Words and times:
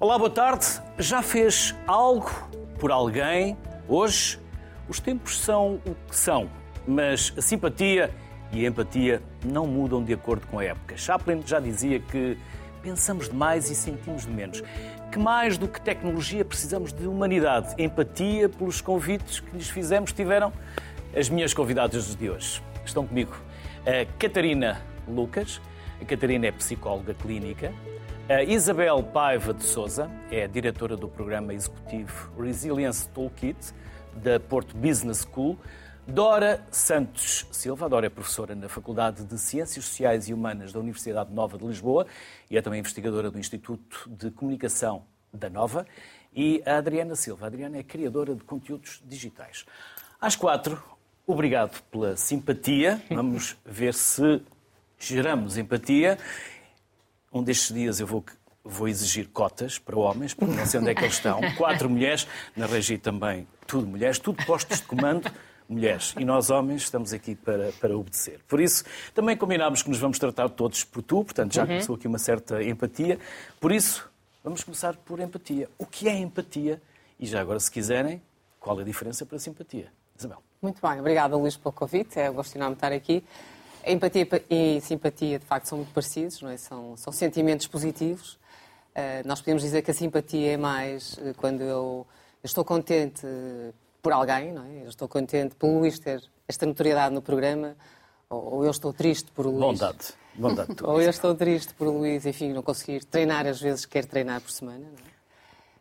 Olá, 0.00 0.16
boa 0.16 0.30
tarde. 0.30 0.66
Já 0.98 1.20
fez 1.20 1.76
algo 1.86 2.30
por 2.78 2.90
alguém? 2.90 3.54
Hoje, 3.86 4.40
os 4.88 4.98
tempos 4.98 5.38
são 5.38 5.74
o 5.84 5.94
que 6.08 6.16
são, 6.16 6.48
mas 6.88 7.34
a 7.36 7.42
simpatia 7.42 8.10
e 8.50 8.64
a 8.64 8.68
empatia 8.70 9.22
não 9.44 9.66
mudam 9.66 10.02
de 10.02 10.14
acordo 10.14 10.46
com 10.46 10.58
a 10.58 10.64
época. 10.64 10.96
Chaplin 10.96 11.42
já 11.44 11.60
dizia 11.60 12.00
que 12.00 12.38
pensamos 12.82 13.28
demais 13.28 13.68
e 13.68 13.74
sentimos 13.74 14.24
de 14.24 14.30
menos. 14.30 14.62
Que 15.12 15.18
mais 15.18 15.58
do 15.58 15.68
que 15.68 15.78
tecnologia 15.78 16.46
precisamos 16.46 16.94
de 16.94 17.06
humanidade, 17.06 17.74
empatia 17.76 18.48
pelos 18.48 18.80
convites 18.80 19.40
que 19.40 19.54
lhes 19.54 19.68
fizemos 19.68 20.14
tiveram 20.14 20.50
as 21.14 21.28
minhas 21.28 21.52
convidadas 21.52 22.16
de 22.16 22.30
hoje. 22.30 22.62
Estão 22.86 23.06
comigo 23.06 23.36
a 23.84 24.10
Catarina 24.18 24.80
Lucas. 25.06 25.60
A 26.00 26.06
Catarina 26.06 26.46
é 26.46 26.52
psicóloga 26.52 27.12
clínica, 27.12 27.70
a 28.30 28.44
Isabel 28.44 29.02
Paiva 29.02 29.52
de 29.52 29.64
Souza 29.64 30.08
é 30.30 30.46
diretora 30.46 30.96
do 30.96 31.08
programa 31.08 31.52
executivo 31.52 32.30
Resilience 32.40 33.08
Toolkit 33.08 33.74
da 34.14 34.38
Porto 34.38 34.76
Business 34.76 35.26
School. 35.28 35.58
Dora 36.06 36.64
Santos 36.70 37.44
Silva, 37.50 37.88
Dora 37.88 38.06
é 38.06 38.08
professora 38.08 38.54
na 38.54 38.68
Faculdade 38.68 39.24
de 39.24 39.36
Ciências 39.36 39.84
Sociais 39.84 40.28
e 40.28 40.32
Humanas 40.32 40.72
da 40.72 40.78
Universidade 40.78 41.34
Nova 41.34 41.58
de 41.58 41.66
Lisboa 41.66 42.06
e 42.48 42.56
é 42.56 42.62
também 42.62 42.78
investigadora 42.78 43.32
do 43.32 43.38
Instituto 43.40 44.08
de 44.08 44.30
Comunicação 44.30 45.02
da 45.34 45.50
Nova. 45.50 45.84
E 46.32 46.62
a 46.64 46.76
Adriana 46.76 47.16
Silva. 47.16 47.46
A 47.46 47.48
Adriana 47.48 47.78
é 47.78 47.82
criadora 47.82 48.36
de 48.36 48.44
conteúdos 48.44 49.02
digitais. 49.04 49.66
Às 50.20 50.36
quatro, 50.36 50.80
obrigado 51.26 51.82
pela 51.90 52.16
simpatia. 52.16 53.02
Vamos 53.10 53.56
ver 53.66 53.92
se 53.92 54.40
geramos 55.00 55.58
empatia 55.58 56.16
um 57.32 57.42
destes 57.42 57.74
dias 57.74 58.00
eu 58.00 58.06
vou, 58.06 58.24
vou 58.64 58.88
exigir 58.88 59.28
cotas 59.28 59.78
para 59.78 59.98
homens, 59.98 60.34
porque 60.34 60.54
não 60.54 60.66
sei 60.66 60.80
onde 60.80 60.90
é 60.90 60.94
que 60.94 61.02
eles 61.02 61.14
estão. 61.14 61.40
Quatro 61.56 61.88
mulheres, 61.88 62.26
na 62.56 62.66
Regi 62.66 62.98
também, 62.98 63.46
tudo 63.66 63.86
mulheres, 63.86 64.18
tudo 64.18 64.44
postos 64.44 64.80
de 64.80 64.86
comando, 64.86 65.30
mulheres. 65.68 66.14
E 66.18 66.24
nós, 66.24 66.50
homens, 66.50 66.82
estamos 66.82 67.12
aqui 67.12 67.34
para, 67.34 67.70
para 67.72 67.96
obedecer. 67.96 68.40
Por 68.48 68.60
isso, 68.60 68.84
também 69.14 69.36
combinámos 69.36 69.82
que 69.82 69.88
nos 69.88 69.98
vamos 69.98 70.18
tratar 70.18 70.48
todos 70.48 70.82
por 70.84 71.02
tu, 71.02 71.24
portanto 71.24 71.54
já 71.54 71.62
uhum. 71.62 71.68
começou 71.68 71.94
aqui 71.94 72.08
uma 72.08 72.18
certa 72.18 72.62
empatia. 72.62 73.18
Por 73.60 73.70
isso, 73.70 74.10
vamos 74.42 74.64
começar 74.64 74.96
por 74.96 75.20
empatia. 75.20 75.68
O 75.78 75.86
que 75.86 76.08
é 76.08 76.18
empatia? 76.18 76.82
E 77.18 77.26
já 77.26 77.40
agora, 77.40 77.60
se 77.60 77.70
quiserem, 77.70 78.20
qual 78.58 78.78
é 78.78 78.82
a 78.82 78.84
diferença 78.84 79.24
para 79.24 79.36
a 79.36 79.40
simpatia? 79.40 79.92
Isabel. 80.18 80.42
Muito 80.60 80.86
bem, 80.86 81.00
obrigada 81.00 81.36
Luís 81.36 81.56
pelo 81.56 81.72
convite, 81.72 82.18
é 82.18 82.30
um 82.30 82.34
gosto 82.34 82.54
enorme 82.56 82.74
estar 82.74 82.92
aqui. 82.92 83.24
A 83.84 83.90
empatia 83.90 84.26
e 84.48 84.80
simpatia, 84.80 85.38
de 85.38 85.44
facto, 85.44 85.66
são 85.66 85.78
muito 85.78 85.92
parecidos, 85.92 86.40
não 86.42 86.50
é? 86.50 86.56
são, 86.56 86.96
são 86.96 87.12
sentimentos 87.12 87.66
positivos. 87.66 88.34
Uh, 88.90 89.26
nós 89.26 89.40
podemos 89.40 89.62
dizer 89.62 89.82
que 89.82 89.90
a 89.90 89.94
simpatia 89.94 90.52
é 90.52 90.56
mais 90.56 91.14
uh, 91.14 91.34
quando 91.36 91.62
eu, 91.62 92.06
eu, 92.42 92.46
estou 92.46 92.64
contente 92.64 93.26
por 94.02 94.12
alguém, 94.12 94.52
não 94.52 94.64
é? 94.64 94.84
eu 94.84 94.88
estou 94.88 95.08
contente 95.08 95.54
por 95.54 95.68
Luís 95.68 95.98
ter 95.98 96.22
esta 96.48 96.66
notoriedade 96.66 97.14
no 97.14 97.22
programa, 97.22 97.76
ou, 98.28 98.54
ou 98.54 98.64
eu 98.64 98.70
estou 98.70 98.92
triste 98.92 99.30
por 99.30 99.46
Luís. 99.46 99.60
Bondade. 99.60 100.14
Bondade 100.34 100.76
ou 100.82 101.00
eu 101.00 101.10
estou 101.10 101.34
triste 101.34 101.72
por 101.74 101.88
Luís, 101.88 102.26
enfim, 102.26 102.52
não 102.52 102.62
conseguir 102.62 103.04
treinar 103.04 103.46
às 103.46 103.60
vezes 103.60 103.86
quer 103.86 104.04
treinar 104.04 104.40
por 104.40 104.50
semana. 104.50 104.86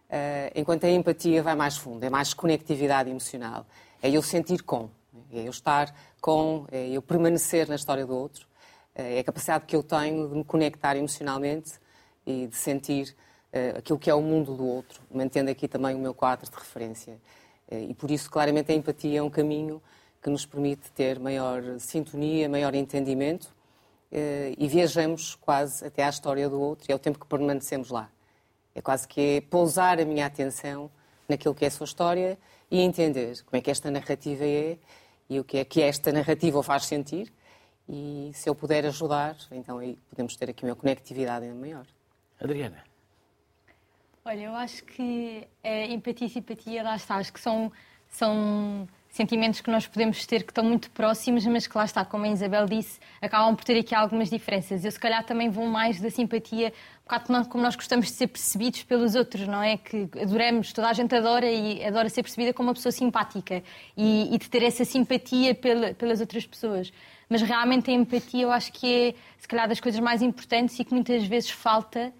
É? 0.10 0.52
Uh, 0.56 0.60
enquanto 0.62 0.86
a 0.86 0.90
empatia 0.90 1.44
vai 1.44 1.56
mais 1.56 1.78
fundo, 1.78 2.04
é 2.04 2.10
mais 2.10 2.34
conectividade 2.34 3.10
emocional. 3.10 3.66
É 4.02 4.10
eu 4.10 4.22
sentir 4.22 4.64
com, 4.64 4.90
é 5.32 5.42
eu 5.42 5.50
estar 5.50 5.94
com 6.22 6.66
é 6.72 6.90
eu 6.90 7.02
permanecer 7.02 7.68
na 7.68 7.76
história 7.76 8.06
do 8.06 8.16
outro, 8.16 8.48
é, 8.96 9.18
é 9.18 9.20
a 9.20 9.24
capacidade 9.24 9.66
que 9.66 9.76
eu 9.76 9.84
tenho 9.84 10.28
de 10.28 10.36
me 10.36 10.44
conectar 10.44 10.96
emocionalmente 10.96 11.74
e 12.26 12.48
de 12.48 12.56
sentir 12.56 13.16
é, 13.52 13.70
aquilo 13.78 13.98
que 13.98 14.10
é 14.10 14.14
o 14.14 14.22
mundo 14.22 14.56
do 14.56 14.66
outro, 14.66 15.02
mantendo 15.12 15.50
aqui 15.50 15.68
também 15.68 15.96
o 15.96 16.00
meu 16.00 16.14
quadro 16.14 16.50
de 16.50 16.56
referência. 16.56 17.18
E 17.72 17.94
por 17.94 18.10
isso, 18.10 18.32
claramente, 18.32 18.72
a 18.72 18.76
empatia 18.76 19.20
é 19.20 19.22
um 19.22 19.30
caminho 19.30 19.80
que 20.24 20.30
nos 20.30 20.44
permite 20.44 20.92
ter 20.92 21.20
maior 21.20 21.62
sintonia, 21.78 22.50
maior 22.50 22.74
entendimento 22.74 23.54
e 24.58 24.68
viajamos 24.68 25.36
quase 25.36 25.86
até 25.86 26.04
à 26.04 26.10
história 26.10 26.50
do 26.50 26.60
outro 26.60 26.86
e 26.90 26.92
é 26.92 26.96
o 26.96 27.00
tempo 27.00 27.20
que 27.20 27.28
permanecemos 27.28 27.90
lá. 27.90 28.10
É 28.74 28.82
quase 28.82 29.08
que 29.08 29.22
é 29.22 29.42
pousar 29.42 30.00
a 30.00 30.06
minha 30.06 30.26
atenção 30.26 30.90
naquilo 31.28 31.54
que 31.54 31.64
é 31.64 31.68
a 31.68 31.72
sua 31.72 31.86
história 31.86 32.40
e 32.72 32.82
entender 32.82 33.44
como 33.44 33.58
é 33.58 33.62
que 33.62 33.70
esta 33.70 33.92
narrativa 33.92 34.44
é 34.44 34.78
e 35.30 35.40
o 35.40 35.44
que 35.44 35.58
é 35.58 35.66
que 35.66 35.82
esta 35.82 36.12
narrativa 36.12 36.58
o 36.58 36.64
faz 36.64 36.86
sentir. 36.86 37.32
E 37.88 38.32
se 38.34 38.50
eu 38.50 38.56
puder 38.56 38.86
ajudar, 38.86 39.36
então 39.52 39.78
aí 39.80 39.98
podemos 40.10 40.36
ter 40.36 40.50
aqui 40.50 40.66
uma 40.66 40.76
conectividade 40.76 41.48
maior. 41.48 41.86
Adriana. 42.40 42.84
Olha, 44.24 44.44
eu 44.44 44.56
acho 44.56 44.84
que 44.86 45.48
a 45.64 45.86
empatia 45.86 46.28
e 46.28 46.30
simpatia, 46.30 46.84
lá 46.84 46.96
está, 46.96 47.16
acho 47.16 47.34
que 47.34 47.40
são, 47.40 47.72
são 48.08 48.88
sentimentos 49.10 49.60
que 49.60 49.72
nós 49.72 49.88
podemos 49.88 50.26
ter 50.26 50.44
que 50.44 50.52
estão 50.52 50.64
muito 50.64 50.90
próximos, 50.92 51.46
mas 51.46 51.66
que 51.66 51.78
lá 51.78 51.86
está, 51.86 52.06
como 52.06 52.26
a 52.26 52.30
Isabel 52.30 52.66
disse, 52.66 53.00
acabam 53.22 53.56
por 53.56 53.66
ter 53.66 53.78
aqui 53.78 53.96
algumas 53.96 54.30
diferenças. 54.30 54.86
Eu 54.86 54.92
se 54.92 55.00
calhar 55.00 55.26
também 55.26 55.50
vou 55.50 55.66
mais 55.68 56.00
da 56.00 56.10
simpatia, 56.10 56.72
um 57.30 57.44
como 57.46 57.64
nós 57.64 57.76
gostamos 57.76 58.06
de 58.06 58.14
ser 58.14 58.28
percebidos 58.28 58.84
pelos 58.84 59.16
outros, 59.16 59.48
não 59.48 59.64
é? 59.64 59.78
Que 59.78 60.08
adoramos, 60.22 60.72
toda 60.72 60.90
a 60.90 60.94
gente 60.94 61.14
adora 61.16 61.50
e 61.50 61.84
adora 61.84 62.08
ser 62.08 62.22
percebida 62.22 62.54
como 62.54 62.70
uma 62.70 62.76
pessoa 62.76 62.92
simpática 62.92 63.64
e, 63.98 64.34
e 64.34 64.38
de 64.38 64.48
ter 64.48 64.62
essa 64.62 64.86
simpatia 64.86 65.56
pela, 65.56 65.94
pelas 65.96 66.22
outras 66.22 66.46
pessoas. 66.46 66.94
Mas 67.28 67.42
realmente 67.42 67.90
a 67.90 67.94
empatia 67.94 68.44
eu 68.44 68.52
acho 68.52 68.72
que 68.72 69.10
é, 69.10 69.16
se 69.40 69.48
calhar, 69.48 69.68
das 69.68 69.80
coisas 69.80 70.00
mais 70.00 70.22
importantes 70.22 70.80
e 70.80 70.86
que 70.86 70.94
muitas 70.94 71.26
vezes 71.26 71.50
falta 71.50 72.14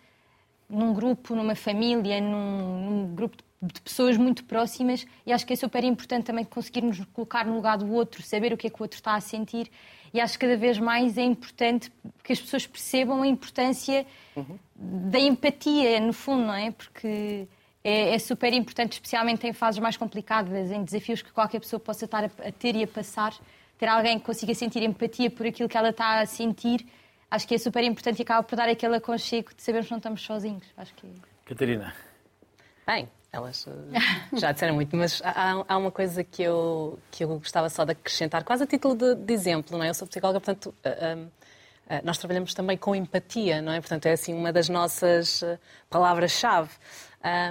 num 0.70 0.94
grupo, 0.94 1.36
numa 1.36 1.56
família, 1.56 2.20
num, 2.20 2.86
num 2.86 3.16
grupo 3.16 3.38
de 3.38 3.44
de 3.62 3.82
pessoas 3.82 4.16
muito 4.16 4.46
próximas 4.46 5.06
e 5.26 5.34
acho 5.34 5.46
que 5.46 5.54
é 5.54 5.56
super 5.56 5.84
importante 5.84 6.26
também 6.26 6.46
conseguirmos 6.46 7.04
colocar 7.14 7.46
no 7.46 7.56
lugar 7.56 7.78
do 7.78 7.92
outro, 7.92 8.24
saber 8.24 8.54
o 8.54 8.58
que 8.58 8.68
é 8.68 8.70
que 8.70 8.80
o 8.80 8.84
outro 8.84 8.98
está 8.98 9.16
a 9.16 9.22
sentir 9.22 9.70
e 10.14 10.20
acho 10.20 10.34
que 10.34 10.46
cada 10.46 10.58
vez 10.58 10.78
mais 10.80 11.18
é 11.18 11.24
importante 11.24 11.92
que 12.24 12.34
as 12.34 12.40
pessoas 12.40 12.66
percebam 12.66 13.22
a 13.22 13.28
importância 13.28 14.06
uhum. 14.36 14.58
da 14.76 15.20
empatia, 15.20 16.00
no 16.00 16.14
fundo, 16.14 16.46
não 16.46 16.54
é? 16.54 16.72
Porque 16.72 17.48
é, 17.84 18.16
é, 18.16 18.20
super 18.20 18.52
importante, 18.54 18.94
especialmente 18.94 19.46
em 19.46 19.54
fases 19.54 19.80
mais 19.80 19.98
complicadas, 19.98 20.72
em 20.72 20.84
desafios 20.84 21.22
que 21.22 21.32
qualquer 21.32 21.60
pessoa 21.60 21.80
possa 21.80 22.06
estar 22.06 22.24
a, 22.24 22.48
a 22.48 22.52
ter 22.52 22.76
e 22.76 22.84
a 22.84 22.88
passar, 22.88 23.34
ter 23.78 23.88
alguém 23.88 24.18
que 24.20 24.26
consiga 24.26 24.54
sentir 24.56 24.82
empatia 24.84 25.30
por 25.30 25.46
aquilo 25.46 25.70
que 25.70 25.78
ela 25.78 25.90
está 25.90 26.20
a 26.20 26.26
sentir, 26.26 26.86
acho 27.30 27.48
que 27.48 27.54
é 27.54 27.58
super 27.58 27.84
importante 27.84 28.20
e 28.20 28.22
acaba 28.24 28.42
por 28.42 28.56
dar 28.56 28.68
aquele 28.68 28.96
aconchego 28.96 29.54
de 29.56 29.62
sabermos 29.62 29.88
que 29.88 29.92
não 29.92 30.00
estamos 30.00 30.22
sozinhos. 30.22 30.66
Acho 30.76 30.94
que... 30.96 31.08
Catarina. 31.46 31.94
Bem, 32.86 33.08
elas 33.32 33.68
eh, 33.68 34.00
já 34.38 34.52
disseram 34.52 34.76
muito, 34.76 34.96
mas 34.96 35.22
há, 35.24 35.64
há, 35.68 35.78
uma 35.78 35.92
coisa 35.92 36.24
que 36.24 36.44
eu, 36.44 37.00
que 37.12 37.24
eu 37.24 37.28
gostava 37.40 37.70
só 37.70 37.86
de 37.86 37.92
acrescentar, 37.92 38.44
quase 38.44 38.64
a 38.64 38.68
título 38.68 38.96
de, 38.96 39.16
de 39.16 39.34
exemplo, 39.34 39.78
não 39.78 39.84
é? 39.84 39.90
Eu 39.90 39.94
sou 39.94 40.08
psicóloga, 40.08 40.40
portanto, 40.40 40.74
uh, 40.86 41.26
uh, 41.26 42.02
nós 42.04 42.18
trabalhamos 42.18 42.54
também 42.54 42.78
com 42.78 42.96
empatia, 42.96 43.62
não 43.62 43.72
é? 43.72 43.80
Portanto, 43.80 44.06
é 44.08 44.14
assim 44.14 44.34
uma 44.34 44.52
das 44.52 44.70
nossas 44.70 45.44
palavras-chave. 45.90 46.72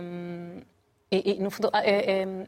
Um, 0.02 0.60
e, 1.10 1.32
e, 1.32 1.42
no 1.42 1.50
fundo, 1.50 1.70
é, 1.74 2.22
é, 2.22 2.46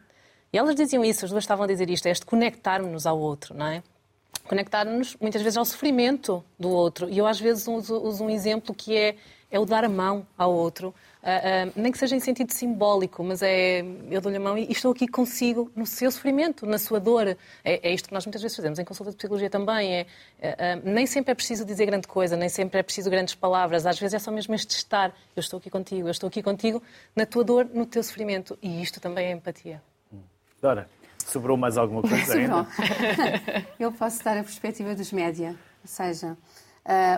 e 0.52 0.58
elas 0.58 0.74
diziam 0.74 1.04
isso, 1.04 1.24
as 1.24 1.30
duas 1.30 1.44
estavam 1.44 1.64
a 1.64 1.66
dizer 1.66 1.88
isto, 1.88 2.06
é 2.06 2.10
este 2.10 2.26
conectar-nos 2.26 3.06
ao 3.06 3.18
outro, 3.18 3.54
não 3.54 3.66
é? 3.66 3.82
Conectar-nos 4.50 5.16
muitas 5.21 5.43
vezes 5.43 5.56
ao 5.56 5.65
sofrimento 5.65 6.44
do 6.59 6.71
outro. 6.71 7.09
E 7.09 7.16
eu 7.16 7.25
às 7.25 7.38
vezes 7.38 7.69
uso, 7.69 8.03
uso 8.03 8.25
um 8.25 8.28
exemplo 8.28 8.75
que 8.75 8.97
é, 8.97 9.15
é 9.49 9.61
o 9.61 9.65
dar 9.65 9.84
a 9.84 9.88
mão 9.88 10.27
ao 10.37 10.53
outro. 10.53 10.88
Uh, 10.88 11.69
uh, 11.69 11.72
nem 11.77 11.93
que 11.93 11.99
seja 11.99 12.16
em 12.16 12.19
sentido 12.19 12.50
simbólico, 12.50 13.22
mas 13.22 13.43
é 13.43 13.84
eu 14.10 14.21
dou-lhe 14.21 14.39
a 14.39 14.41
mão 14.41 14.59
e 14.59 14.66
estou 14.72 14.91
aqui 14.91 15.07
consigo 15.07 15.71
no 15.77 15.86
seu 15.86 16.10
sofrimento, 16.10 16.66
na 16.66 16.78
sua 16.78 16.98
dor. 16.98 17.28
É, 17.28 17.36
é 17.65 17.95
isto 17.95 18.09
que 18.09 18.13
nós 18.13 18.27
muitas 18.27 18.42
vezes 18.42 18.57
fazemos 18.57 18.80
em 18.80 18.84
consulta 18.84 19.13
de 19.13 19.19
psicologia 19.19 19.48
também. 19.48 19.95
É, 19.95 20.07
uh, 20.42 20.83
nem 20.83 21.07
sempre 21.07 21.30
é 21.30 21.34
preciso 21.36 21.65
dizer 21.65 21.86
grande 21.86 22.09
coisa, 22.09 22.36
nem 22.36 22.48
sempre 22.48 22.80
é 22.80 22.83
preciso 22.83 23.09
grandes 23.09 23.36
palavras. 23.36 23.86
Às 23.86 24.01
vezes 24.01 24.15
é 24.15 24.19
só 24.19 24.33
mesmo 24.33 24.53
este 24.53 24.72
estar. 24.72 25.15
Eu 25.36 25.41
estou 25.42 25.59
aqui 25.59 25.71
contigo, 25.71 26.09
eu 26.09 26.10
estou 26.10 26.27
aqui 26.27 26.42
contigo 26.42 26.83
na 27.15 27.24
tua 27.24 27.45
dor, 27.45 27.71
no 27.72 27.86
teu 27.86 28.03
sofrimento. 28.03 28.59
E 28.60 28.83
isto 28.83 28.98
também 28.98 29.28
é 29.28 29.30
empatia. 29.30 29.80
Dora, 30.60 30.89
sobrou 31.30 31.56
mais 31.56 31.77
alguma 31.77 32.03
coisa 32.03 32.34
ainda? 32.36 32.66
eu 33.78 33.92
posso 33.92 34.22
dar 34.24 34.36
a 34.36 34.42
perspectiva 34.42 34.94
dos 34.94 35.12
média. 35.12 35.56
Ou 35.82 35.88
seja, 35.88 36.36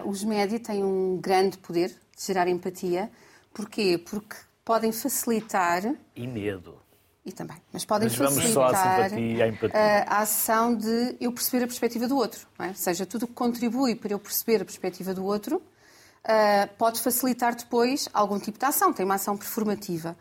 os 0.05 0.23
média 0.23 0.59
têm 0.61 0.85
um 0.85 1.19
grande 1.21 1.59
poder 1.59 1.89
de 1.89 2.27
gerar 2.27 2.49
empatia 2.49 3.11
Porquê? 3.53 3.99
Porque 3.99 4.37
podem 4.65 4.93
facilitar. 4.93 5.83
E 6.17 6.27
medo. 6.27 6.79
E 7.25 7.31
também. 7.31 7.57
Mas 7.73 7.85
podem 7.85 8.09
mas 8.09 8.17
facilitar 8.17 8.75
a, 8.75 9.09
simpatia, 9.09 9.45
a, 9.45 9.49
empatia. 9.49 9.81
a, 10.09 10.19
ação 10.19 10.75
de 10.75 11.17
eu 11.21 11.33
perceber 11.33 11.65
a 11.65 11.67
perspectiva 11.69 12.09
do 12.09 12.17
outro. 12.17 12.49
É? 12.59 12.69
Ou 12.69 12.75
seja, 12.75 13.07
tudo 13.07 13.29
que 13.29 13.35
contribui 13.35 13.95
para 13.95 14.13
eu 14.13 14.19
perceber 14.19 14.63
a 14.63 14.65
perspectiva 14.65 15.15
do 15.15 15.25
outro 15.25 15.57
uh, 15.57 16.75
pode 16.77 17.01
facilitar 17.01 17.55
depois 17.55 18.09
algum 18.13 18.41
tipo 18.41 18.59
de 18.59 18.65
ação. 18.65 18.93
Tem 18.93 19.05
uma 19.05 19.15
ação 19.15 19.37
performativa. 19.37 20.17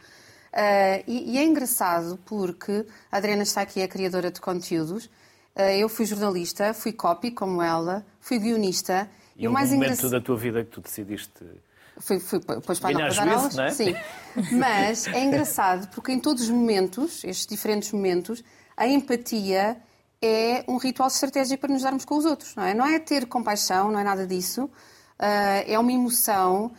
Uh, 0.52 1.04
e, 1.08 1.36
e, 1.36 1.38
é 1.38 1.44
engraçado 1.44 2.20
porque 2.26 2.86
a 3.10 3.18
Adriana 3.18 3.44
está 3.44 3.62
aqui, 3.62 3.80
é 3.82 3.88
criadora 3.88 4.30
de 4.30 4.42
conteúdos. 4.42 5.06
Uh, 5.56 5.62
eu 5.80 5.88
fui 5.88 6.06
jornalista, 6.06 6.74
fui 6.74 6.92
copy 6.92 7.32
como 7.32 7.62
ela, 7.62 8.06
fui 8.20 8.38
guionista. 8.38 9.10
E, 9.36 9.46
e 9.46 9.48
o 9.48 9.52
mais 9.52 9.72
momento 9.72 10.10
da 10.10 10.20
tua 10.20 10.36
vida 10.36 10.64
que 10.64 10.72
tu 10.72 10.82
decidiste 10.82 11.32
Foi, 12.00 12.20
foi, 12.20 12.40
depois 12.40 12.80
para, 12.80 12.94
Ganhar 12.94 13.10
juízo, 13.12 13.30
aulas. 13.32 13.56
não 13.56 13.64
é? 13.64 13.70
Sim. 13.72 13.96
Mas 14.52 15.08
é 15.08 15.24
engraçado 15.24 15.88
porque 15.96 16.12
em 16.12 16.20
todos 16.20 16.44
os 16.44 16.50
momentos, 16.50 17.24
estes 17.24 17.48
diferentes 17.48 17.92
momentos, 17.94 18.44
a 18.76 18.86
empatia 18.86 19.78
é 20.22 20.66
um 20.68 20.76
ritual 20.78 21.08
estratégico 21.08 21.62
para 21.62 21.74
nos 21.74 21.84
darmos 21.84 22.04
com 22.04 22.18
os 22.18 22.26
outros, 22.26 22.56
não 22.56 22.64
é? 22.64 22.74
Não 22.74 22.86
é 22.86 23.00
ter 23.00 23.26
compaixão, 23.26 23.90
não 23.90 24.00
é 24.00 24.04
nada 24.04 24.28
disso. 24.28 24.70
Ah, 25.18 25.64
é 25.66 25.80
uma 25.80 25.92
emoção 25.92 26.72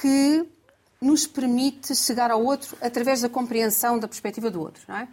que 0.00 0.46
nos 1.00 1.26
permite 1.26 1.94
chegar 1.94 2.30
ao 2.30 2.44
outro 2.44 2.76
através 2.80 3.22
da 3.22 3.28
compreensão 3.28 3.98
da 3.98 4.06
perspectiva 4.06 4.50
do 4.50 4.60
outro, 4.60 4.82
não 4.86 4.96
é? 4.96 5.08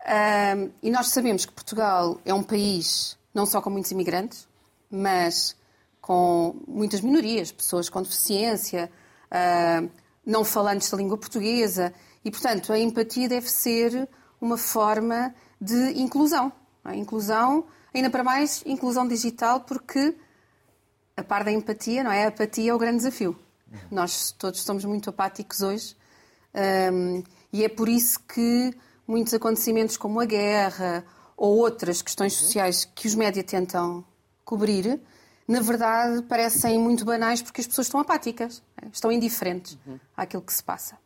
Ah, 0.00 0.68
e 0.82 0.90
nós 0.90 1.08
sabemos 1.08 1.44
que 1.44 1.52
Portugal 1.52 2.20
é 2.24 2.32
um 2.32 2.42
país 2.42 3.18
não 3.34 3.44
só 3.44 3.60
com 3.60 3.68
muitos 3.68 3.90
imigrantes, 3.90 4.48
mas 4.90 5.56
com 6.00 6.56
muitas 6.66 7.00
minorias, 7.00 7.50
pessoas 7.50 7.88
com 7.88 8.00
deficiência, 8.00 8.90
ah, 9.30 9.82
não 10.24 10.44
falantes 10.44 10.90
da 10.90 10.96
língua 10.96 11.18
portuguesa. 11.18 11.92
E, 12.24 12.30
portanto, 12.30 12.72
a 12.72 12.78
empatia 12.78 13.28
deve 13.28 13.48
ser 13.48 14.08
uma 14.40 14.56
forma 14.56 15.34
de 15.60 16.00
inclusão. 16.00 16.52
é? 16.84 16.96
Inclusão, 16.96 17.64
ainda 17.92 18.10
para 18.10 18.24
mais, 18.24 18.62
inclusão 18.66 19.06
digital, 19.06 19.60
porque 19.60 20.16
a 21.16 21.22
par 21.22 21.44
da 21.44 21.52
empatia, 21.52 22.04
não 22.04 22.12
é? 22.12 22.24
A 22.24 22.28
apatia 22.28 22.70
é 22.70 22.74
o 22.74 22.78
grande 22.78 22.98
desafio. 22.98 23.38
Nós 23.90 24.32
todos 24.32 24.60
estamos 24.60 24.84
muito 24.84 25.10
apáticos 25.10 25.60
hoje 25.60 25.96
hum, 26.92 27.22
e 27.52 27.64
é 27.64 27.68
por 27.68 27.88
isso 27.88 28.20
que 28.20 28.72
muitos 29.06 29.34
acontecimentos 29.34 29.96
como 29.96 30.20
a 30.20 30.24
guerra 30.24 31.04
ou 31.36 31.58
outras 31.58 32.02
questões 32.02 32.32
sociais 32.32 32.84
que 32.84 33.06
os 33.06 33.14
média 33.14 33.42
tentam 33.42 34.04
cobrir, 34.44 35.00
na 35.46 35.60
verdade 35.60 36.22
parecem 36.22 36.78
muito 36.78 37.04
banais 37.04 37.42
porque 37.42 37.60
as 37.60 37.66
pessoas 37.66 37.86
estão 37.86 38.00
apáticas, 38.00 38.62
é? 38.80 38.86
estão 38.92 39.10
indiferentes 39.12 39.78
àquilo 40.16 40.42
que 40.42 40.52
se 40.52 40.62
passa. 40.62 40.96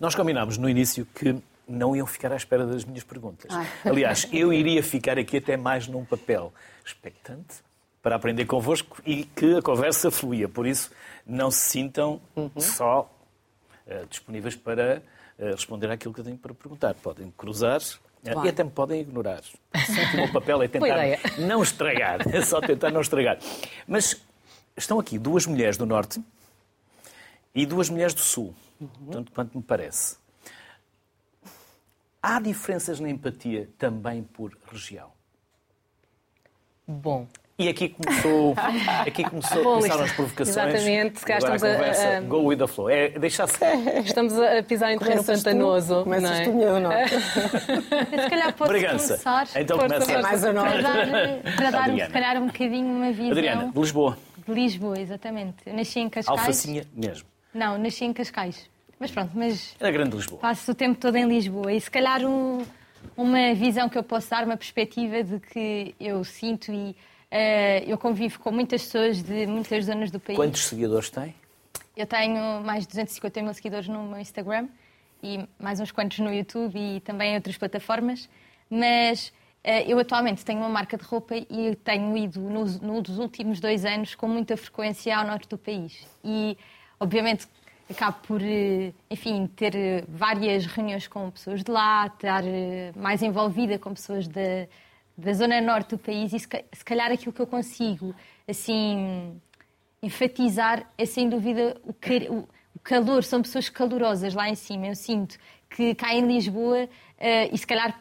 Nós 0.00 0.14
combinámos 0.14 0.56
no 0.56 0.68
início 0.68 1.06
que 1.14 1.36
não 1.68 1.96
iam 1.96 2.06
ficar 2.06 2.32
à 2.32 2.36
espera 2.36 2.64
das 2.66 2.84
minhas 2.84 3.04
perguntas. 3.04 3.52
Ai. 3.52 3.66
Aliás, 3.84 4.28
eu 4.32 4.52
iria 4.52 4.82
ficar 4.82 5.18
aqui 5.18 5.38
até 5.38 5.56
mais 5.56 5.88
num 5.88 6.04
papel 6.04 6.52
expectante 6.84 7.66
para 8.02 8.14
aprender 8.14 8.44
convosco 8.44 9.02
e 9.04 9.24
que 9.24 9.56
a 9.56 9.62
conversa 9.62 10.10
fluía. 10.12 10.48
Por 10.48 10.66
isso, 10.66 10.90
não 11.26 11.50
se 11.50 11.70
sintam 11.70 12.20
só 12.58 13.10
eh, 13.86 14.04
disponíveis 14.08 14.54
para 14.54 15.02
eh, 15.38 15.50
responder 15.50 15.90
àquilo 15.90 16.14
que 16.14 16.20
eu 16.20 16.24
tenho 16.24 16.38
para 16.38 16.54
perguntar. 16.54 16.94
Podem 16.94 17.30
cruzar 17.36 17.80
eh, 18.24 18.32
e 18.44 18.48
até 18.48 18.62
me 18.62 18.70
podem 18.70 19.00
ignorar. 19.00 19.42
Sempre 19.86 20.14
o 20.14 20.24
meu 20.24 20.32
papel 20.32 20.62
é 20.62 20.68
tentar 20.68 20.96
não 21.38 21.62
estragar. 21.62 22.20
É 22.32 22.40
só 22.42 22.60
tentar 22.60 22.90
não 22.90 23.00
estragar. 23.00 23.38
Mas 23.86 24.22
estão 24.76 25.00
aqui 25.00 25.18
duas 25.18 25.46
mulheres 25.46 25.76
do 25.76 25.84
Norte 25.84 26.22
e 27.54 27.66
duas 27.66 27.88
mulheres 27.90 28.14
do 28.14 28.20
Sul, 28.20 28.54
tanto 29.10 29.32
quanto 29.32 29.56
me 29.56 29.62
parece. 29.62 30.16
Há 32.22 32.40
diferenças 32.40 33.00
na 33.00 33.08
empatia 33.08 33.68
também 33.78 34.22
por 34.22 34.56
região. 34.70 35.10
Bom, 36.86 37.26
E 37.58 37.70
aqui 37.70 37.88
começou, 37.88 38.54
aqui 39.06 39.24
começou, 39.24 39.64
Bom, 39.64 39.74
começaram 39.76 40.04
as 40.04 40.12
provocações. 40.12 40.48
exatamente, 40.74 41.20
se 41.20 41.32
estamos 41.32 41.64
a- 41.64 41.72
conversa, 41.72 42.08
a- 42.18 42.20
go 42.20 42.42
with 42.44 42.58
the 42.58 42.66
flow. 42.66 42.90
É 42.90 43.08
deixar-se. 43.08 43.56
estamos 44.04 44.38
a 44.38 44.62
pisar 44.62 44.92
em 44.92 44.98
terreno 44.98 45.22
tu, 45.22 45.26
pantanoso. 45.32 46.02
Começas 46.04 46.30
não 46.30 46.36
é? 46.36 46.44
tu, 46.44 46.80
não. 46.80 46.90
Se 48.24 48.28
calhar 48.30 48.52
posso 48.52 48.70
Bragança. 48.70 49.06
começar 49.18 49.48
Então 49.58 49.78
começa. 49.78 50.04
para, 50.06 50.22
Mais 50.22 50.44
ou 50.44 50.52
não. 50.52 50.62
para 50.64 50.80
dar, 50.82 51.06
para 51.56 51.70
dar 51.70 51.90
se 52.06 52.12
calhar 52.12 52.36
um 52.42 52.46
bocadinho 52.46 52.86
uma 52.94 53.10
visão 53.12 53.30
Adriana, 53.30 53.72
de 53.72 53.80
Lisboa, 53.80 54.18
de 54.46 54.52
Lisboa, 54.54 54.98
exatamente. 55.00 55.56
Eu 55.64 55.72
nasci 55.74 55.98
em 56.00 56.10
Cascais. 56.10 56.38
alfacinha 56.38 56.84
mesmo. 56.94 57.26
Não, 57.54 57.78
nasci 57.78 58.04
em 58.04 58.12
Cascais. 58.12 58.68
Mas 59.00 59.10
pronto, 59.10 59.30
mas 59.34 59.74
É 59.80 59.88
a 59.88 59.90
grande 59.90 60.14
Lisboa. 60.14 60.40
passo 60.40 60.72
o 60.72 60.74
tempo 60.74 61.00
todo 61.00 61.16
em 61.16 61.26
Lisboa 61.26 61.72
e 61.72 61.80
se 61.80 61.90
calhar 61.90 62.22
um- 62.22 62.62
uma 63.16 63.54
visão 63.54 63.88
que 63.88 63.96
eu 63.96 64.02
posso 64.02 64.28
dar, 64.28 64.44
uma 64.44 64.58
perspectiva 64.58 65.22
de 65.22 65.40
que 65.40 65.94
eu 65.98 66.22
sinto 66.22 66.70
e 66.70 66.94
eu 67.86 67.98
convivo 67.98 68.38
com 68.40 68.50
muitas 68.50 68.82
pessoas 68.84 69.22
de 69.22 69.46
muitas 69.46 69.84
zonas 69.84 70.10
do 70.10 70.20
país. 70.20 70.36
Quantos 70.36 70.64
seguidores 70.64 71.10
tem? 71.10 71.34
Eu 71.96 72.06
tenho 72.06 72.60
mais 72.62 72.82
de 72.82 72.88
250 72.88 73.42
mil 73.42 73.54
seguidores 73.54 73.88
no 73.88 74.02
meu 74.02 74.20
Instagram 74.20 74.68
e 75.22 75.48
mais 75.58 75.80
uns 75.80 75.90
quantos 75.90 76.18
no 76.18 76.32
YouTube 76.32 76.78
e 76.78 77.00
também 77.00 77.32
em 77.32 77.34
outras 77.36 77.56
plataformas. 77.56 78.28
Mas 78.68 79.32
eh, 79.64 79.90
eu 79.90 79.98
atualmente 79.98 80.44
tenho 80.44 80.60
uma 80.60 80.68
marca 80.68 80.96
de 80.96 81.04
roupa 81.04 81.34
e 81.34 81.74
tenho 81.82 82.16
ido 82.16 82.40
nos, 82.40 82.80
nos 82.80 83.18
últimos 83.18 83.60
dois 83.60 83.84
anos 83.84 84.14
com 84.14 84.28
muita 84.28 84.56
frequência 84.56 85.16
ao 85.16 85.26
norte 85.26 85.48
do 85.48 85.56
país. 85.56 86.06
E, 86.22 86.56
obviamente, 87.00 87.48
acabo 87.90 88.18
por, 88.26 88.42
eh, 88.42 88.92
enfim, 89.10 89.46
ter 89.56 89.74
eh, 89.74 90.04
várias 90.08 90.66
reuniões 90.66 91.08
com 91.08 91.30
pessoas 91.30 91.62
de 91.64 91.70
lá, 91.70 92.06
estar 92.06 92.44
eh, 92.44 92.92
mais 92.96 93.22
envolvida 93.22 93.78
com 93.78 93.94
pessoas 93.94 94.28
da, 94.28 94.68
da 95.16 95.32
zona 95.32 95.60
norte 95.60 95.90
do 95.90 95.98
país 95.98 96.32
e 96.32 96.38
se 96.38 96.46
ca- 96.48 96.62
se 96.72 96.84
calhar 96.84 97.10
aquilo 97.10 97.32
que 97.32 97.40
eu 97.40 97.46
consigo, 97.46 98.14
assim, 98.46 99.40
enfatizar 100.02 100.90
é 100.98 101.06
sem 101.06 101.28
dúvida 101.28 101.76
o, 101.84 101.92
car- 101.92 102.30
o- 102.30 102.48
calor, 102.82 103.24
são 103.24 103.42
pessoas 103.42 103.68
calorosas 103.68 104.34
lá 104.34 104.48
em 104.48 104.54
cima. 104.54 104.86
Eu 104.86 104.94
sinto 104.94 105.36
que 105.70 105.94
cá 105.94 106.14
em 106.14 106.26
Lisboa, 106.26 106.88
eh, 107.18 107.48
e 107.52 107.58
se 107.58 107.66
calhar 107.66 107.98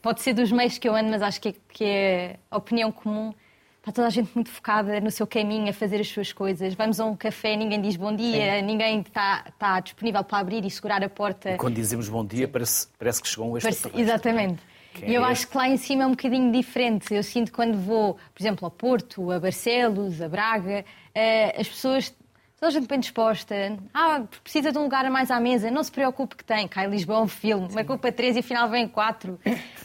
pode 0.00 0.20
ser 0.20 0.32
dos 0.34 0.52
meios 0.52 0.78
que 0.78 0.88
eu 0.88 0.94
ando, 0.94 1.10
mas 1.10 1.22
acho 1.22 1.40
que 1.40 1.48
é, 1.48 1.54
que 1.72 1.84
é 1.84 2.36
a 2.50 2.56
opinião 2.56 2.92
comum. 2.92 3.32
Está 3.80 3.90
toda 3.92 4.06
a 4.06 4.10
gente 4.10 4.30
muito 4.34 4.50
focada 4.50 5.00
no 5.00 5.10
seu 5.10 5.26
caminho, 5.26 5.70
a 5.70 5.72
fazer 5.72 5.98
as 6.00 6.08
suas 6.08 6.32
coisas. 6.32 6.74
Vamos 6.74 7.00
a 7.00 7.06
um 7.06 7.16
café, 7.16 7.56
ninguém 7.56 7.80
diz 7.80 7.96
bom 7.96 8.14
dia, 8.14 8.60
ninguém 8.60 9.00
está, 9.00 9.44
está 9.48 9.80
disponível 9.80 10.22
para 10.22 10.38
abrir 10.38 10.64
e 10.64 10.70
segurar 10.70 11.02
a 11.02 11.08
porta. 11.08 11.56
Quando 11.56 11.74
dizemos 11.74 12.08
bom 12.08 12.24
dia, 12.24 12.46
parece, 12.46 12.86
parece 12.98 13.22
que 13.22 13.28
chegou 13.28 13.50
um 13.50 13.56
extra 13.56 13.74
Parece- 13.74 14.00
Exatamente. 14.00 14.60
Quem 14.98 15.10
E 15.10 15.14
eu 15.14 15.24
é 15.24 15.30
acho 15.30 15.48
que 15.48 15.56
lá 15.56 15.68
em 15.68 15.76
cima 15.76 16.04
é 16.04 16.06
um 16.06 16.10
bocadinho 16.10 16.50
diferente. 16.52 17.14
Eu 17.14 17.22
sinto 17.22 17.52
quando 17.52 17.78
vou, 17.78 18.14
por 18.14 18.42
exemplo, 18.42 18.64
ao 18.64 18.70
Porto, 18.70 19.30
a 19.30 19.38
Barcelos, 19.38 20.20
a 20.20 20.28
Braga, 20.28 20.84
eh, 21.14 21.60
as 21.60 21.68
pessoas, 21.68 22.10
toda 22.58 22.68
a 22.68 22.70
gente 22.70 22.86
bem 22.86 23.00
disposta. 23.00 23.54
Ah, 23.94 24.22
precisa 24.42 24.72
de 24.72 24.78
um 24.78 24.82
lugar 24.82 25.08
mais 25.10 25.30
à 25.30 25.40
mesa, 25.40 25.70
não 25.70 25.82
se 25.82 25.92
preocupe 25.92 26.36
que 26.36 26.44
tem. 26.44 26.66
Cá 26.68 26.84
em 26.84 26.90
Lisboa 26.90 27.18
é 27.18 27.22
um 27.22 27.28
filme, 27.28 27.72
marcou 27.72 27.98
para 27.98 28.12
três 28.12 28.36
e 28.36 28.40
afinal 28.40 28.68
vem 28.68 28.88
quatro. 28.88 29.38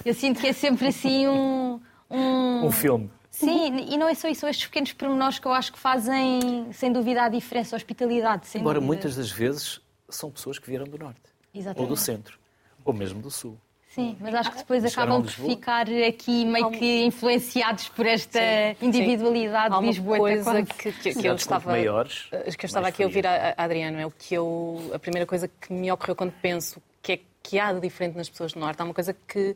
Eu 0.05 0.13
sinto 0.13 0.39
que 0.39 0.47
é 0.47 0.53
sempre 0.53 0.87
assim 0.87 1.27
um. 1.27 1.79
um... 2.09 2.65
Um 2.65 2.71
filme. 2.71 3.09
Sim, 3.29 3.87
e 3.89 3.97
não 3.97 4.07
é 4.07 4.13
só 4.13 4.27
isso, 4.27 4.41
são 4.41 4.49
estes 4.49 4.67
pequenos 4.67 4.93
pormenores 4.93 5.39
que 5.39 5.47
eu 5.47 5.51
acho 5.51 5.73
que 5.73 5.79
fazem, 5.79 6.71
sem 6.71 6.91
dúvida, 6.93 7.23
a 7.23 7.29
diferença, 7.29 7.75
a 7.75 7.77
hospitalidade. 7.77 8.45
Sem 8.45 8.61
Embora 8.61 8.75
dúvida. 8.75 8.87
muitas 8.87 9.15
das 9.15 9.31
vezes 9.31 9.81
são 10.07 10.29
pessoas 10.29 10.59
que 10.59 10.67
vieram 10.69 10.85
do 10.85 10.99
Norte. 10.99 11.19
Ou 11.51 11.59
Exatamente. 11.59 11.89
do 11.89 11.97
Centro. 11.97 12.39
Ou 12.85 12.93
mesmo 12.93 13.19
do 13.21 13.31
Sul. 13.31 13.57
Sim, 13.93 14.17
mas 14.19 14.33
acho 14.33 14.51
que 14.51 14.57
depois 14.57 14.83
acabam 14.85 15.21
por 15.21 15.29
ficar 15.31 15.85
aqui 16.07 16.45
meio 16.45 16.71
que 16.71 17.03
influenciados 17.05 17.89
por 17.89 18.05
esta 18.07 18.39
individualidade 18.81 19.73
Há 19.73 19.77
uma 19.77 19.87
lisboeta 19.87 20.23
coisa 20.23 20.43
quase. 20.43 20.63
que, 20.65 20.91
que- 20.93 21.13
que 21.13 21.27
eu 21.27 21.35
estava, 21.35 21.71
maiores, 21.71 22.23
que 22.57 22.65
eu 22.65 22.67
estava 22.67 22.87
aqui 22.87 23.03
a 23.03 23.05
ouvir 23.05 23.27
a, 23.27 23.53
a 23.57 23.63
Adriana, 23.63 24.01
é 24.01 24.05
o 24.05 24.11
que 24.11 24.33
eu, 24.33 24.91
a 24.93 24.99
primeira 24.99 25.25
coisa 25.27 25.47
que 25.47 25.71
me 25.71 25.91
ocorreu 25.91 26.15
quando 26.15 26.31
penso 26.41 26.81
que 27.01 27.11
é 27.13 27.19
que 27.43 27.59
há 27.59 27.71
de 27.73 27.79
diferente 27.81 28.15
nas 28.17 28.29
pessoas 28.29 28.53
do 28.53 28.59
Norte, 28.59 28.81
há 28.81 28.83
uma 28.85 28.93
coisa 28.93 29.13
que, 29.27 29.55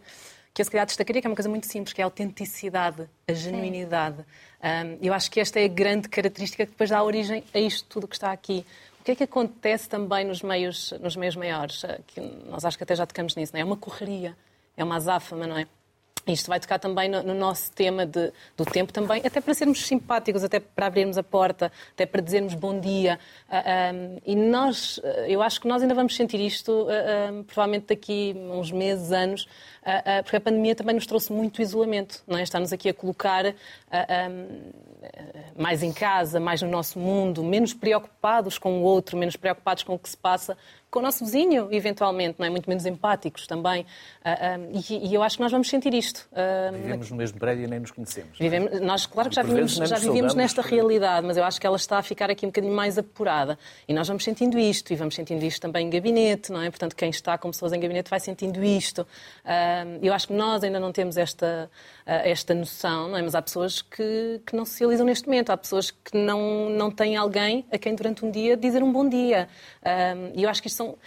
que 0.54 0.62
eu 0.62 0.66
se 0.66 0.70
calhar 0.70 0.86
destacaria, 0.86 1.22
que 1.22 1.28
é 1.28 1.30
uma 1.30 1.36
coisa 1.36 1.50
muito 1.50 1.66
simples, 1.66 1.94
que 1.94 2.02
é 2.02 2.04
a 2.04 2.06
autenticidade, 2.08 3.10
a 3.28 3.34
genuinidade. 3.34 4.18
Um, 4.64 4.98
eu 5.02 5.14
acho 5.14 5.32
que 5.32 5.40
esta 5.40 5.60
é 5.60 5.66
a 5.66 5.68
grande 5.68 6.10
característica 6.10 6.66
que 6.66 6.72
depois 6.72 6.90
dá 6.90 7.02
origem 7.04 7.44
a 7.54 7.60
isto 7.60 7.88
tudo 7.90 8.08
que 8.08 8.16
está 8.16 8.32
aqui. 8.32 8.66
Que 9.08 9.12
é 9.14 9.16
que 9.16 9.24
acontece 9.24 9.88
também 9.88 10.26
nos 10.26 10.42
meios, 10.42 10.92
nos 11.00 11.16
meios 11.16 11.34
maiores? 11.38 11.82
Uh, 11.82 12.04
Que 12.08 12.20
nós 12.20 12.66
acho 12.66 12.76
que 12.76 12.84
até 12.84 12.94
já 12.94 13.06
tocamos 13.06 13.38
nisso, 13.38 13.54
não 13.54 13.60
é? 13.60 13.62
É 13.62 13.66
uma 13.66 13.78
correria, 13.78 14.36
é 14.76 14.84
uma 14.84 14.98
azáfama, 14.98 15.48
não 15.48 15.58
é? 15.58 15.66
Isto 16.28 16.50
vai 16.50 16.60
tocar 16.60 16.78
também 16.80 17.10
no, 17.10 17.24
no 17.24 17.34
nosso 17.34 17.72
tema 17.72 18.06
de- 18.06 18.32
do 18.56 18.66
tempo 18.66 18.92
também, 18.92 19.22
até 19.26 19.40
para 19.40 19.54
sermos 19.54 19.86
simpáticos, 19.86 20.44
até 20.44 20.60
para 20.60 20.88
abrirmos 20.88 21.18
a 21.18 21.24
porta, 21.24 21.72
até 21.92 22.06
para 22.06 22.22
dizermos 22.22 22.54
bom 22.54 22.80
dia. 22.80 23.20
Ah, 23.50 23.64
ah, 23.66 24.20
e 24.26 24.36
nós, 24.36 25.00
ah, 25.04 25.08
eu 25.28 25.42
acho 25.42 25.62
que 25.62 25.68
nós 25.68 25.82
ainda 25.82 25.94
vamos 25.96 26.16
sentir 26.16 26.40
isto, 26.40 26.88
ah, 26.90 26.94
ah, 27.40 27.44
provavelmente 27.46 27.88
daqui 27.88 28.36
uns 28.36 28.72
meses, 28.72 29.12
anos, 29.12 29.48
ah, 29.84 30.22
porque 30.24 30.36
a 30.38 30.42
pandemia 30.42 30.76
também 30.76 30.96
nos 30.96 31.06
trouxe 31.06 31.32
muito 31.32 31.62
isolamento, 31.62 32.22
não 32.28 32.38
é? 32.38 32.44
Está-nos 32.44 32.74
aqui 32.74 32.90
a 32.90 32.94
colocar 32.94 33.46
ah, 33.92 34.30
mais 35.58 35.82
em 35.84 35.94
casa, 35.94 36.40
mais 36.40 36.62
no 36.62 36.70
nosso 36.70 37.00
mundo, 37.00 37.44
menos 37.44 37.74
preocupados 37.74 38.58
com 38.58 38.80
o 38.80 38.84
outro, 38.84 39.18
menos 39.18 39.36
preocupados 39.36 39.84
com 39.84 39.94
o 39.96 40.00
que 40.00 40.10
se 40.10 40.18
passa 40.18 40.58
com 40.90 41.00
o 41.00 41.02
nosso 41.02 41.24
vizinho, 41.26 41.68
eventualmente, 41.72 42.40
não 42.40 42.46
é? 42.46 42.50
Muito 42.50 42.68
menos 42.70 42.86
empáticos 42.86 43.46
também. 43.46 43.82
Uh, 43.82 44.82
e, 44.90 45.10
e, 45.10 45.14
eu 45.14 45.22
acho 45.22 45.38
que 45.38 45.44
nós 45.44 45.52
vamos 45.52 45.70
sentir 45.70 45.94
isto. 45.94 46.28
Vivemos 46.74 47.12
no 47.12 47.18
mesmo 47.18 47.40
prédio 47.40 47.66
e 47.66 47.68
nem 47.68 47.80
nos 47.80 47.92
conhecemos. 47.92 48.40
Vivemos, 48.40 48.80
nós, 48.80 49.06
claro 49.06 49.30
que 49.30 49.36
já 49.36 49.44
vivemos, 49.44 49.74
já 49.74 49.98
vivemos 49.98 50.34
nesta 50.34 50.62
realidade, 50.62 51.26
mas 51.28 51.36
eu 51.36 51.44
acho 51.44 51.60
que 51.60 51.68
ela 51.68 51.76
está 51.76 51.98
a 51.98 52.04
ficar 52.04 52.30
aqui 52.30 52.46
um 52.46 52.50
bocadinho 52.50 52.74
mais 52.74 52.98
apurada. 52.98 53.60
E 53.88 53.94
nós 53.94 54.08
vamos 54.08 54.24
sentindo 54.24 54.58
isto, 54.58 54.92
e 54.94 54.96
vamos 54.96 55.16
sentindo 55.16 55.44
isto 55.44 55.62
também 55.62 55.88
em 55.88 55.90
gabinete, 55.90 56.52
não 56.52 56.62
é? 56.62 56.70
Portanto, 56.70 56.96
quem 56.96 57.10
está 57.10 57.38
com 57.38 57.52
pessoas 57.52 57.74
em 57.74 57.80
gabinete 57.80 58.10
vai 58.10 58.20
sentindo 58.20 58.64
isto. 58.64 59.06
eu 60.02 60.14
acho 60.14 60.28
que 60.28 60.34
nós 60.34 60.64
ainda 60.64 60.80
não 60.80 60.92
temos 60.92 61.18
esta, 61.18 61.70
esta 62.08 62.54
noção, 62.54 63.10
não 63.10 63.18
é? 63.18 63.22
Mas 63.22 63.36
há 63.36 63.42
pessoas 63.42 63.82
que, 63.82 64.42
que 64.46 64.56
não 64.56 64.66
socializam 64.66 65.06
neste 65.06 65.28
momento, 65.28 65.50
há 65.50 65.58
pessoas 65.58 65.92
que 65.92 66.18
não, 66.18 66.70
não 66.70 66.90
têm 66.90 67.18
alguém 67.18 67.66
a 67.72 67.78
quem 67.78 67.94
durante 67.96 68.24
um 68.24 68.32
dia 68.32 68.56
dizer 68.56 68.82
um 68.82 68.92
bom 68.92 69.08
dia. 69.08 69.50
E 70.34 70.44
eu 70.44 70.50
acho 70.50 70.62
que 70.62 70.68
isto 70.68 70.78
são 70.78 70.98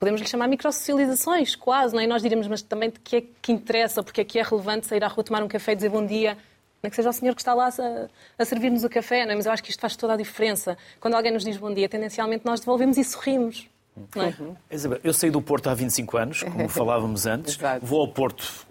podemos 0.00 0.18
lhe 0.18 0.26
chamar 0.26 0.48
microsocializações, 0.48 1.54
quase, 1.54 1.92
não 1.92 2.00
é? 2.00 2.04
E 2.04 2.06
nós 2.06 2.22
diremos, 2.22 2.48
mas 2.48 2.62
também 2.62 2.88
de 2.88 2.98
que 2.98 3.16
é 3.16 3.22
que 3.42 3.52
interessa, 3.52 4.02
porque 4.02 4.22
é 4.22 4.24
que 4.24 4.38
é 4.38 4.42
relevante 4.42 4.86
sair 4.86 5.04
à 5.04 5.08
rua 5.08 5.22
tomar 5.22 5.42
um 5.42 5.48
café 5.48 5.72
e 5.72 5.76
dizer 5.76 5.90
bom 5.90 6.04
dia, 6.04 6.38
não 6.82 6.88
é 6.88 6.90
que 6.90 6.96
seja 6.96 7.10
o 7.10 7.12
senhor 7.12 7.34
que 7.34 7.42
está 7.42 7.52
lá 7.52 7.68
a, 7.68 8.42
a 8.42 8.44
servir-nos 8.46 8.82
o 8.82 8.88
café, 8.88 9.26
não 9.26 9.32
é? 9.32 9.36
Mas 9.36 9.44
eu 9.44 9.52
acho 9.52 9.62
que 9.62 9.70
isto 9.70 9.78
faz 9.78 9.94
toda 9.96 10.14
a 10.14 10.16
diferença. 10.16 10.78
Quando 10.98 11.14
alguém 11.14 11.30
nos 11.30 11.44
diz 11.44 11.58
bom 11.58 11.72
dia, 11.72 11.86
tendencialmente 11.86 12.46
nós 12.46 12.60
devolvemos 12.60 12.96
e 12.96 13.04
sorrimos. 13.04 13.68
Não 14.16 14.24
é? 14.24 14.34
Isabel, 14.70 14.98
eu 15.04 15.12
saí 15.12 15.30
do 15.30 15.42
Porto 15.42 15.68
há 15.68 15.74
25 15.74 16.16
anos, 16.16 16.42
como 16.42 16.66
falávamos 16.70 17.26
antes. 17.26 17.58
Vou 17.82 18.00
ao 18.00 18.08
Porto, 18.08 18.66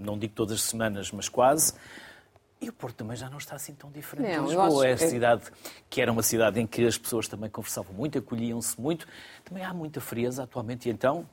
não 0.00 0.18
digo 0.18 0.34
todas 0.34 0.56
as 0.56 0.62
semanas, 0.62 1.10
mas 1.12 1.28
quase. 1.28 1.74
E 2.60 2.68
o 2.68 2.72
Porto 2.72 2.96
também 2.96 3.16
já 3.16 3.30
não 3.30 3.38
está 3.38 3.56
assim 3.56 3.72
tão 3.72 3.90
diferente. 3.90 4.36
Não, 4.36 4.44
Lisboa 4.44 4.86
é 4.86 4.92
a 4.92 4.98
cidade 4.98 5.44
que 5.88 6.00
era 6.00 6.12
uma 6.12 6.22
cidade 6.22 6.60
em 6.60 6.66
que 6.66 6.86
as 6.86 6.98
pessoas 6.98 7.26
também 7.26 7.48
conversavam 7.48 7.94
muito, 7.94 8.18
acolhiam-se 8.18 8.78
muito. 8.78 9.06
Também 9.44 9.64
há 9.64 9.72
muita 9.72 10.00
frieza 10.00 10.42
atualmente 10.42 10.88
e 10.88 10.92
então 10.92 11.26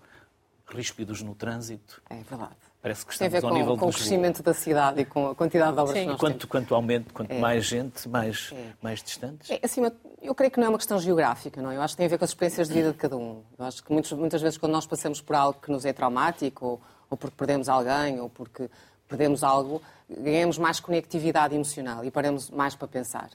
ríspidos 0.67 1.21
no 1.21 1.35
trânsito. 1.35 2.01
É 2.09 2.15
verdade. 2.15 2.55
Parece 2.81 3.05
que 3.05 3.11
estamos 3.11 3.31
Tem 3.31 3.37
a 3.37 3.41
ver 3.41 3.45
ao 3.45 3.51
com, 3.51 3.57
nível 3.57 3.77
com 3.77 3.89
o 3.89 3.91
crescimento 3.93 4.43
da 4.43 4.53
cidade 4.53 5.01
e 5.01 5.05
com 5.05 5.29
a 5.29 5.35
quantidade 5.35 5.73
de 5.73 5.79
obras 5.79 5.97
Sim. 5.97 6.03
que 6.03 6.11
nós 6.11 6.19
quanto. 6.19 6.47
Quanto 6.47 6.75
aumento, 6.75 7.13
quanto 7.13 7.31
é. 7.31 7.39
mais 7.39 7.65
gente, 7.65 8.07
mais, 8.07 8.51
é. 8.53 8.73
mais 8.81 9.03
distantes. 9.03 9.49
É, 9.49 9.59
assim, 9.63 9.81
eu 10.21 10.35
creio 10.35 10.51
que 10.51 10.59
não 10.59 10.67
é 10.67 10.69
uma 10.69 10.77
questão 10.77 10.99
geográfica, 10.99 11.61
não 11.61 11.71
é? 11.71 11.75
Eu 11.75 11.81
acho 11.81 11.95
que 11.95 11.97
tem 11.97 12.05
a 12.05 12.09
ver 12.09 12.17
com 12.17 12.23
as 12.23 12.29
experiências 12.29 12.67
de 12.67 12.73
vida 12.73 12.91
de 12.91 12.97
cada 12.97 13.17
um. 13.17 13.43
Eu 13.57 13.65
acho 13.65 13.83
que 13.83 13.91
muitas, 13.91 14.11
muitas 14.13 14.41
vezes 14.41 14.57
quando 14.57 14.71
nós 14.71 14.85
passamos 14.85 15.19
por 15.19 15.35
algo 15.35 15.59
que 15.59 15.71
nos 15.71 15.85
é 15.85 15.91
traumático, 15.91 16.65
ou, 16.65 16.81
ou 17.09 17.17
porque 17.17 17.35
perdemos 17.35 17.69
alguém, 17.69 18.19
ou 18.19 18.29
porque 18.29 18.69
perdemos 19.07 19.43
algo, 19.43 19.81
ganhamos 20.09 20.57
mais 20.57 20.79
conectividade 20.79 21.55
emocional 21.55 22.03
e 22.03 22.11
paramos 22.11 22.49
mais 22.49 22.75
para 22.75 22.87
pensar. 22.87 23.29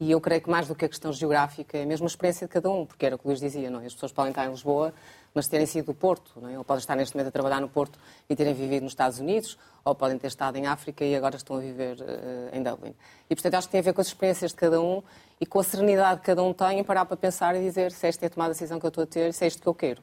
E 0.00 0.10
eu 0.10 0.20
creio 0.20 0.40
que 0.40 0.50
mais 0.50 0.66
do 0.66 0.74
que 0.74 0.84
a 0.84 0.88
questão 0.88 1.12
geográfica 1.12 1.78
é 1.78 1.84
a 1.84 1.86
mesma 1.86 2.06
experiência 2.06 2.46
de 2.46 2.52
cada 2.52 2.68
um, 2.68 2.84
porque 2.84 3.06
era 3.06 3.14
o 3.14 3.18
que 3.18 3.24
o 3.24 3.28
Luís 3.28 3.38
dizia, 3.38 3.70
não 3.70 3.80
é? 3.80 3.86
As 3.86 3.94
pessoas 3.94 4.10
podem 4.10 4.30
estar 4.30 4.44
em 4.44 4.50
Lisboa, 4.50 4.92
mas 5.32 5.46
terem 5.46 5.66
sido 5.66 5.86
do 5.86 5.94
Porto, 5.94 6.32
não 6.40 6.48
é? 6.48 6.58
Ou 6.58 6.64
podem 6.64 6.80
estar 6.80 6.96
neste 6.96 7.14
momento 7.14 7.28
a 7.28 7.30
trabalhar 7.30 7.60
no 7.60 7.68
Porto 7.68 7.98
e 8.28 8.34
terem 8.34 8.52
vivido 8.54 8.82
nos 8.82 8.92
Estados 8.92 9.20
Unidos, 9.20 9.56
ou 9.84 9.94
podem 9.94 10.18
ter 10.18 10.26
estado 10.26 10.56
em 10.56 10.66
África 10.66 11.04
e 11.04 11.14
agora 11.14 11.36
estão 11.36 11.56
a 11.56 11.60
viver 11.60 11.96
uh, 12.00 12.56
em 12.56 12.62
Dublin. 12.62 12.94
E, 13.30 13.34
portanto, 13.36 13.54
acho 13.54 13.68
que 13.68 13.72
tem 13.72 13.80
a 13.80 13.84
ver 13.84 13.92
com 13.92 14.00
as 14.00 14.08
experiências 14.08 14.50
de 14.50 14.56
cada 14.56 14.80
um 14.80 15.00
e 15.40 15.46
com 15.46 15.60
a 15.60 15.64
serenidade 15.64 16.20
que 16.20 16.26
cada 16.26 16.42
um 16.42 16.52
tem 16.52 16.80
em 16.80 16.84
parar 16.84 17.04
para 17.04 17.16
pensar 17.16 17.54
e 17.54 17.60
dizer 17.60 17.92
se 17.92 18.06
esta 18.06 18.24
é 18.24 18.26
a 18.26 18.30
tomada 18.30 18.52
de 18.52 18.58
decisão 18.58 18.80
que 18.80 18.86
eu 18.86 18.88
estou 18.88 19.04
a 19.04 19.06
ter, 19.06 19.32
se 19.32 19.44
é 19.44 19.46
isto 19.46 19.62
que 19.62 19.68
eu 19.68 19.74
quero. 19.74 20.02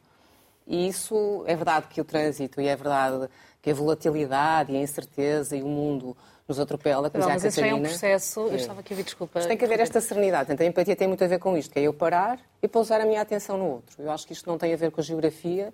E 0.71 0.87
isso 0.87 1.43
é 1.47 1.53
verdade 1.53 1.87
que 1.89 1.99
o 1.99 2.05
trânsito 2.05 2.61
e 2.61 2.67
é 2.67 2.75
verdade 2.77 3.27
que 3.61 3.69
a 3.69 3.73
volatilidade 3.73 4.71
e 4.71 4.77
a 4.77 4.79
incerteza 4.79 5.57
e 5.57 5.61
o 5.61 5.67
mundo 5.67 6.15
nos 6.47 6.61
atropela. 6.61 7.11
Não, 7.13 7.27
mas 7.27 7.43
isso 7.43 7.59
é 7.59 7.73
um 7.73 7.81
processo. 7.81 8.39
Eu 8.47 8.55
estava 8.55 8.79
aqui 8.79 8.93
a 8.93 8.95
ouvir, 8.95 9.03
desculpa. 9.03 9.33
Mas 9.35 9.47
tem 9.47 9.57
que 9.57 9.65
haver 9.65 9.81
esta 9.81 9.99
serenidade. 9.99 10.53
Então, 10.53 10.65
a 10.65 10.69
empatia 10.69 10.95
tem 10.95 11.09
muito 11.09 11.21
a 11.25 11.27
ver 11.27 11.39
com 11.39 11.57
isto, 11.57 11.73
que 11.73 11.79
é 11.79 11.83
eu 11.83 11.93
parar 11.93 12.39
e 12.63 12.69
pousar 12.69 13.01
a 13.01 13.05
minha 13.05 13.21
atenção 13.21 13.57
no 13.57 13.65
outro. 13.65 14.01
Eu 14.01 14.09
acho 14.11 14.25
que 14.25 14.31
isto 14.31 14.49
não 14.49 14.57
tem 14.57 14.73
a 14.73 14.77
ver 14.77 14.91
com 14.91 15.01
a 15.01 15.03
geografia, 15.03 15.73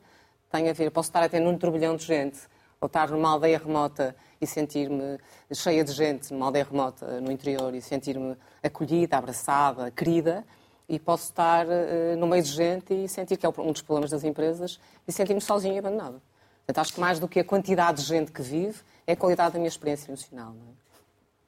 tem 0.51 0.67
a 0.67 0.73
ver. 0.73 0.89
Posso 0.89 1.09
estar 1.09 1.21
até 1.21 1.39
num 1.39 1.55
turbilhão 1.59 1.95
de 1.95 2.03
gente, 2.03 2.39
ou 2.81 2.87
estar 2.87 3.11
numa 3.11 3.29
aldeia 3.29 3.59
remota 3.59 4.15
e 4.41 4.47
sentir-me 4.47 5.19
cheia 5.53 5.83
de 5.83 5.91
gente, 5.91 6.33
numa 6.33 6.47
aldeia 6.47 6.65
remota 6.65 7.21
no 7.21 7.31
interior, 7.31 7.71
e 7.75 7.81
sentir-me 7.81 8.35
acolhida, 8.63 9.15
abraçada, 9.15 9.91
querida. 9.91 10.43
E 10.89 10.99
posso 10.99 11.25
estar 11.25 11.65
uh, 11.65 12.17
no 12.17 12.27
meio 12.27 12.43
de 12.43 12.49
gente 12.49 12.93
e 12.93 13.09
sentir 13.09 13.37
que 13.37 13.45
é 13.45 13.49
um 13.49 13.71
dos 13.71 13.81
problemas 13.81 14.09
das 14.09 14.23
empresas 14.23 14.79
e 15.07 15.11
sentir-me 15.11 15.41
sozinha 15.41 15.75
e 15.75 15.79
abandonada. 15.79 16.21
Portanto, 16.65 16.81
acho 16.81 16.93
que 16.93 16.99
mais 16.99 17.19
do 17.19 17.27
que 17.27 17.39
a 17.39 17.43
quantidade 17.43 18.01
de 18.01 18.07
gente 18.07 18.31
que 18.31 18.41
vive, 18.41 18.79
é 19.05 19.13
a 19.13 19.15
qualidade 19.15 19.53
da 19.53 19.59
minha 19.59 19.69
experiência 19.69 20.09
emocional. 20.09 20.53
Não 20.53 20.61
é? 20.61 20.77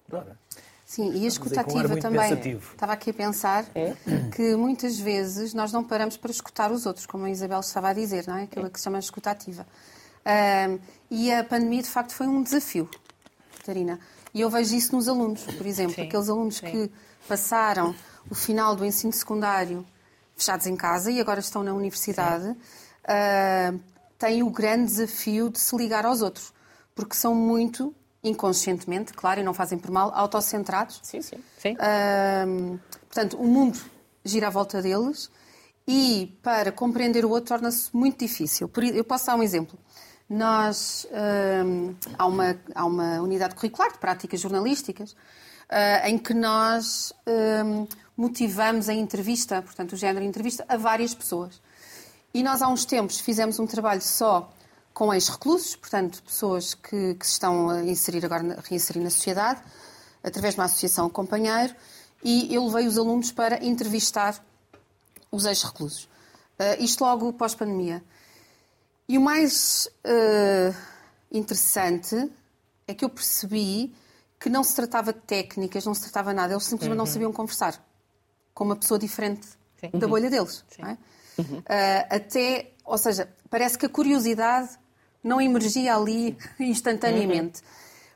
Claro. 0.09 0.37
Sim, 0.85 1.11
e 1.13 1.25
a 1.25 1.27
escutativa 1.27 1.97
também. 1.97 2.29
Pensativo. 2.29 2.71
Estava 2.71 2.93
aqui 2.93 3.11
a 3.11 3.13
pensar 3.13 3.65
é? 3.75 3.93
que 4.35 4.55
muitas 4.55 4.99
vezes 4.99 5.53
nós 5.53 5.71
não 5.71 5.83
paramos 5.83 6.17
para 6.17 6.31
escutar 6.31 6.71
os 6.71 6.87
outros, 6.87 7.05
como 7.05 7.25
a 7.25 7.29
Isabel 7.29 7.59
estava 7.59 7.89
a 7.89 7.93
dizer, 7.93 8.25
não 8.27 8.37
é? 8.37 8.43
Aquilo 8.43 8.65
é. 8.65 8.69
que 8.71 8.79
se 8.79 8.85
chama 8.85 8.97
escutativa. 8.97 9.67
Um, 10.25 10.79
e 11.11 11.31
a 11.31 11.43
pandemia, 11.43 11.83
de 11.83 11.89
facto, 11.89 12.13
foi 12.13 12.25
um 12.25 12.41
desafio, 12.41 12.89
Catarina. 13.57 13.99
E 14.33 14.41
eu 14.41 14.49
vejo 14.49 14.75
isso 14.75 14.95
nos 14.95 15.07
alunos, 15.07 15.43
por 15.43 15.65
exemplo. 15.67 15.93
Sim. 15.93 16.07
Aqueles 16.07 16.27
alunos 16.27 16.57
Sim. 16.57 16.71
que 16.71 16.91
passaram 17.27 17.93
o 18.29 18.35
final 18.35 18.75
do 18.75 18.85
ensino 18.85 19.13
secundário 19.13 19.85
fechados 20.39 20.65
em 20.65 20.75
casa 20.75 21.11
e 21.11 21.19
agora 21.19 21.39
estão 21.39 21.63
na 21.63 21.73
universidade, 21.73 22.49
uh, 22.49 23.79
têm 24.17 24.41
o 24.41 24.49
grande 24.49 24.85
desafio 24.85 25.49
de 25.49 25.59
se 25.59 25.75
ligar 25.75 26.05
aos 26.05 26.21
outros, 26.21 26.53
porque 26.95 27.15
são 27.15 27.35
muito 27.35 27.93
inconscientemente, 28.23 29.13
claro, 29.13 29.41
e 29.41 29.43
não 29.43 29.53
fazem 29.53 29.77
por 29.77 29.91
mal, 29.91 30.11
autocentrados. 30.13 30.99
Sim, 31.03 31.21
sim. 31.21 31.37
sim. 31.57 31.75
portanto, 33.07 33.37
o 33.37 33.47
mundo 33.47 33.79
gira 34.25 34.47
à 34.47 34.49
volta 34.49 34.81
deles 34.81 35.29
e 35.87 36.37
para 36.43 36.71
compreender 36.71 37.23
o 37.23 37.29
outro 37.29 37.49
torna-se 37.49 37.95
muito 37.95 38.19
difícil. 38.19 38.69
Eu 38.93 39.03
posso 39.05 39.25
dar 39.25 39.35
um 39.35 39.43
exemplo. 39.43 39.79
Nós, 40.29 41.07
há, 42.17 42.25
uma, 42.25 42.59
há 42.75 42.85
uma 42.85 43.21
unidade 43.21 43.55
curricular 43.55 43.93
de 43.93 43.99
práticas 43.99 44.41
jornalísticas 44.41 45.13
uh, 45.13 46.07
em 46.07 46.17
que 46.17 46.33
nós 46.33 47.13
motivamos 48.19 48.89
a 48.89 48.93
entrevista, 48.93 49.61
portanto, 49.61 49.93
o 49.93 49.95
género 49.95 50.19
de 50.19 50.27
entrevista, 50.27 50.65
a 50.67 50.75
várias 50.75 51.15
pessoas. 51.15 51.61
E 52.33 52.43
nós, 52.43 52.61
há 52.61 52.67
uns 52.67 52.83
tempos, 52.83 53.21
fizemos 53.21 53.59
um 53.59 53.65
trabalho 53.65 54.01
só 54.01 54.51
com 54.93 55.13
ex-reclusos, 55.13 55.77
portanto, 55.77 56.21
pessoas 56.23 56.73
que, 56.73 57.15
que, 57.15 57.25
se 57.25 57.31
estão 57.31 57.69
a 57.69 57.81
inserir 57.81 58.25
agora, 58.25 58.59
a 58.59 58.61
reinserir 58.69 59.01
na 59.01 59.09
sociedade, 59.09 59.61
através 60.21 60.53
de 60.53 60.59
uma 60.59 60.65
associação 60.65 61.09
companheiro, 61.09 61.73
e 62.21 62.53
eu 62.53 62.65
levei 62.65 62.87
os 62.87 62.97
alunos 62.97 63.31
para 63.31 63.63
entrevistar 63.65 64.43
os 65.31 65.45
ex-reclusos. 65.45 66.03
Uh, 66.03 66.83
isto 66.83 67.01
logo 67.05 67.31
pós-pandemia. 67.31 68.03
E 69.07 69.17
o 69.17 69.21
mais 69.21 69.89
uh, 70.03 70.75
interessante 71.31 72.29
é 72.85 72.93
que 72.93 73.05
eu 73.05 73.09
percebi 73.09 73.95
que 74.37 74.49
não 74.49 74.61
se 74.61 74.75
tratava 74.75 75.13
de 75.13 75.21
técnicas, 75.21 75.85
não 75.85 75.93
se 75.93 76.01
tratava 76.01 76.31
de 76.31 76.35
nada, 76.35 76.53
eles 76.53 76.65
simplesmente 76.65 76.97
uhum. 76.97 76.97
não 76.97 77.05
sabiam 77.05 77.31
conversar 77.31 77.81
com 78.59 78.65
uma 78.65 78.75
pessoa 78.75 78.99
diferente 78.99 79.47
Sim. 79.79 79.97
da 79.97 80.05
bolha 80.05 80.29
deles. 80.29 80.65
É? 80.79 80.97
Uhum. 81.41 81.59
Uh, 81.59 81.63
até, 82.09 82.71
ou 82.83 82.97
seja, 82.97 83.29
parece 83.49 83.77
que 83.77 83.85
a 83.85 83.89
curiosidade 83.89 84.67
não 85.23 85.39
emergia 85.39 85.95
ali 85.95 86.37
instantaneamente. 86.59 87.61
Uhum. 87.61 87.67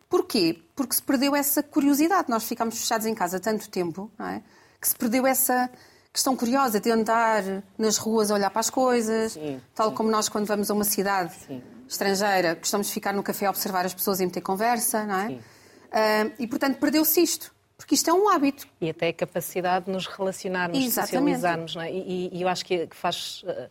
Porquê? 0.10 0.62
Porque 0.76 0.96
se 0.96 1.02
perdeu 1.02 1.34
essa 1.34 1.64
curiosidade. 1.64 2.30
Nós 2.30 2.44
ficámos 2.44 2.78
fechados 2.78 3.08
em 3.08 3.16
casa 3.16 3.40
tanto 3.40 3.70
tempo, 3.70 4.12
é? 4.20 4.42
que 4.82 4.90
se 4.90 4.96
perdeu 4.98 5.26
essa 5.26 5.70
questão 6.12 6.36
curiosa 6.36 6.78
de 6.78 6.92
andar 6.92 7.42
nas 7.78 7.96
ruas 7.96 8.30
a 8.30 8.36
olhar 8.36 8.50
para 8.50 8.60
as 8.60 8.70
coisas, 8.70 9.32
sim, 9.32 9.62
tal 9.74 9.90
sim. 9.90 9.96
como 9.96 10.12
nós 10.12 10.28
quando 10.28 10.46
vamos 10.46 10.70
a 10.70 10.74
uma 10.74 10.84
cidade 10.84 11.34
sim. 11.48 11.64
estrangeira 11.88 12.54
gostamos 12.54 12.86
de 12.88 12.94
ficar 12.94 13.14
no 13.14 13.24
café 13.24 13.48
a 13.48 13.50
observar 13.50 13.84
as 13.84 13.96
pessoas 13.96 14.20
e 14.20 14.26
meter 14.26 14.42
conversa, 14.42 15.06
não 15.06 15.16
é? 15.16 15.28
Uh, 15.32 16.34
e 16.38 16.46
portanto 16.48 16.78
perdeu-se 16.78 17.20
isto. 17.20 17.52
Porque 17.84 17.96
isto 17.96 18.10
é 18.10 18.14
um 18.14 18.30
hábito. 18.30 18.66
E 18.80 18.90
até 18.90 19.10
a 19.10 19.14
capacidade 19.14 19.86
de 19.86 19.92
nos 19.92 20.08
relacionarmos, 20.08 20.82
de 20.82 20.90
socializarmos. 20.90 21.76
Não 21.76 21.82
é? 21.82 21.92
e, 21.92 22.30
e, 22.32 22.42
eu 22.42 22.48
acho 22.48 22.64
que 22.64 22.88
faz 22.92 23.44
uh, 23.44 23.70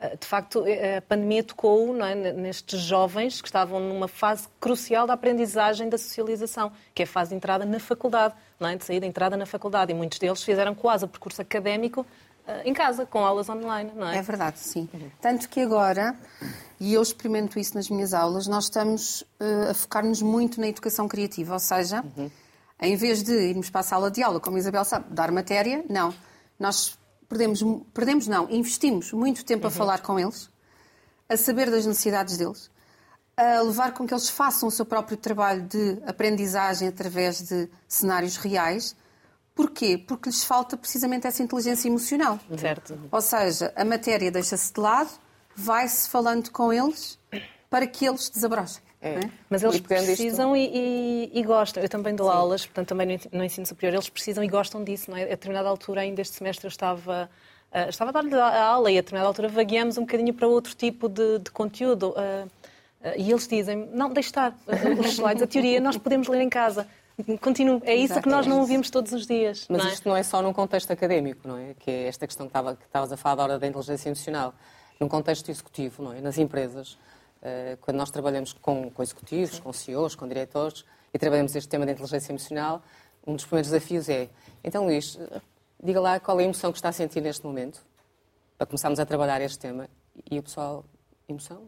eh, 0.00 0.16
de 0.16 0.24
facto, 0.24 0.64
eh, 0.64 0.98
a 0.98 1.02
pandemia 1.02 1.42
tocou 1.42 2.00
é, 2.00 2.14
nestes 2.14 2.80
jovens 2.80 3.42
que 3.42 3.48
estavam 3.48 3.80
numa 3.80 4.06
fase 4.06 4.46
crucial 4.60 5.04
da 5.04 5.14
aprendizagem 5.14 5.88
da 5.88 5.98
socialização, 5.98 6.70
que 6.94 7.02
é 7.02 7.04
a 7.04 7.08
fase 7.08 7.30
de 7.30 7.36
entrada 7.36 7.66
na 7.66 7.80
faculdade, 7.80 8.34
não 8.60 8.68
é? 8.68 8.76
de 8.76 8.84
saída, 8.84 9.04
entrada 9.04 9.36
na 9.36 9.46
faculdade. 9.46 9.90
E 9.90 9.94
muitos 9.96 10.20
deles 10.20 10.44
fizeram 10.44 10.72
quase 10.72 11.04
o 11.04 11.08
percurso 11.08 11.42
académico 11.42 12.06
em 12.64 12.72
casa, 12.72 13.06
com 13.06 13.24
aulas 13.24 13.48
online, 13.48 13.92
não 13.94 14.08
é? 14.08 14.18
É 14.18 14.22
verdade, 14.22 14.58
sim. 14.58 14.88
Tanto 15.20 15.48
que 15.48 15.60
agora, 15.60 16.16
e 16.80 16.94
eu 16.94 17.02
experimento 17.02 17.58
isso 17.58 17.76
nas 17.76 17.88
minhas 17.88 18.12
aulas, 18.12 18.48
nós 18.48 18.64
estamos 18.64 19.20
uh, 19.20 19.70
a 19.70 19.74
focar-nos 19.74 20.20
muito 20.20 20.60
na 20.60 20.66
educação 20.66 21.06
criativa, 21.06 21.52
ou 21.52 21.60
seja, 21.60 22.04
uhum. 22.16 22.30
Em 22.80 22.96
vez 22.96 23.22
de 23.22 23.32
irmos 23.32 23.70
para 23.70 23.80
a 23.80 23.84
sala 23.84 24.10
de 24.10 24.22
aula, 24.22 24.40
como 24.40 24.56
a 24.56 24.60
Isabel 24.60 24.84
sabe, 24.84 25.06
dar 25.12 25.30
matéria, 25.30 25.84
não. 25.88 26.14
Nós 26.58 26.98
perdemos, 27.28 27.62
perdemos 27.92 28.26
não, 28.26 28.50
investimos 28.50 29.12
muito 29.12 29.44
tempo 29.44 29.64
uhum. 29.64 29.68
a 29.68 29.70
falar 29.70 30.02
com 30.02 30.18
eles, 30.18 30.50
a 31.28 31.36
saber 31.36 31.70
das 31.70 31.86
necessidades 31.86 32.36
deles, 32.36 32.70
a 33.36 33.60
levar 33.60 33.92
com 33.92 34.06
que 34.06 34.14
eles 34.14 34.28
façam 34.28 34.68
o 34.68 34.72
seu 34.72 34.84
próprio 34.84 35.16
trabalho 35.16 35.62
de 35.62 35.98
aprendizagem 36.06 36.88
através 36.88 37.42
de 37.42 37.68
cenários 37.88 38.36
reais, 38.36 38.96
Porquê? 39.60 39.98
Porque 39.98 40.30
lhes 40.30 40.42
falta 40.42 40.74
precisamente 40.74 41.26
essa 41.26 41.42
inteligência 41.42 41.86
emocional. 41.86 42.38
Certo. 42.56 42.98
Ou 43.12 43.20
seja, 43.20 43.70
a 43.76 43.84
matéria 43.84 44.30
deixa-se 44.30 44.72
de 44.72 44.80
lado, 44.80 45.10
vai-se 45.54 46.08
falando 46.08 46.50
com 46.50 46.72
eles 46.72 47.18
para 47.68 47.86
que 47.86 48.06
eles 48.06 48.30
desabrochem. 48.30 48.82
É. 49.02 49.14
não 49.14 49.20
é? 49.22 49.30
Mas 49.48 49.62
eles 49.62 49.76
E 49.76 49.80
precisam 49.82 50.54
e, 50.56 50.66
e- 50.66 51.30
e 51.38 51.42
gostam. 51.42 51.82
Eu 51.82 51.88
também 51.88 52.14
dou 52.14 52.30
aulas, 52.30 52.66
portanto, 52.66 52.88
também 52.88 53.06
no 53.06 53.12
en- 53.14 53.20
no 53.32 53.44
ensino 53.44 53.66
superior, 53.66 53.94
eles 53.94 54.08
precisam 54.10 54.44
e 54.44 54.48
gostam 54.48 54.84
disso. 54.84 55.10
Não 55.10 55.16
é? 55.16 55.22
A 55.22 55.26
determinada 55.28 55.68
altura, 55.68 56.02
ainda 56.02 56.20
este 56.20 56.36
semestre, 56.36 56.66
eu 56.66 56.68
estava, 56.68 57.30
ah, 57.72 57.88
estava 57.88 58.10
a 58.10 58.12
dar-lhe 58.12 58.34
a 58.34 58.62
aula 58.64 58.90
e 58.90 58.98
a 58.98 59.00
determinada 59.00 59.28
altura 59.28 59.48
vagueamos 59.48 59.96
um 59.96 60.02
bocadinho 60.02 60.34
para 60.34 60.46
outro 60.46 60.74
tipo 60.74 61.08
de, 61.08 61.38
de 61.38 61.50
conteúdo. 61.50 62.12
ah, 62.16 62.46
ah, 63.02 63.14
e 63.16 63.30
eles 63.30 63.48
dizem, 63.48 63.88
não, 63.94 64.10
deixe 64.12 64.28
estar, 64.28 64.54
os 65.00 65.06
slides, 65.12 65.42
a 65.42 65.46
teoria 65.46 65.80
nós 65.80 65.96
podemos 65.96 66.28
ler 66.28 66.42
em 66.42 66.50
casa. 66.50 66.86
Continuo. 67.40 67.82
É 67.84 67.94
isso 67.94 68.20
que 68.20 68.28
nós 68.28 68.46
não 68.46 68.60
ouvimos 68.60 68.88
todos 68.90 69.12
os 69.12 69.26
dias. 69.26 69.66
Mas 69.68 69.82
não 69.82 69.90
é? 69.90 69.92
isto 69.94 70.08
não 70.08 70.16
é 70.16 70.22
só 70.22 70.40
num 70.42 70.52
contexto 70.54 70.90
académico, 70.90 71.46
não 71.46 71.56
é? 71.58 71.74
Que 71.78 71.90
é 71.90 72.06
esta 72.08 72.26
questão 72.26 72.46
que, 72.46 72.50
estava, 72.50 72.76
que 72.76 72.84
estavas 72.86 73.12
a 73.12 73.16
falar 73.16 73.34
da 73.36 73.42
hora 73.42 73.58
da 73.58 73.66
inteligência 73.66 74.08
emocional. 74.08 74.54
Num 74.98 75.06
contexto 75.08 75.50
executivo, 75.50 76.02
não 76.02 76.12
é? 76.14 76.20
Nas 76.22 76.38
empresas, 76.38 76.96
quando 77.80 77.96
nós 77.96 78.10
trabalhamos 78.10 78.52
com, 78.52 78.90
com 78.90 79.02
executivos, 79.02 79.58
com 79.58 79.72
CEOs, 79.72 80.14
com 80.14 80.28
diretores, 80.28 80.84
e 81.12 81.18
trabalhamos 81.18 81.54
este 81.56 81.68
tema 81.68 81.86
da 81.86 81.92
inteligência 81.92 82.32
emocional, 82.32 82.82
um 83.26 83.34
dos 83.34 83.44
primeiros 83.44 83.70
desafios 83.70 84.08
é, 84.08 84.28
então 84.62 84.84
Luís, 84.84 85.18
eh, 85.20 85.40
diga 85.82 86.00
lá 86.00 86.20
qual 86.20 86.38
é 86.38 86.42
a 86.42 86.44
emoção 86.44 86.72
que 86.72 86.78
está 86.78 86.88
a 86.88 86.92
sentir 86.92 87.20
neste 87.20 87.44
momento, 87.44 87.82
para 88.56 88.66
começarmos 88.66 89.00
a 89.00 89.06
trabalhar 89.06 89.40
este 89.40 89.58
tema. 89.58 89.88
E 90.30 90.38
o 90.38 90.42
pessoal, 90.42 90.84
emoção? 91.28 91.62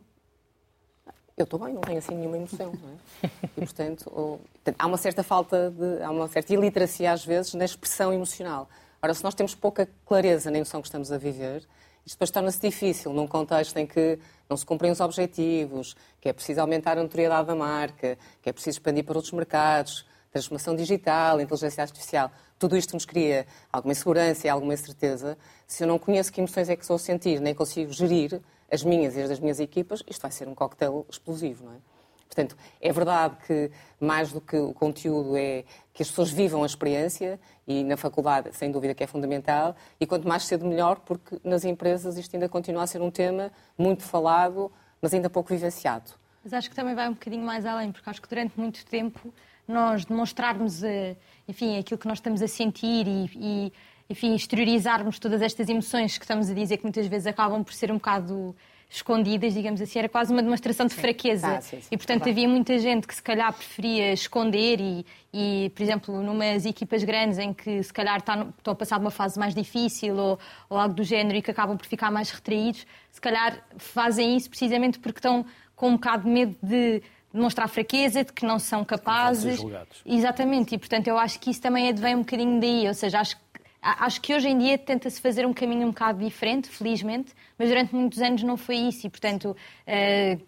eu 1.37 1.45
estou 1.45 1.59
bem, 1.59 1.73
não 1.73 1.81
tenho 1.81 1.99
assim 1.99 2.15
nenhuma 2.15 2.37
emoção. 2.37 2.73
Não 2.83 2.91
é? 2.91 3.31
E, 3.57 3.61
portanto, 3.61 4.11
ou- 4.15 4.39
portanto, 4.39 4.77
há 4.79 4.87
uma 4.87 4.97
certa 4.99 5.23
falta 5.23 5.71
de. 5.71 6.03
há 6.03 6.11
uma 6.11 6.29
certa 6.29 6.53
iliteracia, 6.53 7.13
às 7.13 7.25
vezes, 7.25 7.55
na 7.55 7.65
expressão 7.65 8.13
emocional. 8.13 8.69
Ora, 9.01 9.15
se 9.15 9.25
nós 9.25 9.35
temos 9.35 9.55
pouca 9.55 9.89
clareza 10.07 10.51
na 10.51 10.59
emoção 10.59 10.81
que 10.81 10.89
estamos 10.89 11.11
a 11.11 11.19
viver, 11.19 11.67
isto 12.05 12.17
depois 12.17 12.31
torna-se 12.31 12.61
difícil 12.61 13.13
num 13.13 13.27
contexto 13.27 13.77
em 13.77 13.87
que 13.87 14.19
não 14.53 14.57
se 14.57 14.67
cumprem 14.67 14.93
os 14.93 15.01
objetivos, 15.01 15.97
que 16.21 16.29
é 16.29 16.33
preciso 16.33 16.61
aumentar 16.61 16.99
a 16.99 17.03
notoriedade 17.03 17.47
da 17.47 17.55
marca, 17.55 18.19
que 18.43 18.51
é 18.51 18.53
preciso 18.53 18.77
expandir 18.77 19.03
para 19.03 19.17
outros 19.17 19.33
mercados, 19.33 20.07
transformação 20.31 20.77
digital, 20.77 21.41
inteligência 21.41 21.83
artificial. 21.83 22.31
Tudo 22.59 22.77
isto 22.77 22.93
nos 22.93 23.07
cria 23.07 23.47
alguma 23.73 23.93
insegurança 23.93 24.47
e 24.47 24.51
alguma 24.51 24.75
incerteza. 24.75 25.39
Se 25.67 25.85
eu 25.85 25.89
não 25.89 25.99
conheço 25.99 26.31
que 26.31 26.41
emoções 26.41 26.69
é 26.69 26.77
que 26.77 26.83
estou 26.83 26.97
a 26.97 26.99
sentir, 26.99 27.41
nem 27.41 27.55
consigo 27.55 27.93
gerir 27.93 28.41
as 28.71 28.85
minhas 28.85 29.17
e 29.17 29.23
as 29.23 29.31
das 29.31 29.41
minhas 29.41 29.59
equipas, 29.59 30.03
isto 30.07 30.21
vai 30.21 30.31
ser 30.31 30.47
um 30.49 30.55
coquetel 30.55 31.07
explosivo, 31.11 31.65
não 31.65 31.73
é? 31.73 31.92
Portanto, 32.33 32.57
é 32.81 32.91
verdade 32.91 33.37
que 33.47 33.71
mais 34.01 34.33
do 34.33 34.41
que 34.41 34.57
o 34.57 34.73
conteúdo 34.73 35.37
é 35.37 35.65
que 35.93 36.03
as 36.03 36.09
pessoas 36.09 36.31
vivam 36.31 36.63
a 36.63 36.67
experiência 36.67 37.39
e 37.69 37.85
na 37.85 37.95
faculdade, 37.95 38.57
sem 38.57 38.73
dúvida, 38.73 38.95
que 38.95 39.05
é 39.05 39.07
fundamental 39.07 39.77
e 40.01 40.07
quanto 40.07 40.27
mais 40.27 40.45
cedo 40.45 40.65
melhor, 40.65 41.01
porque 41.01 41.39
nas 41.45 41.63
empresas 41.63 42.17
isto 42.17 42.35
ainda 42.35 42.49
continua 42.49 42.85
a 42.85 42.87
ser 42.87 43.03
um 43.03 43.11
tema 43.11 43.53
muito 43.77 44.03
falado, 44.03 44.73
mas 45.01 45.13
ainda 45.13 45.29
pouco 45.29 45.51
vivenciado. 45.51 46.11
Mas 46.43 46.55
acho 46.55 46.71
que 46.71 46.75
também 46.75 46.95
vai 46.95 47.07
um 47.07 47.13
bocadinho 47.13 47.45
mais 47.45 47.67
além, 47.67 47.93
porque 47.93 48.09
acho 48.09 48.23
que 48.23 48.29
durante 48.29 48.59
muito 48.59 48.85
tempo 48.87 49.33
nós 49.69 50.07
demonstrarmos, 50.07 50.83
eh, 50.83 51.15
enfim, 51.47 51.79
aquilo 51.79 51.99
que 51.99 52.09
nós 52.09 52.17
estamos 52.17 52.41
a 52.41 52.49
sentir 52.49 53.07
e, 53.07 53.31
e, 53.35 53.73
enfim, 54.09 54.35
exteriorizarmos 54.35 55.19
todas 55.19 55.43
estas 55.43 55.69
emoções 55.69 56.17
que 56.17 56.25
estamos 56.25 56.49
a 56.49 56.55
dizer 56.55 56.79
que 56.79 56.83
muitas 56.83 57.07
vezes 57.07 57.27
acabam 57.27 57.63
por 57.63 57.75
ser 57.75 57.93
um 57.93 57.97
bocado 57.97 58.57
escondidas, 58.95 59.55
digamos 59.55 59.81
assim, 59.81 59.99
era 59.99 60.09
quase 60.09 60.33
uma 60.33 60.43
demonstração 60.43 60.87
de 60.87 60.95
fraqueza. 60.95 61.57
Ah, 61.57 61.61
sim, 61.63 61.81
sim, 61.81 61.89
e, 61.91 61.97
portanto, 61.97 62.19
claro. 62.25 62.31
havia 62.33 62.49
muita 62.49 62.79
gente 62.79 63.07
que 63.07 63.15
se 63.15 63.23
calhar 63.23 63.53
preferia 63.53 64.13
esconder 64.13 64.81
e, 64.81 65.07
e 65.33 65.73
por 65.75 65.83
exemplo, 65.83 66.23
numas 66.23 66.67
equipas 66.67 67.03
grandes 67.03 67.39
em 67.39 67.55
que 67.55 67.83
se 67.83 67.93
calhar 67.93 68.19
está 68.19 68.37
no- 68.37 68.51
estão 68.57 68.73
a 68.73 68.77
passar 68.77 68.99
de 68.99 69.05
uma 69.07 69.11
fase 69.11 69.39
mais 69.39 69.55
difícil 69.55 70.15
ou, 70.17 70.39
ou 70.69 70.77
algo 70.79 70.95
do 70.95 71.03
género 71.05 71.39
e 71.39 71.43
que 71.43 71.51
acabam 71.51 71.77
por 71.77 71.87
ficar 71.87 72.11
mais 72.11 72.31
retraídos, 72.31 72.87
se 73.11 73.21
calhar 73.21 73.59
fazem 73.79 74.37
isso 74.37 74.51
precisamente 74.51 74.99
porque 74.99 75.19
estão 75.19 75.45
com 75.75 75.89
um 75.89 75.93
bocado 75.93 76.25
de 76.25 76.29
medo 76.31 76.57
de 76.63 77.03
demonstrar 77.33 77.67
fraqueza, 77.69 78.23
de 78.25 78.33
que 78.33 78.45
não 78.45 78.59
são 78.59 78.85
capazes. 78.85 79.57
julgados. 79.57 80.03
Exatamente, 80.05 80.75
e 80.75 80.79
portanto 80.79 81.09
eu 81.09 81.17
acho 81.17 81.41
que 81.41 81.51
isso 81.51 81.63
também 81.63 81.89
advém 81.89 82.15
um 82.15 82.19
bocadinho 82.21 82.61
daí, 82.61 82.87
ou 82.87 82.93
seja, 82.95 83.21
acho, 83.21 83.37
que- 83.37 83.43
acho 83.83 84.21
que 84.21 84.35
hoje 84.35 84.49
em 84.49 84.59
dia 84.59 84.79
tenta-se 84.79 85.21
fazer 85.21 85.45
um 85.47 85.53
caminho 85.53 85.87
um 85.87 85.91
bocado 85.91 86.25
diferente, 86.25 86.69
felizmente, 86.69 87.33
mas 87.59 87.69
durante 87.69 87.95
muitos 87.95 88.21
anos 88.21 88.43
não 88.43 88.57
foi 88.57 88.77
isso 88.77 89.07
e 89.07 89.11
portanto. 89.11 89.57
eh, 89.87 90.39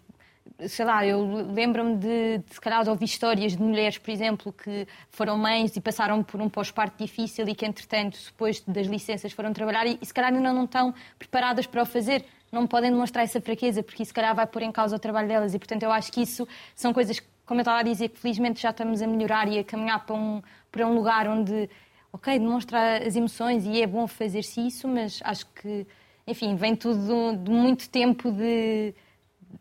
sei 0.67 0.85
lá, 0.85 1.05
eu 1.05 1.21
lembro-me 1.51 1.97
de, 1.97 2.37
de, 2.37 2.53
se 2.53 2.61
calhar, 2.61 2.83
de 2.83 2.89
ouvir 2.89 3.05
histórias 3.05 3.55
de 3.55 3.61
mulheres, 3.61 3.97
por 3.97 4.09
exemplo, 4.11 4.53
que 4.53 4.87
foram 5.09 5.37
mães 5.37 5.75
e 5.75 5.81
passaram 5.81 6.23
por 6.23 6.39
um 6.41 6.49
pós-parto 6.49 7.03
difícil 7.03 7.47
e 7.47 7.55
que, 7.55 7.65
entretanto, 7.65 8.17
depois 8.25 8.61
das 8.61 8.87
licenças 8.87 9.33
foram 9.33 9.51
trabalhar 9.51 9.85
e, 9.85 9.99
se 10.01 10.13
calhar 10.13 10.33
ainda 10.33 10.53
não 10.53 10.65
estão 10.65 10.93
preparadas 11.19 11.65
para 11.67 11.81
o 11.81 11.85
fazer. 11.85 12.23
Não 12.51 12.67
podem 12.67 12.91
demonstrar 12.91 13.23
essa 13.23 13.41
fraqueza, 13.41 13.83
porque 13.83 14.03
isso, 14.03 14.11
se 14.11 14.13
calhar, 14.13 14.33
vai 14.33 14.47
pôr 14.47 14.61
em 14.61 14.71
causa 14.71 14.95
o 14.95 14.99
trabalho 14.99 15.27
delas. 15.27 15.53
E, 15.53 15.59
portanto, 15.59 15.83
eu 15.83 15.91
acho 15.91 16.11
que 16.11 16.21
isso 16.21 16.47
são 16.73 16.93
coisas, 16.93 17.21
como 17.45 17.59
eu 17.59 17.63
estava 17.63 17.79
a 17.79 17.83
dizer, 17.83 18.09
que 18.09 18.19
felizmente 18.19 18.61
já 18.61 18.69
estamos 18.69 19.01
a 19.01 19.07
melhorar 19.07 19.47
e 19.49 19.59
a 19.59 19.63
caminhar 19.63 20.05
para 20.05 20.15
um, 20.15 20.41
para 20.71 20.87
um 20.87 20.93
lugar 20.93 21.27
onde, 21.27 21.69
ok, 22.15 22.39
demonstra 22.39 23.05
as 23.05 23.15
emoções 23.15 23.65
e 23.65 23.81
é 23.81 23.87
bom 23.87 24.07
fazer-se 24.07 24.65
isso, 24.65 24.87
mas 24.87 25.19
acho 25.23 25.45
que, 25.47 25.85
enfim, 26.25 26.55
vem 26.55 26.75
tudo 26.75 27.37
de 27.37 27.51
muito 27.51 27.89
tempo 27.89 28.31
de 28.31 28.93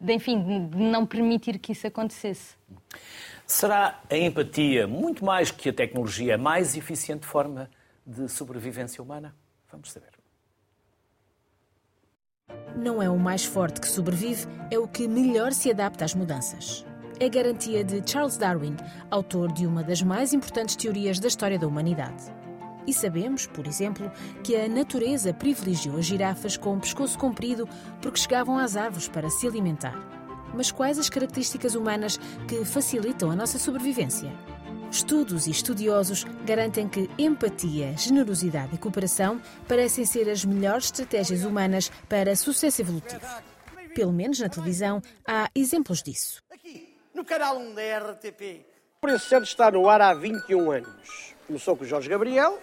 de, 0.00 0.12
enfim, 0.12 0.68
de 0.68 0.76
não 0.76 1.06
permitir 1.06 1.58
que 1.58 1.72
isso 1.72 1.86
acontecesse. 1.86 2.56
Será 3.46 4.00
a 4.10 4.16
empatia, 4.16 4.86
muito 4.86 5.24
mais 5.24 5.50
que 5.50 5.68
a 5.68 5.72
tecnologia, 5.72 6.34
a 6.34 6.38
mais 6.38 6.76
eficiente 6.76 7.26
forma 7.26 7.70
de 8.06 8.28
sobrevivência 8.28 9.02
humana? 9.02 9.34
Vamos 9.70 9.92
saber. 9.92 10.10
Não 12.76 13.02
é 13.02 13.08
o 13.08 13.18
mais 13.18 13.44
forte 13.44 13.80
que 13.80 13.88
sobrevive, 13.88 14.46
é 14.70 14.78
o 14.78 14.88
que 14.88 15.06
melhor 15.06 15.52
se 15.52 15.70
adapta 15.70 16.04
às 16.04 16.14
mudanças. 16.14 16.84
É 17.20 17.26
a 17.26 17.28
garantia 17.28 17.84
de 17.84 18.02
Charles 18.10 18.36
Darwin, 18.36 18.76
autor 19.10 19.52
de 19.52 19.66
uma 19.66 19.82
das 19.82 20.02
mais 20.02 20.32
importantes 20.32 20.74
teorias 20.74 21.20
da 21.20 21.28
história 21.28 21.58
da 21.58 21.66
humanidade. 21.66 22.43
E 22.86 22.92
sabemos, 22.92 23.46
por 23.46 23.66
exemplo, 23.66 24.10
que 24.42 24.56
a 24.56 24.68
natureza 24.68 25.32
privilegiou 25.32 25.96
as 25.98 26.04
girafas 26.04 26.56
com 26.56 26.74
um 26.74 26.80
pescoço 26.80 27.18
comprido 27.18 27.68
porque 28.02 28.20
chegavam 28.20 28.58
às 28.58 28.76
árvores 28.76 29.08
para 29.08 29.30
se 29.30 29.46
alimentar. 29.46 29.94
Mas 30.54 30.70
quais 30.70 30.98
as 30.98 31.08
características 31.08 31.74
humanas 31.74 32.18
que 32.46 32.64
facilitam 32.64 33.30
a 33.30 33.36
nossa 33.36 33.58
sobrevivência? 33.58 34.30
Estudos 34.90 35.48
e 35.48 35.50
estudiosos 35.50 36.24
garantem 36.44 36.88
que 36.88 37.10
empatia, 37.18 37.96
generosidade 37.96 38.76
e 38.76 38.78
cooperação 38.78 39.40
parecem 39.66 40.04
ser 40.04 40.30
as 40.30 40.44
melhores 40.44 40.84
estratégias 40.84 41.42
humanas 41.42 41.90
para 42.08 42.36
sucesso 42.36 42.82
evolutivo. 42.82 43.26
Pelo 43.92 44.12
menos 44.12 44.38
na 44.38 44.48
televisão 44.48 45.02
há 45.26 45.50
exemplos 45.52 46.00
disso. 46.00 46.40
Aqui, 46.48 46.96
no 47.12 47.24
canal 47.24 47.58
1 47.58 47.74
da 47.74 48.12
RTP. 48.12 48.64
O 48.98 49.00
Preço 49.00 49.28
Certo 49.28 49.44
está 49.44 49.70
no 49.70 49.88
ar 49.88 50.00
há 50.00 50.14
21 50.14 50.70
anos. 50.70 51.34
Começou 51.46 51.76
com 51.76 51.82
o 51.82 51.86
Jorge 51.86 52.08
Gabriel 52.08 52.58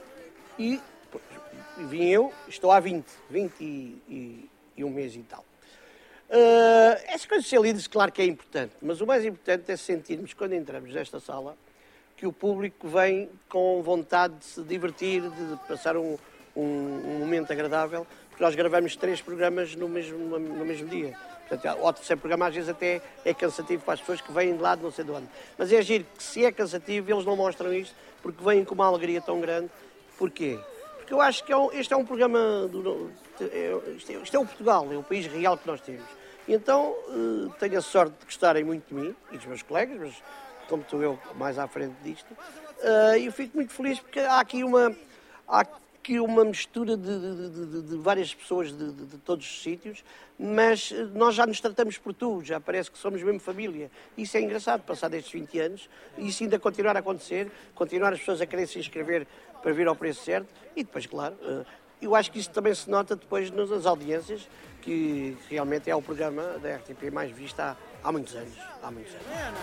e 0.57 0.79
pois, 1.11 1.23
vim 1.89 2.05
eu, 2.09 2.33
estou 2.47 2.71
há 2.71 2.79
20, 2.79 3.05
20 3.29 3.53
e, 3.61 3.63
e- 4.09 4.49
e 4.77 4.83
um 4.83 4.89
mês 4.89 5.15
e 5.15 5.19
tal. 5.23 5.43
Uh, 6.29 6.95
essas 7.07 7.25
coisas 7.25 7.43
de 7.43 7.49
ser 7.49 7.59
líderes, 7.59 7.87
claro 7.87 8.09
que 8.11 8.21
é 8.21 8.25
importante, 8.25 8.73
mas 8.81 9.01
o 9.01 9.05
mais 9.05 9.25
importante 9.25 9.69
é 9.69 9.75
sentirmos, 9.75 10.33
quando 10.33 10.53
entramos 10.53 10.93
nesta 10.93 11.19
sala, 11.19 11.57
que 12.15 12.25
o 12.25 12.31
público 12.31 12.87
vem 12.87 13.29
com 13.49 13.81
vontade 13.83 14.35
de 14.35 14.45
se 14.45 14.61
divertir, 14.63 15.21
de 15.23 15.57
passar 15.67 15.97
um, 15.97 16.17
um- 16.55 16.61
um 17.15 17.19
momento 17.19 17.51
agradável, 17.51 18.07
porque 18.29 18.41
nós 18.43 18.55
gravamos 18.55 18.95
três 18.95 19.19
programas 19.21 19.75
no 19.75 19.89
mesmo, 19.89 20.17
no 20.39 20.65
mesmo 20.65 20.87
dia. 20.87 21.17
Portanto, 21.49 21.83
o 21.83 21.91
terceiro 21.93 22.21
programa 22.21 22.47
às 22.47 22.55
vezes 22.55 22.69
até 22.69 23.01
é 23.25 23.33
cansativo 23.33 23.83
para 23.83 23.95
as 23.95 23.99
pessoas 23.99 24.21
que 24.21 24.31
vêm 24.31 24.55
de 24.55 24.61
lá 24.61 24.73
de 24.75 24.83
não 24.83 24.91
sei 24.91 25.03
de 25.03 25.11
onde. 25.11 25.27
Mas 25.57 25.69
é 25.73 25.81
giro 25.81 26.05
que 26.15 26.23
se 26.23 26.45
é 26.45 26.51
cansativo, 26.51 27.11
eles 27.11 27.25
não 27.25 27.35
mostram 27.35 27.73
isto, 27.73 27.93
porque 28.21 28.41
vêm 28.41 28.63
com 28.63 28.73
uma 28.73 28.85
alegria 28.87 29.19
tão 29.19 29.41
grande. 29.41 29.69
Porquê? 30.21 30.59
Porque 30.97 31.11
eu 31.11 31.19
acho 31.19 31.43
que 31.43 31.51
é 31.51 31.57
um- 31.57 31.71
este 31.71 31.91
é 31.95 31.97
um 31.97 32.05
programa. 32.05 32.67
Do, 32.71 33.09
é- 33.41 33.73
isto, 33.97 34.11
é, 34.11 34.15
isto 34.17 34.35
é 34.35 34.39
o 34.39 34.45
Portugal, 34.45 34.87
é 34.93 34.95
o 34.95 35.01
país 35.01 35.25
real 35.25 35.57
que 35.57 35.65
nós 35.65 35.81
temos. 35.81 36.05
E 36.47 36.53
então 36.53 36.95
eh, 37.09 37.49
tenho 37.59 37.79
a 37.79 37.81
sorte 37.81 38.13
de 38.19 38.25
gostarem 38.25 38.63
muito 38.63 38.87
de 38.87 38.93
mim 38.93 39.15
e 39.31 39.37
dos 39.37 39.47
meus 39.47 39.63
colegas, 39.63 39.97
mas 39.99 40.13
como 40.69 40.83
estou 40.83 41.01
eu 41.01 41.17
mais 41.33 41.57
à 41.57 41.67
frente 41.67 41.95
disto, 42.03 42.37
eh, 42.83 43.19
eu 43.25 43.31
fico 43.31 43.57
muito 43.57 43.73
feliz 43.73 43.99
porque 43.99 44.19
há 44.19 44.39
aqui 44.39 44.63
uma, 44.63 44.95
há 45.47 45.61
aqui 45.61 46.19
uma 46.19 46.45
mistura 46.45 46.95
de, 46.95 47.19
de- 47.19 47.65
de- 47.65 47.81
de- 47.89 47.97
várias 47.97 48.33
pessoas 48.33 48.71
de, 48.71 49.17
todos 49.25 49.45
os 49.45 49.61
sítios, 49.63 50.03
mas 50.37 50.91
eh, 50.91 51.03
nós 51.13 51.35
já 51.35 51.45
nos 51.45 51.59
tratamos 51.61 51.97
por 51.97 52.11
tu, 52.13 52.41
já 52.43 52.59
parece 52.59 52.89
que 52.91 52.97
somos 52.97 53.21
mesmo 53.21 53.39
família. 53.39 53.89
Isso 54.17 54.35
é 54.37 54.41
engraçado, 54.41 54.81
passar 54.81 55.09
destes 55.09 55.31
20 55.31 55.59
anos, 55.59 55.89
e 56.17 56.27
isso 56.27 56.43
ainda 56.43 56.57
continuar 56.59 56.95
a 56.95 56.99
acontecer, 56.99 57.51
continuar 57.75 58.13
as 58.13 58.19
pessoas 58.19 58.41
a 58.41 58.45
querer 58.47 58.67
se 58.67 58.77
inscrever 58.79 59.27
para 59.61 59.73
vir 59.73 59.87
ao 59.87 59.95
preço 59.95 60.23
certo, 60.23 60.47
e 60.75 60.83
depois, 60.83 61.05
claro, 61.05 61.35
eh, 61.43 61.65
eu 62.01 62.15
acho 62.15 62.31
que 62.31 62.39
isso 62.39 62.49
também 62.49 62.73
se 62.73 62.89
nota 62.89 63.15
depois 63.15 63.51
nas 63.51 63.85
audiências, 63.85 64.47
que 64.81 65.37
realmente 65.49 65.89
é 65.89 65.95
o 65.95 66.01
programa 66.01 66.41
da 66.59 66.75
RTP 66.75 67.11
mais 67.11 67.31
visto 67.31 67.59
há, 67.59 67.77
há 68.03 68.11
muitos 68.11 68.35
anos. 68.35 68.57
Há 68.81 68.89
muitos 68.89 69.13
anos. 69.13 69.59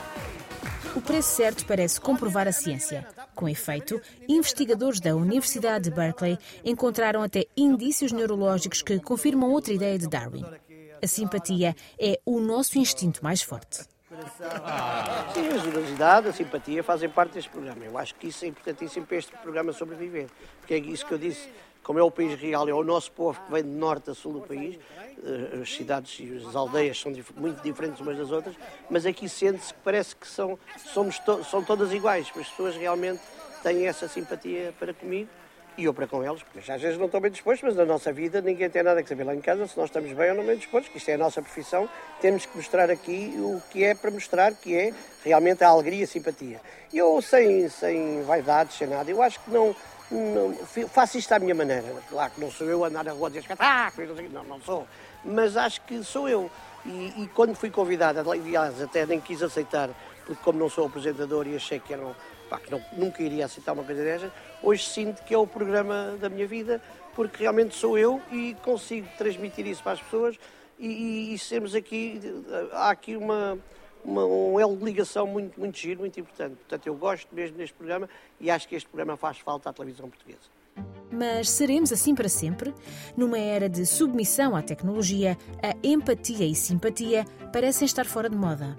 O 0.95 1.01
preço 1.01 1.31
certo 1.31 1.67
parece 1.67 2.01
comprovar 2.01 2.47
a 2.47 2.53
ciência. 2.53 3.07
Com 3.35 3.49
efeito, 3.49 4.01
investigadores 4.29 5.01
da 5.01 5.17
Universidade 5.17 5.85
de 5.85 5.91
Berkeley 5.91 6.39
encontraram 6.65 7.23
até 7.23 7.47
indícios 7.57 8.13
neurológicos 8.13 8.83
que 8.83 9.01
confirmam 9.01 9.51
outra 9.51 9.75
ideia 9.75 9.99
de 9.99 10.09
Darwin. 10.09 10.45
A 11.03 11.07
simpatia 11.07 11.75
é 11.99 12.21
o 12.25 12.41
nosso 12.41 12.79
instinto 12.79 13.23
mais 13.23 13.43
forte. 13.43 13.98
Sim, 15.35 15.49
a 15.49 15.59
generosidade, 15.59 16.29
a 16.29 16.33
simpatia 16.33 16.83
fazem 16.83 17.09
parte 17.09 17.35
deste 17.35 17.51
programa. 17.51 17.85
Eu 17.85 17.97
acho 17.97 18.15
que 18.15 18.29
isso 18.29 18.45
é 18.45 18.49
importantíssimo 18.49 19.07
para 19.07 19.17
este 19.17 19.33
programa 19.37 19.73
sobreviver. 19.73 20.27
Porque 20.61 20.75
é 20.75 20.79
isso 20.79 21.07
que 21.07 21.13
eu 21.13 21.19
disse, 21.19 21.49
como 21.83 21.99
é 21.99 22.03
o 22.03 22.11
país 22.11 22.39
real, 22.39 22.69
é 22.69 22.73
o 22.73 22.83
nosso 22.83 23.13
povo 23.13 23.41
que 23.45 23.53
vem 23.53 23.63
de 23.63 23.69
norte 23.69 24.11
a 24.11 24.15
sul 24.15 24.35
do 24.35 24.41
país, 24.41 24.79
eh, 25.25 25.61
as 25.63 25.75
cidades 25.75 26.19
e 26.21 26.45
as 26.47 26.55
aldeias 26.55 27.01
são 27.01 27.13
muito 27.37 27.63
diferentes 27.63 28.01
umas 28.01 28.17
das 28.17 28.31
outras, 28.31 28.55
mas 28.91 29.07
aqui 29.07 29.29
sente-se 29.29 29.73
que 29.73 29.81
parece 29.85 30.15
que 30.15 30.27
são, 30.27 30.59
somos 30.93 31.19
to 31.21 31.45
são 31.45 31.63
todas 31.63 31.93
iguais. 31.93 32.27
As 32.37 32.49
pessoas 32.49 32.77
realmente 32.77 33.21
têm 33.63 33.87
essa 33.87 34.09
simpatia 34.09 34.75
para 34.79 34.93
comigo 34.93 35.29
e 35.79 35.85
eu 35.85 35.95
para 35.95 36.09
com 36.09 36.25
eles, 36.25 36.43
porque 36.43 36.71
às 36.73 36.83
vezes 36.83 36.99
não 36.99 37.07
estão 37.07 37.21
bem 37.21 37.31
dispostos, 37.31 37.63
mas 37.63 37.77
na 37.77 37.85
nossa 37.85 38.13
vida 38.13 38.43
ninguém 38.43 38.69
tem 38.69 38.83
nada 38.83 39.01
que 39.01 39.09
saber 39.09 39.23
lá 39.23 39.33
em 39.33 39.41
casa 39.41 39.65
se 39.69 39.79
nós 39.79 39.89
estamos 39.89 40.13
bem 40.13 40.31
ou 40.31 40.37
não 40.37 40.45
bem 40.45 40.57
dispostos, 40.57 40.91
que 40.91 40.99
isto 40.99 41.09
é 41.09 41.15
a 41.15 41.19
nossa 41.19 41.41
profissão, 41.41 41.89
temos 42.21 42.45
que 42.45 42.57
mostrar 42.57 42.91
aqui 42.91 43.33
o 43.39 43.63
que 43.71 43.85
é 43.85 43.95
para 43.95 44.11
mostrar, 44.11 44.53
que 44.55 44.77
é 44.77 44.93
realmente 45.25 45.63
a 45.63 45.69
alegria 45.69 46.01
e 46.01 46.03
a 46.03 46.07
simpatia. 46.09 46.61
Eu, 46.93 47.23
sem, 47.23 47.69
sem 47.69 48.25
vaidades, 48.25 48.77
sem 48.77 48.89
nada, 48.89 49.09
eu 49.09 49.23
acho 49.23 49.39
que 49.39 49.53
não, 49.53 49.77
não, 50.11 50.53
faço 50.89 51.17
isto 51.17 51.31
à 51.31 51.39
minha 51.39 51.55
maneira. 51.55 51.85
Claro 52.11 52.33
que 52.33 52.41
não 52.41 52.51
sou 52.51 52.67
eu 52.67 52.85
a 52.85 52.89
andar 52.89 53.05
na 53.05 53.13
rua 53.13 53.29
a 53.29 53.31
dizer 53.31 53.43
espetáculo, 53.43 54.17
não, 54.33 54.43
não 54.43 54.61
sou, 54.61 54.85
mas 55.25 55.57
acho 55.57 55.81
que 55.83 56.03
sou 56.03 56.29
eu. 56.29 56.51
E, 56.85 57.23
e 57.23 57.31
quando 57.37 57.55
fui 57.55 57.71
convidada, 57.71 58.21
aliás, 58.29 58.83
até 58.83 59.07
nem 59.07 59.21
quis 59.21 59.45
aceitar, 59.45 59.91
porque 60.27 60.43
como 60.43 60.59
não 60.59 60.69
sou 60.69 60.87
apresentador 60.87 61.47
e 61.47 61.55
achei 61.55 61.79
que 61.79 61.93
eram 61.93 62.17
pá, 62.49 62.59
que 62.59 62.71
não, 62.71 62.83
nunca 62.93 63.23
iria 63.23 63.45
aceitar 63.45 63.73
uma 63.73 63.85
coisa 63.85 64.03
destas, 64.03 64.33
hoje 64.63 64.87
sinto 64.89 65.23
que 65.25 65.35
é 65.35 65.39
o 65.39 65.47
programa 65.47 66.17
da 66.21 66.29
minha 66.29 66.47
vida, 66.47 66.81
porque 67.15 67.43
realmente 67.43 67.75
sou 67.75 67.99
eu 67.99 68.21
e 68.31 68.57
consigo 68.63 69.09
transmitir 69.19 69.67
isso 69.67 69.83
para 69.83 69.93
as 69.93 70.01
pessoas 70.01 70.39
e, 70.79 70.87
e, 70.87 71.35
e 71.35 71.39
sermos 71.39 71.75
aqui, 71.75 72.21
há 72.73 72.91
aqui 72.91 73.17
uma, 73.17 73.59
uma, 74.05 74.25
um 74.25 74.61
elo 74.61 74.77
de 74.77 74.85
ligação 74.85 75.27
muito, 75.27 75.59
muito 75.59 75.77
giro, 75.77 76.01
muito 76.01 76.19
importante. 76.19 76.57
Portanto, 76.57 76.87
eu 76.87 76.95
gosto 76.95 77.35
mesmo 77.35 77.57
deste 77.57 77.75
programa 77.75 78.09
e 78.41 78.51
acho 78.51 78.69
que 78.69 78.77
este 78.77 78.89
programa 78.89 79.17
faz 79.17 79.39
falta 79.39 79.71
à 79.71 79.73
televisão 79.73 80.09
portuguesa. 80.09 80.59
Mas 81.11 81.51
seremos 81.51 81.93
assim 81.93 82.15
para 82.15 82.29
sempre? 82.29 82.73
Numa 83.17 83.39
era 83.39 83.69
de 83.69 83.85
submissão 83.85 84.55
à 84.55 84.63
tecnologia, 84.63 85.37
a 85.63 85.75
empatia 85.83 86.47
e 86.47 86.55
simpatia 86.55 87.25
parecem 87.53 87.87
estar 87.87 88.05
fora 88.05 88.29
de 88.29 88.37
moda. 88.37 88.77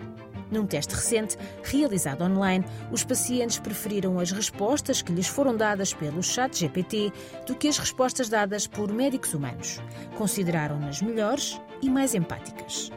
Num 0.52 0.66
teste 0.66 0.96
recente, 0.96 1.38
realizado 1.64 2.24
online, 2.24 2.66
os 2.92 3.04
pacientes 3.04 3.60
preferiram 3.60 4.20
as 4.20 4.32
respostas 4.32 5.02
que 5.02 5.12
lhes 5.12 5.28
foram 5.28 5.56
dadas 5.56 5.94
pelo 5.94 6.24
chat 6.24 6.58
GPT 6.58 7.14
do 7.46 7.56
que 7.56 7.68
as 7.68 7.78
respostas 7.78 8.30
dadas 8.30 8.66
por 8.66 8.92
médicos 8.92 9.34
humanos. 9.34 9.80
Consideraram-nas 10.18 11.02
melhores 11.02 11.62
e 11.82 11.90
mais 11.90 12.16
empáticas. 12.16 12.92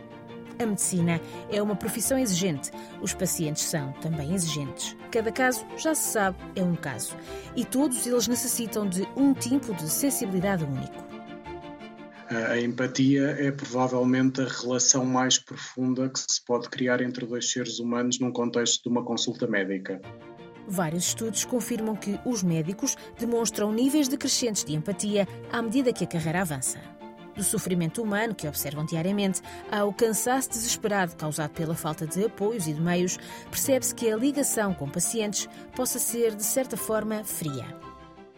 A 0.58 0.66
medicina 0.66 1.20
é 1.50 1.60
uma 1.60 1.74
profissão 1.74 2.18
exigente. 2.18 2.70
Os 3.00 3.12
pacientes 3.12 3.64
são 3.64 3.92
também 3.94 4.34
exigentes. 4.34 4.96
Cada 5.10 5.32
caso, 5.32 5.66
já 5.76 5.94
se 5.94 6.12
sabe, 6.12 6.38
é 6.54 6.62
um 6.62 6.76
caso. 6.76 7.16
E 7.56 7.64
todos 7.64 8.06
eles 8.06 8.28
necessitam 8.28 8.88
de 8.88 9.06
um 9.16 9.34
tipo 9.34 9.74
de 9.74 9.88
sensibilidade 9.88 10.64
único. 10.64 11.11
A 12.34 12.58
empatia 12.58 13.36
é 13.38 13.50
provavelmente 13.50 14.40
a 14.40 14.46
relação 14.46 15.04
mais 15.04 15.38
profunda 15.38 16.08
que 16.08 16.18
se 16.18 16.42
pode 16.42 16.70
criar 16.70 17.02
entre 17.02 17.26
dois 17.26 17.50
seres 17.50 17.78
humanos 17.78 18.18
num 18.18 18.32
contexto 18.32 18.84
de 18.84 18.88
uma 18.88 19.04
consulta 19.04 19.46
médica. 19.46 20.00
Vários 20.66 21.08
estudos 21.08 21.44
confirmam 21.44 21.94
que 21.94 22.18
os 22.24 22.42
médicos 22.42 22.96
demonstram 23.18 23.70
níveis 23.70 24.08
decrescentes 24.08 24.64
de 24.64 24.74
empatia 24.74 25.28
à 25.52 25.60
medida 25.60 25.92
que 25.92 26.04
a 26.04 26.06
carreira 26.06 26.40
avança. 26.40 26.78
Do 27.36 27.42
sofrimento 27.42 28.02
humano 28.02 28.34
que 28.34 28.48
observam 28.48 28.86
diariamente 28.86 29.42
ao 29.70 29.92
cansaço 29.92 30.50
desesperado 30.50 31.14
causado 31.16 31.50
pela 31.50 31.74
falta 31.74 32.06
de 32.06 32.24
apoios 32.24 32.66
e 32.66 32.72
de 32.72 32.80
meios, 32.80 33.18
percebe-se 33.50 33.94
que 33.94 34.10
a 34.10 34.16
ligação 34.16 34.72
com 34.72 34.88
pacientes 34.88 35.46
possa 35.76 35.98
ser, 35.98 36.34
de 36.34 36.44
certa 36.44 36.78
forma, 36.78 37.24
fria. 37.24 37.91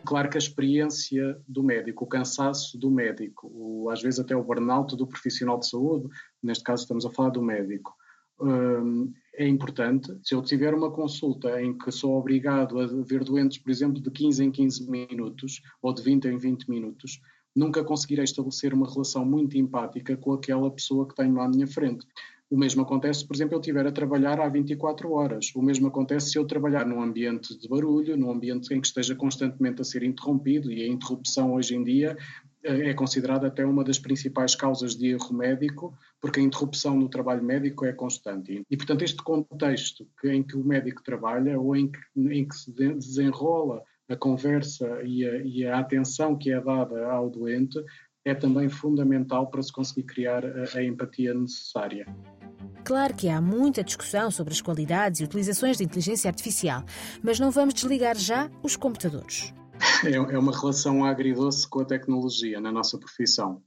Claro 0.04 0.28
que 0.28 0.36
a 0.36 0.38
experiência 0.38 1.40
do 1.48 1.62
médico, 1.62 2.04
o 2.04 2.08
cansaço 2.08 2.78
do 2.78 2.90
médico, 2.90 3.50
o, 3.54 3.88
às 3.90 4.02
vezes 4.02 4.20
até 4.20 4.36
o 4.36 4.44
burnout 4.44 4.96
do 4.96 5.06
profissional 5.06 5.58
de 5.58 5.68
saúde, 5.68 6.08
neste 6.42 6.62
caso 6.62 6.82
estamos 6.82 7.06
a 7.06 7.10
falar 7.10 7.30
do 7.30 7.42
médico, 7.42 7.94
hum, 8.40 9.12
é 9.34 9.48
importante. 9.48 10.16
Se 10.22 10.34
eu 10.34 10.42
tiver 10.42 10.74
uma 10.74 10.90
consulta 10.90 11.60
em 11.60 11.76
que 11.76 11.90
sou 11.90 12.18
obrigado 12.18 12.78
a 12.78 12.86
ver 12.86 13.24
doentes, 13.24 13.58
por 13.58 13.70
exemplo, 13.70 14.00
de 14.00 14.10
15 14.10 14.44
em 14.44 14.50
15 14.50 14.90
minutos 14.90 15.62
ou 15.80 15.92
de 15.92 16.02
20 16.02 16.26
em 16.26 16.38
20 16.38 16.68
minutos, 16.68 17.20
nunca 17.54 17.84
conseguirei 17.84 18.24
estabelecer 18.24 18.74
uma 18.74 18.90
relação 18.90 19.24
muito 19.24 19.56
empática 19.56 20.16
com 20.16 20.32
aquela 20.32 20.70
pessoa 20.70 21.08
que 21.08 21.14
tenho 21.14 21.34
lá 21.34 21.44
à 21.44 21.48
minha 21.48 21.66
frente. 21.66 22.06
O 22.54 22.56
mesmo 22.56 22.82
acontece, 22.82 23.26
por 23.26 23.34
exemplo, 23.34 23.56
eu 23.56 23.60
estiver 23.60 23.84
a 23.84 23.90
trabalhar 23.90 24.38
há 24.38 24.48
24 24.48 25.10
horas. 25.10 25.50
O 25.56 25.60
mesmo 25.60 25.88
acontece 25.88 26.30
se 26.30 26.38
eu 26.38 26.46
trabalhar 26.46 26.86
num 26.86 27.02
ambiente 27.02 27.58
de 27.58 27.68
barulho, 27.68 28.16
num 28.16 28.30
ambiente 28.30 28.72
em 28.72 28.80
que 28.80 28.86
esteja 28.86 29.16
constantemente 29.16 29.82
a 29.82 29.84
ser 29.84 30.04
interrompido, 30.04 30.70
e 30.70 30.84
a 30.84 30.86
interrupção 30.86 31.54
hoje 31.54 31.74
em 31.74 31.82
dia 31.82 32.16
eh, 32.62 32.90
é 32.90 32.94
considerada 32.94 33.48
até 33.48 33.66
uma 33.66 33.82
das 33.82 33.98
principais 33.98 34.54
causas 34.54 34.94
de 34.94 35.08
erro 35.08 35.34
médico, 35.34 35.98
porque 36.20 36.38
a 36.38 36.42
interrupção 36.44 36.96
no 36.96 37.08
trabalho 37.08 37.42
médico 37.42 37.86
é 37.86 37.92
constante. 37.92 38.62
E, 38.70 38.76
portanto, 38.76 39.02
este 39.02 39.20
contexto 39.20 40.06
em 40.22 40.40
que 40.44 40.56
o 40.56 40.64
médico 40.64 41.02
trabalha 41.02 41.58
ou 41.58 41.74
em 41.74 41.90
que, 41.90 41.98
em 42.16 42.46
que 42.46 42.54
se 42.54 42.70
desenrola 42.70 43.82
a 44.08 44.14
conversa 44.14 45.02
e 45.02 45.26
a, 45.26 45.38
e 45.38 45.66
a 45.66 45.80
atenção 45.80 46.38
que 46.38 46.52
é 46.52 46.60
dada 46.60 47.04
ao 47.04 47.28
doente 47.28 47.82
é 48.24 48.34
também 48.34 48.68
fundamental 48.68 49.48
para 49.48 49.62
se 49.62 49.72
conseguir 49.72 50.04
criar 50.04 50.44
a, 50.44 50.78
a 50.78 50.84
empatia 50.84 51.34
necessária. 51.34 52.06
Claro 52.84 53.14
que 53.14 53.30
há 53.30 53.40
muita 53.40 53.82
discussão 53.82 54.30
sobre 54.30 54.52
as 54.52 54.60
qualidades 54.60 55.20
e 55.20 55.24
utilizações 55.24 55.78
da 55.78 55.84
inteligência 55.84 56.28
artificial, 56.28 56.84
mas 57.22 57.40
não 57.40 57.50
vamos 57.50 57.72
desligar 57.72 58.14
já 58.14 58.50
os 58.62 58.76
computadores. 58.76 59.54
É, 60.04 60.14
é 60.14 60.38
uma 60.38 60.52
relação 60.52 61.02
agridoce 61.02 61.66
com 61.66 61.80
a 61.80 61.84
tecnologia 61.84 62.60
na 62.60 62.70
nossa 62.70 62.98
profissão. 62.98 63.62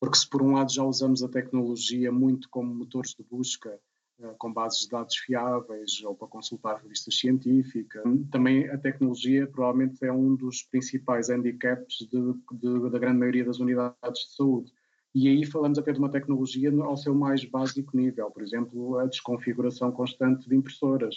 Porque 0.00 0.18
se 0.18 0.28
por 0.28 0.42
um 0.42 0.52
lado 0.52 0.72
já 0.72 0.82
usamos 0.82 1.22
a 1.22 1.28
tecnologia 1.28 2.10
muito 2.10 2.48
como 2.50 2.74
motores 2.74 3.14
de 3.14 3.22
busca 3.22 3.78
eh, 4.20 4.34
com 4.38 4.52
bases 4.52 4.80
de 4.80 4.88
dados 4.88 5.16
fiáveis 5.16 6.02
ou 6.02 6.14
para 6.14 6.26
consultar 6.26 6.80
revistas 6.82 7.18
científicas. 7.18 8.02
Também 8.30 8.68
a 8.68 8.78
tecnologia 8.78 9.46
provavelmente 9.46 10.04
é 10.04 10.12
um 10.12 10.34
dos 10.34 10.62
principais 10.62 11.28
handicaps 11.28 11.98
de, 12.10 12.32
de, 12.52 12.90
da 12.90 12.98
grande 12.98 13.18
maioria 13.18 13.44
das 13.44 13.58
unidades 13.58 14.22
de 14.28 14.34
saúde. 14.34 14.72
E 15.18 15.28
aí 15.28 15.46
falamos 15.46 15.78
até 15.78 15.92
de 15.92 15.98
uma 15.98 16.10
tecnologia 16.10 16.70
ao 16.82 16.94
seu 16.94 17.14
mais 17.14 17.42
básico 17.42 17.96
nível, 17.96 18.30
por 18.30 18.42
exemplo, 18.42 18.98
a 18.98 19.06
desconfiguração 19.06 19.90
constante 19.90 20.46
de 20.46 20.54
impressoras. 20.54 21.16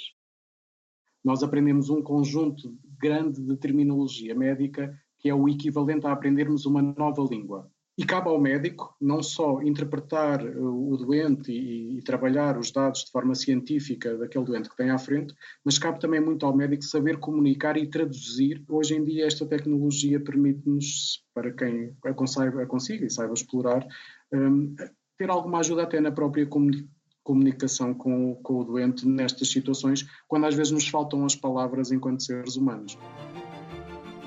Nós 1.22 1.44
aprendemos 1.44 1.90
um 1.90 2.02
conjunto 2.02 2.80
grande 2.98 3.42
de 3.42 3.58
terminologia 3.58 4.34
médica 4.34 4.98
que 5.18 5.28
é 5.28 5.36
o 5.36 5.50
equivalente 5.50 6.08
a 6.08 6.14
aprendermos 6.14 6.66
uma 6.66 6.82
nova 6.82 7.28
língua. 7.30 7.70
E 8.00 8.06
cabe 8.06 8.30
ao 8.30 8.40
médico 8.40 8.96
não 9.02 9.22
só 9.22 9.62
interpretar 9.62 10.40
eh, 10.40 10.58
o 10.58 10.96
doente 10.96 11.52
e, 11.52 11.98
e, 11.98 12.02
trabalhar 12.02 12.58
os 12.58 12.72
dados 12.72 13.04
de 13.04 13.12
forma 13.12 13.36
científica 13.36 14.18
daquele 14.18 14.46
doente 14.46 14.70
que 14.70 14.78
tem 14.78 14.90
à 14.90 14.98
frente, 14.98 15.36
mas 15.66 15.78
cabe 15.78 16.00
também 16.00 16.22
muito 16.22 16.46
ao 16.46 16.56
médico 16.56 16.86
saber 16.86 17.18
comunicar 17.18 17.76
e 17.76 17.86
traduzir. 17.88 18.64
Hoje 18.70 18.96
em 18.96 19.04
dia, 19.04 19.28
esta 19.28 19.46
tecnologia 19.46 20.18
permite-nos, 20.18 21.26
para 21.34 21.52
quem 21.52 21.94
a 22.06 22.14
consiga, 22.14 22.64
a 22.64 22.66
consiga 22.66 23.06
e 23.06 23.10
saiba 23.10 23.34
explorar, 23.34 23.86
um, 24.32 24.74
ter 25.18 25.30
alguma 25.30 25.60
ajuda 25.60 25.84
até 25.84 26.00
na 26.00 26.10
própria 26.14 26.48
comunicação 27.22 27.94
com, 27.94 28.34
com 28.36 28.62
o 28.62 28.64
doente 28.64 29.06
nestas 29.06 29.52
situações, 29.52 30.08
quando 30.26 30.46
às 30.46 30.56
vezes 30.56 30.72
nos 30.72 30.88
faltam 30.88 31.26
as 31.26 31.36
palavras 31.36 31.92
enquanto 31.92 32.24
seres 32.24 32.56
humanos. 32.56 32.98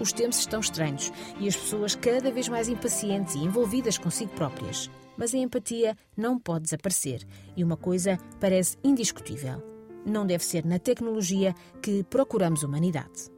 Os 0.01 0.13
tempos 0.13 0.39
estão 0.39 0.61
estranhos 0.61 1.13
e 1.39 1.47
as 1.47 1.57
pessoas 1.57 1.95
cada 1.95 2.31
vez 2.31 2.49
mais 2.49 2.69
impacientes 2.69 3.35
e 3.35 3.39
envolvidas 3.39 3.99
consigo 3.99 4.33
próprias. 4.33 4.91
Mas 5.17 5.35
a 5.35 5.39
empatia 5.39 5.97
não 6.17 6.39
pode 6.39 6.65
desaparecer 6.65 7.27
e 7.57 7.63
uma 7.63 7.77
coisa 7.77 8.19
parece 8.41 8.77
indiscutível: 8.83 9.63
não 10.07 10.27
deve 10.27 10.45
ser 10.45 10.65
na 10.65 10.79
tecnologia 10.79 11.55
que 11.83 12.03
procuramos 12.05 12.63
humanidade. 12.63 13.31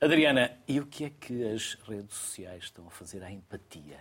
Adriana, 0.00 0.58
e 0.68 0.78
o 0.78 0.86
que 0.86 1.04
é 1.04 1.10
que 1.10 1.44
as 1.44 1.74
redes 1.86 2.16
sociais 2.16 2.64
estão 2.64 2.86
a 2.86 2.90
fazer 2.90 3.22
à 3.22 3.30
empatia? 3.30 3.98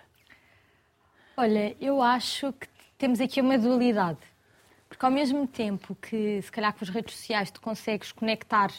Olha, 1.37 1.75
eu 1.79 2.01
acho 2.01 2.51
que 2.53 2.67
temos 2.97 3.19
aqui 3.19 3.41
uma 3.41 3.57
dualidade. 3.57 4.19
Porque 4.87 5.05
ao 5.05 5.11
mesmo 5.11 5.47
tempo 5.47 5.95
que, 5.95 6.41
se 6.41 6.51
calhar, 6.51 6.73
com 6.73 6.83
as 6.83 6.89
redes 6.89 7.15
sociais 7.15 7.51
tu 7.51 7.59
consegues 7.59 8.11
conectar 8.11 8.71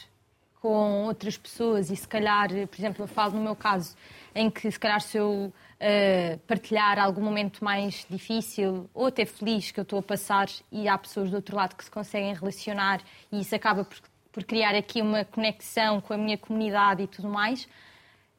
com 0.61 1.05
outras 1.05 1.37
pessoas 1.37 1.91
e 1.91 1.97
se 1.97 2.07
calhar, 2.07 2.49
por 2.49 2.79
exemplo, 2.79 3.05
eu 3.05 3.09
falo 3.09 3.35
no 3.35 3.43
meu 3.43 3.57
caso, 3.57 3.97
em 4.35 4.51
que 4.51 4.71
se 4.71 4.79
calhar 4.79 5.01
se 5.01 5.17
eu 5.17 5.53
uh, 5.53 6.39
partilhar 6.47 6.99
algum 6.99 7.23
momento 7.23 7.65
mais 7.65 8.07
difícil 8.09 8.89
ou 8.93 9.07
até 9.07 9.25
feliz 9.25 9.71
que 9.71 9.81
eu 9.81 9.83
estou 9.83 9.99
a 9.99 10.03
passar 10.03 10.49
e 10.71 10.89
há 10.89 10.99
pessoas 10.99 11.31
do 11.31 11.37
outro 11.37 11.57
lado 11.57 11.75
que 11.75 11.85
se 11.85 11.91
conseguem 11.91 12.35
relacionar 12.35 13.01
e 13.33 13.41
isso 13.41 13.55
acaba 13.55 13.85
por, 13.85 13.99
por 14.33 14.45
criar 14.45 14.75
aqui 14.75 15.01
uma 15.01 15.25
conexão 15.25 16.01
com 16.01 16.13
a 16.13 16.19
minha 16.19 16.37
comunidade 16.37 17.03
e 17.03 17.07
tudo 17.07 17.29
mais. 17.29 17.69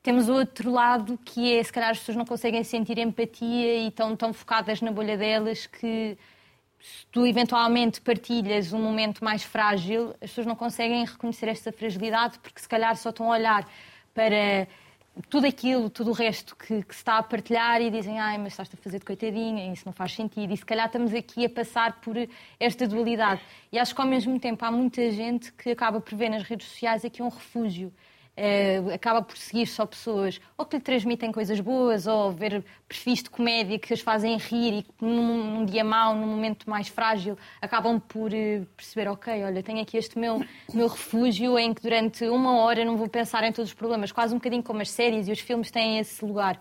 Temos 0.03 0.29
o 0.29 0.33
outro 0.33 0.71
lado 0.71 1.19
que 1.25 1.57
é, 1.57 1.63
se 1.63 1.73
calhar 1.73 1.89
as 1.89 1.99
pessoas 1.99 2.17
não 2.17 2.25
conseguem 2.25 2.63
sentir 2.63 2.97
empatia 2.97 3.79
e 3.79 3.87
estão 3.87 4.15
tão 4.15 4.31
focadas 4.31 4.79
na 4.79 4.91
bolha 4.91 5.17
delas 5.17 5.65
que 5.65 6.17
se 6.79 7.05
tu 7.11 7.25
eventualmente 7.25 7.99
partilhas 8.01 8.73
um 8.73 8.81
momento 8.81 9.23
mais 9.23 9.43
frágil, 9.43 10.09
as 10.21 10.29
pessoas 10.29 10.47
não 10.47 10.55
conseguem 10.55 11.05
reconhecer 11.05 11.47
esta 11.47 11.71
fragilidade 11.71 12.39
porque 12.39 12.59
se 12.59 12.67
calhar 12.67 12.95
só 12.95 13.09
estão 13.09 13.31
a 13.31 13.35
olhar 13.35 13.67
para 14.13 14.67
tudo 15.29 15.47
aquilo, 15.47 15.89
tudo 15.89 16.11
o 16.11 16.13
resto 16.13 16.55
que, 16.55 16.83
que, 16.83 16.93
se 16.93 17.01
está 17.01 17.17
a 17.17 17.23
partilhar 17.23 17.81
e 17.81 17.89
dizem, 17.89 18.19
ai, 18.19 18.37
mas 18.37 18.53
estás 18.53 18.69
a 18.73 18.77
fazer 18.77 18.99
de 18.99 19.05
coitadinha, 19.05 19.71
isso 19.71 19.83
não 19.85 19.93
faz 19.93 20.13
sentido. 20.13 20.53
E 20.53 20.57
se 20.57 20.65
calhar 20.65 20.85
estamos 20.85 21.13
aqui 21.13 21.45
a 21.45 21.49
passar 21.49 21.99
por 22.01 22.15
esta 22.59 22.87
dualidade. 22.87 23.41
E 23.71 23.79
acho 23.79 23.95
que 23.95 24.01
ao 24.01 24.07
mesmo 24.07 24.39
tempo 24.39 24.63
há 24.63 24.71
muita 24.71 25.09
gente 25.11 25.51
que 25.53 25.71
acaba 25.71 25.99
por 25.99 26.15
ver 26.15 26.29
nas 26.29 26.43
redes 26.43 26.67
sociais 26.67 27.03
aqui 27.03 27.21
um 27.21 27.29
refúgio 27.29 27.91
uh, 28.37 28.93
acaba 28.93 29.21
por 29.21 29.35
seguir 29.37 29.65
só 29.65 29.85
pessoas 29.85 30.39
ou 30.57 30.65
que 30.65 30.77
lhe 30.77 30.81
transmitem 30.81 31.31
coisas 31.31 31.59
boas, 31.59 32.07
ou 32.07 32.31
ver 32.31 32.63
perfis 32.87 33.23
de 33.23 33.29
comédia 33.29 33.79
que 33.79 33.93
as 33.93 33.99
fazem 33.99 34.37
rir 34.37 34.79
e 34.79 34.83
que 34.83 34.93
num, 35.01 35.55
num 35.55 35.65
dia 35.65 35.83
mau, 35.83 36.15
num 36.15 36.27
momento 36.27 36.69
mais 36.69 36.87
frágil, 36.87 37.37
acabam 37.61 37.99
por 37.99 38.31
uh, 38.31 38.65
perceber, 38.75 39.09
ok, 39.09 39.43
olha, 39.43 39.63
tenho 39.63 39.81
aqui 39.81 39.97
este 39.97 40.17
meu, 40.17 40.43
meu 40.73 40.87
refúgio 40.87 41.57
em 41.57 41.73
que 41.73 41.81
durante 41.81 42.25
uma 42.25 42.59
hora 42.59 42.85
não 42.85 42.95
vou 42.95 43.09
pensar 43.09 43.43
em 43.43 43.51
todos 43.51 43.71
os 43.71 43.75
problemas, 43.75 44.11
quase 44.11 44.33
um 44.33 44.37
bocadinho 44.37 44.63
como 44.63 44.81
as 44.81 44.89
séries 44.89 45.27
e 45.27 45.31
os 45.31 45.39
filmes 45.39 45.71
têm 45.71 45.99
esse 45.99 46.23
lugar. 46.23 46.59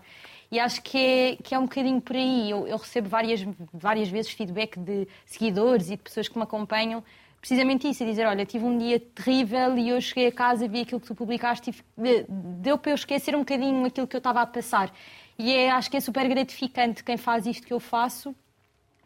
E 0.49 0.59
acho 0.59 0.81
que 0.81 0.97
é, 0.97 1.35
que 1.35 1.53
é 1.53 1.59
um 1.59 1.63
bocadinho 1.63 1.99
por 1.99 2.15
aí. 2.15 2.49
Eu, 2.49 2.65
eu 2.67 2.77
recebo 2.77 3.09
várias, 3.09 3.45
várias 3.73 4.07
vezes 4.07 4.31
feedback 4.31 4.79
de 4.79 5.05
seguidores 5.25 5.87
e 5.87 5.97
de 5.97 6.03
pessoas 6.03 6.29
que 6.29 6.37
me 6.37 6.43
acompanham 6.43 7.03
precisamente 7.39 7.87
isso, 7.87 8.03
a 8.03 8.05
dizer, 8.05 8.25
olha, 8.25 8.45
tive 8.45 8.65
um 8.65 8.77
dia 8.77 8.99
terrível 8.99 9.77
e 9.77 9.89
eu 9.89 10.01
cheguei 10.01 10.27
a 10.27 10.31
casa, 10.31 10.67
vi 10.67 10.81
aquilo 10.81 10.99
que 10.99 11.07
tu 11.07 11.15
publicaste 11.15 11.71
e 11.71 12.25
deu 12.27 12.77
para 12.77 12.91
eu 12.91 12.95
esquecer 12.95 13.35
um 13.35 13.39
bocadinho 13.39 13.85
aquilo 13.85 14.07
que 14.07 14.15
eu 14.15 14.19
estava 14.19 14.41
a 14.41 14.45
passar. 14.45 14.91
E 15.37 15.53
é, 15.53 15.69
acho 15.69 15.89
que 15.89 15.97
é 15.97 15.99
super 15.99 16.27
gratificante 16.27 17.03
quem 17.03 17.15
faz 17.15 17.45
isto 17.45 17.65
que 17.65 17.73
eu 17.73 17.79
faço, 17.79 18.35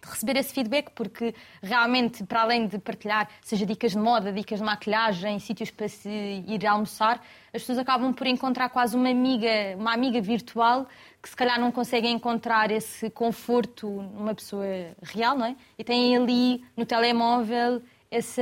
receber 0.04 0.38
esse 0.38 0.54
feedback, 0.54 0.91
porque 0.91 1.36
realmente, 1.62 2.24
para 2.24 2.41
além 2.41 2.67
de 2.67 2.80
partilhar, 2.80 3.30
seja 3.41 3.65
dicas 3.65 3.91
de 3.91 3.98
moda, 3.98 4.32
dicas 4.32 4.60
de 4.60 4.65
maquilhagem, 4.65 5.38
sítios 5.39 5.70
para 5.70 5.88
se 5.88 6.10
ir 6.10 6.65
almoçar, 6.65 7.22
as 7.54 7.62
pessoas 7.62 7.78
acabam 7.78 8.13
por 8.13 8.26
encontrar 8.26 8.70
quase 8.70 8.96
uma 8.96 9.10
amiga, 9.10 9.76
uma 9.78 9.94
amiga 9.94 10.20
virtual 10.22 10.88
que 11.22 11.30
se 11.30 11.36
calhar 11.36 11.60
não 11.60 11.72
conseguem 11.72 12.13
encontrar 12.13 12.72
esse 12.72 13.10
conforto 13.12 13.88
numa 13.88 14.34
pessoa 14.34 14.65
real, 15.04 15.38
não 15.38 15.46
é? 15.46 15.56
E 15.78 15.84
têm 15.84 16.17
ali 16.17 16.63
no 16.76 16.86
telemóvel 16.86 17.82
esse, 18.12 18.41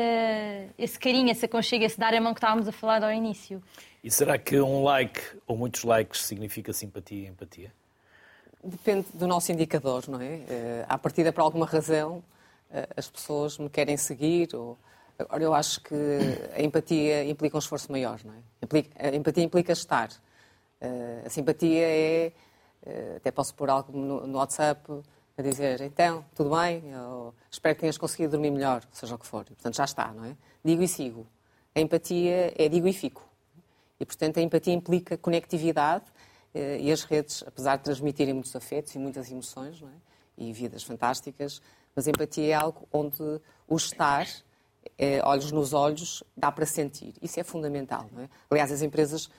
esse 0.77 0.99
carinho, 0.99 1.29
esse 1.29 1.45
aconchego, 1.45 1.85
esse 1.85 1.99
dar 1.99 2.13
a 2.13 2.19
mão 2.19 2.33
que 2.33 2.39
estávamos 2.39 2.67
a 2.67 2.71
falar 2.71 3.03
ao 3.03 3.11
início. 3.13 3.61
E 4.03 4.09
será 4.09 4.37
que 4.37 4.59
um 4.59 4.83
like 4.83 5.21
ou 5.45 5.55
muitos 5.55 5.83
likes 5.83 6.21
significa 6.25 6.73
simpatia 6.73 7.25
e 7.25 7.27
empatia? 7.27 7.71
Depende 8.63 9.07
do 9.13 9.27
nosso 9.27 9.51
indicador, 9.51 10.03
não 10.09 10.19
é? 10.19 10.35
Uh, 10.35 10.85
à 10.89 10.97
partida, 10.97 11.31
por 11.31 11.41
alguma 11.41 11.65
razão, 11.65 12.17
uh, 12.71 12.87
as 12.97 13.09
pessoas 13.09 13.57
me 13.57 13.69
querem 13.69 13.95
seguir. 13.95 14.55
Ou... 14.55 14.77
Agora, 15.17 15.43
eu 15.43 15.53
acho 15.53 15.81
que 15.81 15.95
a 16.55 16.61
empatia 16.61 17.23
implica 17.25 17.55
um 17.55 17.59
esforço 17.59 17.91
maior, 17.91 18.19
não 18.25 18.33
é? 18.33 18.37
Implica, 18.61 19.07
a 19.07 19.15
empatia 19.15 19.43
implica 19.43 19.71
estar. 19.71 20.09
Uh, 20.81 21.25
a 21.25 21.29
simpatia 21.29 21.85
é. 21.85 22.31
até 23.17 23.31
posso 23.31 23.53
pôr 23.53 23.69
algo 23.69 23.97
no, 23.97 24.25
no 24.25 24.37
WhatsApp 24.39 24.81
a 25.39 25.41
dizer, 25.41 25.81
então, 25.81 26.25
tudo 26.35 26.49
bem? 26.49 26.83
Eu 26.89 27.33
espero 27.49 27.75
que 27.75 27.81
tenhas 27.81 27.97
conseguido 27.97 28.31
dormir 28.31 28.51
melhor, 28.51 28.83
seja 28.91 29.15
o 29.15 29.17
que 29.17 29.25
for. 29.25 29.45
portanto, 29.45 29.75
já 29.75 29.85
está, 29.85 30.11
não 30.11 30.25
é? 30.25 30.35
Digo 30.63 30.83
e 30.83 30.87
sigo. 30.87 31.25
A 31.73 31.79
empatia 31.79 32.53
é 32.57 32.67
digo 32.67 32.87
e 32.87 32.93
fico. 32.93 33.27
E, 33.99 34.05
portanto, 34.05 34.37
a 34.37 34.41
empatia 34.41 34.73
implica 34.73 35.17
conectividade 35.17 36.05
eh, 36.53 36.79
e 36.81 36.91
as 36.91 37.03
redes, 37.03 37.43
apesar 37.45 37.77
de 37.77 37.83
transmitirem 37.83 38.33
muitos 38.33 38.55
afetos 38.55 38.93
e 38.95 38.99
muitas 38.99 39.31
emoções, 39.31 39.79
não 39.81 39.89
é? 39.89 39.93
E 40.37 40.51
vidas 40.51 40.83
fantásticas, 40.83 41.61
mas 41.95 42.07
a 42.07 42.11
empatia 42.11 42.47
é 42.47 42.53
algo 42.53 42.87
onde 42.91 43.21
o 43.67 43.75
estar, 43.75 44.27
eh, 44.97 45.21
olhos 45.23 45.51
nos 45.51 45.73
olhos, 45.73 46.23
dá 46.35 46.51
para 46.51 46.65
sentir. 46.65 47.13
Isso 47.21 47.39
é 47.39 47.43
fundamental, 47.43 48.09
não 48.11 48.23
é? 48.23 48.29
Aliás, 48.49 48.71
as 48.71 48.81
empresas 48.81 49.29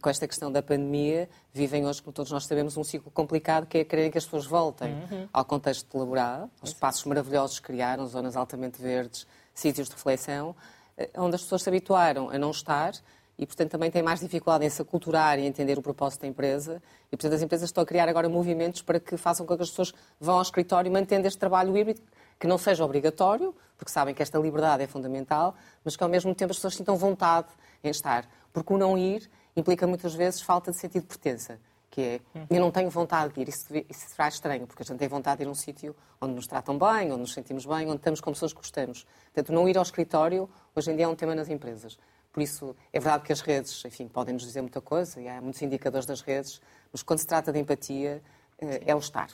com 0.00 0.08
esta 0.08 0.28
questão 0.28 0.50
da 0.50 0.62
pandemia, 0.62 1.28
vivem 1.52 1.86
hoje, 1.86 2.00
como 2.00 2.12
todos 2.12 2.30
nós 2.30 2.46
sabemos, 2.46 2.76
um 2.76 2.84
ciclo 2.84 3.10
complicado 3.10 3.66
que 3.66 3.78
é 3.78 3.84
querer 3.84 4.10
que 4.10 4.18
as 4.18 4.24
pessoas 4.24 4.46
voltem 4.46 4.92
uhum. 4.92 5.28
ao 5.32 5.44
contexto 5.44 5.98
laboral, 5.98 6.48
aos 6.60 6.70
espaços 6.70 7.04
maravilhosos 7.04 7.58
que 7.58 7.66
criaram, 7.66 8.06
zonas 8.06 8.36
altamente 8.36 8.80
verdes, 8.80 9.26
sítios 9.52 9.88
de 9.88 9.94
reflexão, 9.94 10.54
eh, 10.96 11.10
onde 11.16 11.34
as 11.34 11.42
pessoas 11.42 11.62
se 11.62 11.68
habituaram 11.68 12.30
a 12.30 12.38
não 12.38 12.50
estar 12.50 12.92
e, 13.38 13.46
portanto, 13.46 13.70
também 13.70 13.90
têm 13.90 14.02
mais 14.02 14.20
dificuldade 14.20 14.64
em 14.64 14.70
se 14.70 14.80
aculturar 14.80 15.38
e 15.38 15.46
entender 15.46 15.78
o 15.78 15.82
propósito 15.82 16.20
da 16.20 16.28
empresa. 16.28 16.82
E, 17.10 17.16
portanto, 17.16 17.34
as 17.34 17.42
empresas 17.42 17.68
estão 17.68 17.82
a 17.82 17.86
criar 17.86 18.08
agora 18.08 18.28
movimentos 18.28 18.82
para 18.82 19.00
que 19.00 19.16
façam 19.16 19.44
com 19.44 19.56
que 19.56 19.62
as 19.62 19.70
pessoas 19.70 19.92
vão 20.20 20.36
ao 20.36 20.42
escritório 20.42 20.92
mantendo 20.92 21.26
este 21.26 21.38
trabalho 21.38 21.76
híbrido, 21.76 22.00
que 22.38 22.46
não 22.46 22.58
seja 22.58 22.84
obrigatório, 22.84 23.54
porque 23.76 23.90
sabem 23.90 24.14
que 24.14 24.22
esta 24.22 24.38
liberdade 24.38 24.82
é 24.82 24.86
fundamental, 24.86 25.54
mas 25.84 25.96
que, 25.96 26.02
ao 26.04 26.08
mesmo 26.08 26.34
tempo, 26.34 26.52
as 26.52 26.58
pessoas 26.58 26.76
sintam 26.76 26.96
vontade 26.96 27.48
em 27.82 27.90
estar. 27.90 28.28
Porque 28.52 28.72
o 28.72 28.78
não 28.78 28.96
ir 28.96 29.28
implica 29.56 29.86
muitas 29.86 30.14
vezes 30.14 30.40
falta 30.40 30.70
de 30.70 30.78
sentido 30.78 31.02
de 31.02 31.08
pertença, 31.08 31.58
que 31.90 32.00
é, 32.00 32.20
eu 32.48 32.60
não 32.60 32.70
tenho 32.70 32.88
vontade 32.88 33.34
de 33.34 33.40
ir, 33.42 33.48
isso, 33.48 33.66
isso 33.88 34.08
será 34.08 34.26
estranho, 34.26 34.66
porque 34.66 34.82
a 34.82 34.86
gente 34.86 34.98
tem 34.98 35.08
vontade 35.08 35.38
de 35.38 35.44
ir 35.44 35.46
a 35.46 35.50
um 35.50 35.54
sítio 35.54 35.94
onde 36.20 36.32
nos 36.34 36.46
tratam 36.46 36.78
bem, 36.78 37.12
onde 37.12 37.20
nos 37.20 37.34
sentimos 37.34 37.66
bem, 37.66 37.86
onde 37.86 37.96
estamos 37.96 38.20
com 38.20 38.32
pessoas 38.32 38.52
que 38.52 38.58
gostamos. 38.58 39.06
Portanto, 39.24 39.52
não 39.52 39.68
ir 39.68 39.76
ao 39.76 39.82
escritório, 39.82 40.48
hoje 40.74 40.90
em 40.90 40.96
dia 40.96 41.04
é 41.04 41.08
um 41.08 41.14
tema 41.14 41.34
nas 41.34 41.50
empresas. 41.50 41.98
Por 42.32 42.42
isso, 42.42 42.74
é 42.90 42.98
verdade 42.98 43.24
que 43.24 43.32
as 43.32 43.42
redes, 43.42 43.84
enfim, 43.84 44.08
podem 44.08 44.32
nos 44.32 44.42
dizer 44.42 44.62
muita 44.62 44.80
coisa, 44.80 45.20
e 45.20 45.28
há 45.28 45.38
muitos 45.40 45.60
indicadores 45.60 46.06
das 46.06 46.22
redes, 46.22 46.62
mas 46.90 47.02
quando 47.02 47.18
se 47.18 47.26
trata 47.26 47.52
de 47.52 47.58
empatia, 47.58 48.22
eh, 48.58 48.82
é 48.86 48.94
o 48.94 48.98
estar. 48.98 49.28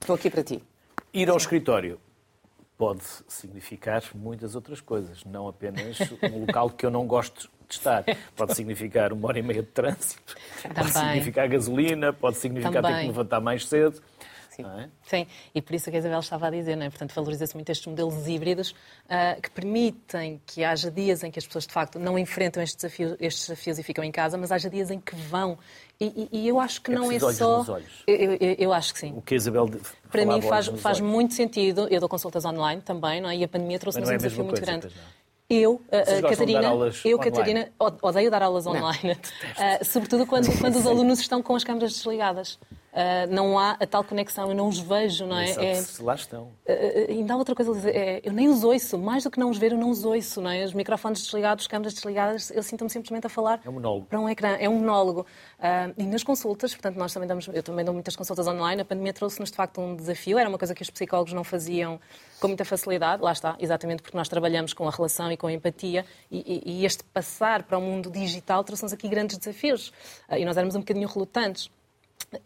Estou 0.00 0.16
aqui 0.16 0.28
para 0.28 0.42
ti. 0.42 0.64
Ir 1.14 1.30
ao 1.30 1.36
escritório 1.36 2.00
pode 2.76 3.04
significar 3.28 4.02
muitas 4.12 4.56
outras 4.56 4.80
coisas, 4.80 5.24
não 5.24 5.46
apenas 5.46 5.98
um 6.22 6.40
local 6.46 6.68
que 6.70 6.84
eu 6.84 6.90
não 6.90 7.06
gosto 7.06 7.48
de 7.68 7.74
estar. 7.74 8.04
Pode 8.34 8.54
significar 8.54 9.12
uma 9.12 9.28
hora 9.28 9.38
e 9.38 9.42
meia 9.42 9.62
de 9.62 9.68
trânsito, 9.68 10.36
Também. 10.62 10.76
pode 10.76 10.92
significar 10.92 11.48
gasolina, 11.48 12.12
pode 12.12 12.36
significar 12.36 12.82
Também. 12.82 12.94
ter 12.94 13.00
que 13.02 13.06
levantar 13.08 13.40
mais 13.40 13.66
cedo. 13.66 14.00
Sim. 14.56 14.64
É? 14.64 14.88
Sim, 15.02 15.26
e 15.54 15.60
por 15.60 15.74
isso 15.74 15.90
que 15.90 15.96
a 15.96 15.98
Isabel 15.98 16.20
estava 16.20 16.46
a 16.46 16.50
dizer, 16.50 16.76
não 16.76 16.86
é? 16.86 16.88
Portanto, 16.88 17.14
valoriza-se 17.14 17.54
muito 17.54 17.68
estes 17.68 17.86
modelos 17.86 18.26
híbridos 18.26 18.70
uh, 18.70 19.40
que 19.40 19.50
permitem 19.50 20.40
que 20.46 20.64
haja 20.64 20.90
dias 20.90 21.22
em 21.22 21.30
que 21.30 21.38
as 21.38 21.46
pessoas, 21.46 21.66
de 21.66 21.74
facto, 21.74 21.98
não 21.98 22.18
enfrentam 22.18 22.62
estes 22.62 22.76
desafios, 22.76 23.16
estes 23.20 23.48
desafios 23.48 23.78
e 23.78 23.82
ficam 23.82 24.02
em 24.02 24.10
casa, 24.10 24.38
mas 24.38 24.50
haja 24.50 24.70
dias 24.70 24.90
em 24.90 24.98
que 24.98 25.14
vão. 25.14 25.58
E, 26.00 26.28
e, 26.32 26.40
e 26.40 26.48
eu 26.48 26.58
acho 26.58 26.80
que 26.80 26.90
é 26.90 26.94
não 26.94 27.12
é 27.12 27.18
só. 27.18 27.58
Nos 27.58 27.68
olhos. 27.68 28.02
Eu, 28.06 28.16
eu, 28.16 28.56
eu, 28.58 28.72
acho 28.72 28.94
que 28.94 29.00
sim. 29.00 29.12
O 29.14 29.20
que 29.20 29.34
a 29.34 29.36
Isabel 29.36 29.70
Para 30.10 30.24
mim 30.24 30.40
faz, 30.40 30.68
faz 30.68 31.00
muito 31.00 31.34
sentido. 31.34 31.86
Eu 31.90 32.00
dou 32.00 32.08
consultas 32.08 32.44
online 32.46 32.80
também, 32.80 33.20
não 33.20 33.28
é? 33.28 33.36
E 33.36 33.44
a 33.44 33.48
pandemia 33.48 33.78
trouxe-nos 33.78 34.08
é 34.08 34.14
um 34.14 34.16
desafio 34.16 34.44
muito 34.44 34.60
grande. 34.60 34.88
Eu, 35.48 35.74
uh, 35.74 36.28
Catarina, 36.28 36.72
eu? 37.04 37.18
Catarina, 37.20 37.68
odeio 38.02 38.30
dar 38.30 38.42
aulas 38.42 38.66
online, 38.66 39.12
uh, 39.54 39.84
sobretudo 39.84 40.26
quando, 40.26 40.46
quando 40.58 40.74
os 40.74 40.86
alunos 40.86 41.20
estão 41.20 41.40
com 41.40 41.54
as 41.54 41.62
câmaras 41.62 41.92
desligadas. 41.92 42.58
Uh, 42.96 43.30
não 43.30 43.58
há 43.58 43.72
a 43.72 43.86
tal 43.86 44.02
conexão, 44.02 44.48
eu 44.48 44.54
não 44.54 44.68
os 44.68 44.78
vejo, 44.78 45.26
não 45.26 45.36
é? 45.36 45.50
é 45.50 45.74
se 45.74 46.02
lá 46.02 46.14
estão. 46.14 46.44
Uh, 46.66 47.10
ainda 47.10 47.34
há 47.34 47.36
outra 47.36 47.54
coisa 47.54 47.70
a 47.70 47.74
dizer, 47.74 47.94
é, 47.94 48.20
eu 48.24 48.32
nem 48.32 48.48
os 48.48 48.64
ouço, 48.64 48.96
mais 48.96 49.24
do 49.24 49.30
que 49.30 49.38
não 49.38 49.50
os 49.50 49.58
ver, 49.58 49.72
eu 49.72 49.76
não 49.76 49.90
os 49.90 50.02
ouço, 50.02 50.40
não 50.40 50.48
é? 50.48 50.64
Os 50.64 50.72
microfones 50.72 51.20
desligados, 51.22 51.64
as 51.64 51.68
câmaras 51.68 51.92
desligadas, 51.92 52.50
eu 52.50 52.62
sinto-me 52.62 52.88
simplesmente 52.88 53.26
a 53.26 53.28
falar 53.28 53.60
é 53.62 53.68
um 53.68 53.72
monólogo. 53.74 54.06
para 54.06 54.18
um 54.18 54.26
ecrã, 54.26 54.56
é 54.58 54.66
um 54.66 54.78
monólogo. 54.78 55.26
Uh, 55.58 55.92
e 55.98 56.04
nas 56.04 56.24
consultas, 56.24 56.72
portanto, 56.72 56.96
nós 56.96 57.12
também 57.12 57.28
damos, 57.28 57.46
eu 57.48 57.62
também 57.62 57.84
dou 57.84 57.92
muitas 57.92 58.16
consultas 58.16 58.46
online, 58.46 58.80
a 58.80 58.84
pandemia 58.86 59.12
trouxe-nos 59.12 59.50
de 59.50 59.56
facto 59.56 59.78
um 59.78 59.94
desafio, 59.94 60.38
era 60.38 60.48
uma 60.48 60.56
coisa 60.56 60.74
que 60.74 60.80
os 60.80 60.88
psicólogos 60.88 61.34
não 61.34 61.44
faziam 61.44 62.00
com 62.40 62.48
muita 62.48 62.64
facilidade, 62.64 63.22
lá 63.22 63.32
está, 63.32 63.56
exatamente 63.58 64.00
porque 64.00 64.16
nós 64.16 64.26
trabalhamos 64.26 64.72
com 64.72 64.88
a 64.88 64.90
relação 64.90 65.30
e 65.30 65.36
com 65.36 65.48
a 65.48 65.52
empatia, 65.52 66.06
e, 66.30 66.62
e, 66.64 66.80
e 66.80 66.86
este 66.86 67.04
passar 67.04 67.62
para 67.64 67.76
o 67.76 67.80
mundo 67.82 68.10
digital 68.10 68.64
trouxe-nos 68.64 68.94
aqui 68.94 69.06
grandes 69.06 69.36
desafios. 69.36 69.92
e 70.30 70.46
nós 70.46 70.56
éramos 70.56 70.74
um 70.74 70.80
bocadinho 70.80 71.08
relutantes. 71.08 71.70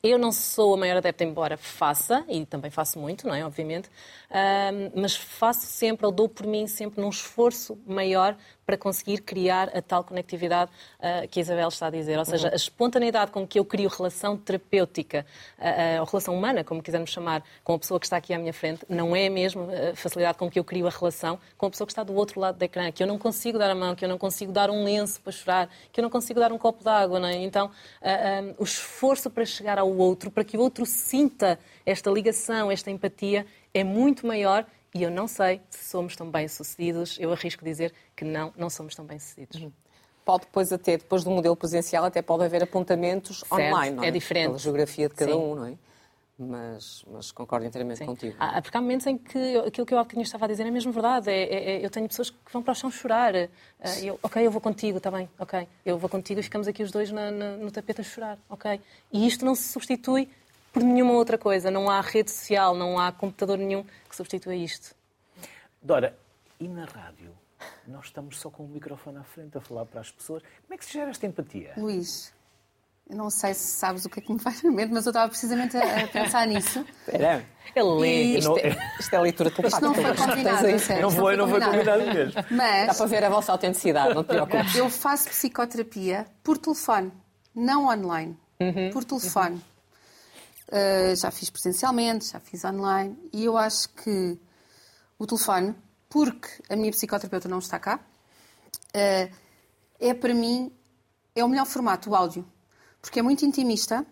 Eu 0.03 0.19
não 0.19 0.33
sou 0.33 0.75
a 0.75 0.77
maior 0.77 0.97
adepta, 0.97 1.25
embora 1.25 1.57
faça, 1.57 2.25
e 2.29 2.45
também 2.47 2.71
faço 2.71 2.99
muito, 2.99 3.27
não 3.27 3.35
é? 3.35 3.45
Obviamente, 3.45 3.89
um, 4.31 5.01
mas 5.01 5.17
faço 5.17 5.67
sempre, 5.67 6.07
ou 6.07 6.13
dou 6.13 6.29
por 6.29 6.47
mim 6.47 6.67
sempre 6.67 7.01
num 7.01 7.09
esforço 7.09 7.79
maior 7.87 8.37
para 8.71 8.79
conseguir 8.79 9.23
criar 9.23 9.77
a 9.77 9.83
tal 9.83 10.05
conectividade 10.05 10.71
uh, 11.01 11.27
que 11.27 11.41
a 11.41 11.43
Isabel 11.43 11.67
está 11.67 11.89
a 11.89 11.91
dizer. 11.91 12.17
Ou 12.17 12.25
seja, 12.25 12.47
uhum. 12.47 12.53
a 12.53 12.57
espontaneidade 12.57 13.33
com 13.33 13.45
que 13.45 13.59
eu 13.59 13.65
crio 13.65 13.89
relação 13.89 14.37
terapêutica, 14.37 15.27
uh, 15.59 15.99
ou 15.99 16.07
relação 16.07 16.37
humana, 16.37 16.63
como 16.63 16.81
quisermos 16.81 17.11
chamar, 17.11 17.43
com 17.65 17.75
a 17.75 17.79
pessoa 17.81 17.99
que 17.99 18.07
está 18.07 18.17
aqui 18.17 18.33
à 18.33 18.39
minha 18.39 18.53
frente, 18.53 18.87
não 18.89 19.17
é 19.17 19.27
a 19.27 19.31
mesma 19.31 19.67
facilidade 19.97 20.39
com 20.39 20.49
que 20.49 20.57
eu 20.57 20.63
crio 20.63 20.87
a 20.87 20.91
relação 20.91 21.37
com 21.59 21.67
a 21.67 21.71
pessoa 21.71 21.85
que 21.85 21.91
está 21.91 22.05
do 22.05 22.15
outro 22.15 22.39
lado 22.39 22.59
do 22.59 22.63
ecrã, 22.63 22.93
que 22.93 23.03
eu 23.03 23.09
não 23.09 23.19
consigo 23.19 23.59
dar 23.59 23.71
a 23.71 23.75
mão, 23.75 23.97
que 23.97 24.05
eu 24.05 24.09
não 24.09 24.19
consigo 24.19 24.53
dar 24.53 24.71
um 24.71 24.85
lenço 24.85 25.21
para 25.21 25.33
chorar, 25.33 25.69
que 25.93 25.99
eu 25.99 26.03
não 26.03 26.11
consigo 26.11 26.39
dar 26.39 26.53
um 26.53 26.59
copo 26.59 26.85
de 26.85 26.91
água. 26.91 27.19
Não 27.19 27.27
é? 27.27 27.39
Então, 27.39 27.67
uh, 27.67 28.55
o 28.57 28.63
esforço 28.63 29.29
para 29.29 29.45
chegar 29.45 29.81
ao 29.81 29.91
outro, 29.91 30.31
para 30.31 30.45
que 30.45 30.57
o 30.57 30.61
outro 30.61 30.87
sinta 30.87 31.59
esta 31.85 32.09
ligação, 32.09 32.71
esta 32.71 32.89
empatia, 32.89 33.45
é 33.75 33.83
muito 33.83 34.25
maior 34.25 34.65
e 34.95 35.03
eu 35.03 35.11
não 35.11 35.29
sei 35.29 35.61
se 35.71 35.89
somos 35.89 36.17
tão 36.17 36.31
bem-sucedidos. 36.31 37.17
Eu 37.21 37.33
arrisco 37.33 37.65
dizer 37.65 37.93
que 38.17 38.25
não, 38.25 38.53
não 38.57 38.69
somos 38.69 38.95
tão 38.95 39.05
bem-sucedidos. 39.05 39.61
Uhum. 39.61 39.73
Pode 40.25 40.45
depois 40.45 40.73
até, 40.73 40.97
depois 40.97 41.25
do 41.25 41.31
modelo 41.31 41.57
presencial, 41.57 42.05
até 42.05 42.23
pode 42.23 42.45
haver 42.45 42.63
apontamentos 42.63 43.39
certo, 43.41 43.53
online, 43.53 43.97
não 43.97 44.05
é? 44.05 44.09
É 44.09 44.11
diferente. 44.11 44.47
Pela 44.47 44.59
geografia 44.59 45.09
de 45.09 45.15
cada 45.15 45.33
Sim. 45.33 45.39
um, 45.39 45.55
não 45.55 45.67
é? 45.67 45.75
Mas, 46.43 47.05
mas, 47.13 47.31
concordo 47.31 47.67
inteiramente 47.67 47.99
Sim. 47.99 48.07
contigo. 48.07 48.35
Ah, 48.39 48.63
porque 48.63 48.75
há 48.75 48.81
momentos 48.81 49.07
em 49.07 49.19
que 49.19 49.59
aquilo 49.59 49.87
que 49.87 49.93
eu 49.93 49.99
há 49.99 50.03
bocadinho 50.03 50.23
estava 50.23 50.47
a 50.47 50.49
dizer 50.49 50.67
é 50.67 50.71
mesmo 50.71 50.91
verdade. 50.91 51.31
É, 51.31 51.43
é, 51.43 51.71
é, 51.73 51.85
eu 51.85 51.91
tenho 51.91 52.09
pessoas 52.09 52.31
que 52.31 52.51
vão 52.51 52.63
para 52.63 52.73
o 52.73 52.75
chão 52.75 52.91
chorar. 52.91 53.35
Uh, 53.35 53.49
eu, 54.03 54.19
ok, 54.23 54.47
eu 54.47 54.51
vou 54.51 54.61
contigo, 54.61 54.97
está 54.97 55.11
bem, 55.11 55.29
ok. 55.39 55.69
Eu 55.85 55.99
vou 55.99 56.09
contigo 56.09 56.41
e 56.41 56.43
ficamos 56.43 56.67
aqui 56.67 56.83
os 56.83 56.91
dois 56.91 57.13
na, 57.13 57.31
na, 57.31 57.57
no 57.59 57.71
tapete 57.71 58.01
a 58.01 58.05
chorar, 58.05 58.39
ok. 58.49 58.81
E 59.13 59.27
isto 59.27 59.45
não 59.45 59.55
se 59.55 59.69
substitui 59.69 60.31
por 60.73 60.83
nenhuma 60.83 61.13
outra 61.13 61.39
coisa. 61.39 61.71
Não 61.71 61.91
há 61.91 62.01
rede 62.01 62.31
social, 62.31 62.75
não 62.75 62.99
há 62.99 63.13
computador 63.13 63.59
nenhum 63.59 63.85
que 64.09 64.17
substitua 64.17 64.55
isto. 64.55 64.95
Dora, 65.83 66.17
e 66.59 66.69
na 66.69 66.85
rádio? 66.85 67.33
Nós 67.87 68.07
estamos 68.07 68.39
só 68.39 68.51
com 68.51 68.65
o 68.65 68.69
microfone 68.69 69.19
à 69.19 69.25
frente 69.25 69.57
a 69.57 69.61
falar 69.61 69.85
para 69.87 70.01
as 70.01 70.11
pessoas. 70.11 70.43
Como 70.43 70.75
é 70.75 70.77
que 70.77 70.85
se 70.85 70.93
gera 70.93 71.11
esta 71.11 71.27
empatia? 71.27 71.73
Luís, 71.77 72.33
eu 73.11 73.17
não 73.17 73.29
sei 73.29 73.55
se 73.55 73.67
sabes 73.77 74.05
o 74.05 74.09
que 74.09 74.21
é 74.21 74.23
que 74.23 74.33
me 74.33 74.39
faz 74.39 74.63
na 74.63 74.71
mente, 74.71 74.93
mas 74.93 75.05
eu 75.05 75.11
estava 75.11 75.29
precisamente 75.29 75.77
a, 75.77 76.07
pensar 76.07 76.47
nisso. 76.47 76.87
Espera. 77.07 77.45
Ele 77.75 78.01
lê. 78.01 78.23
Isto, 78.39 78.57
é, 78.59 78.77
isto 78.99 79.15
é 79.15 79.21
leitura 79.21 79.51
telepática. 79.51 79.87
Isto 79.87 80.01
não 80.01 80.17
foi 80.17 80.27
combinado, 80.27 80.79
sério. 80.79 81.03
Não 81.03 81.11
foi, 81.11 81.37
não 81.37 81.49
foi 81.49 81.61
combinado 81.61 82.05
mesmo. 82.05 82.45
Mas... 82.51 82.87
Dá 82.87 82.95
para 82.95 83.07
ver 83.07 83.25
a 83.25 83.29
vossa 83.29 83.53
autenticidade, 83.53 84.15
não 84.15 84.23
te 84.23 84.29
preocupes. 84.29 84.77
Eu 84.77 84.89
faço 84.89 85.29
psicoterapia 85.29 86.27
por 86.43 86.57
telefone, 86.57 87.13
não 87.55 87.87
online. 87.89 88.37
Uhum. 88.61 88.91
Por 88.93 89.05
telefone. 89.05 89.57
Uhum. 89.57 89.63
Uh, 90.71 91.17
já 91.17 91.31
fiz 91.31 91.51
presencialmente, 91.51 92.31
já 92.31 92.41
fiz 92.41 92.65
online. 92.65 93.19
E 93.33 93.45
eu 93.45 93.59
acho 93.59 93.89
que 93.91 94.39
o 95.19 95.27
telefone, 95.27 95.75
porque 96.09 96.49
a 96.69 96.77
minha 96.77 96.93
psicoterapeuta 96.93 97.49
não 97.49 97.59
está 97.59 97.79
cá, 97.79 98.01
uh, 98.95 99.35
é 99.99 100.15
para 100.15 100.33
mim 100.33 100.73
é 101.35 101.45
o 101.45 101.49
melhor 101.49 101.67
formato, 101.67 102.11
o 102.11 102.15
áudio. 102.15 102.47
Porque 103.01 103.19
é 103.19 103.23
muito 103.23 103.45
intimista. 103.45 104.07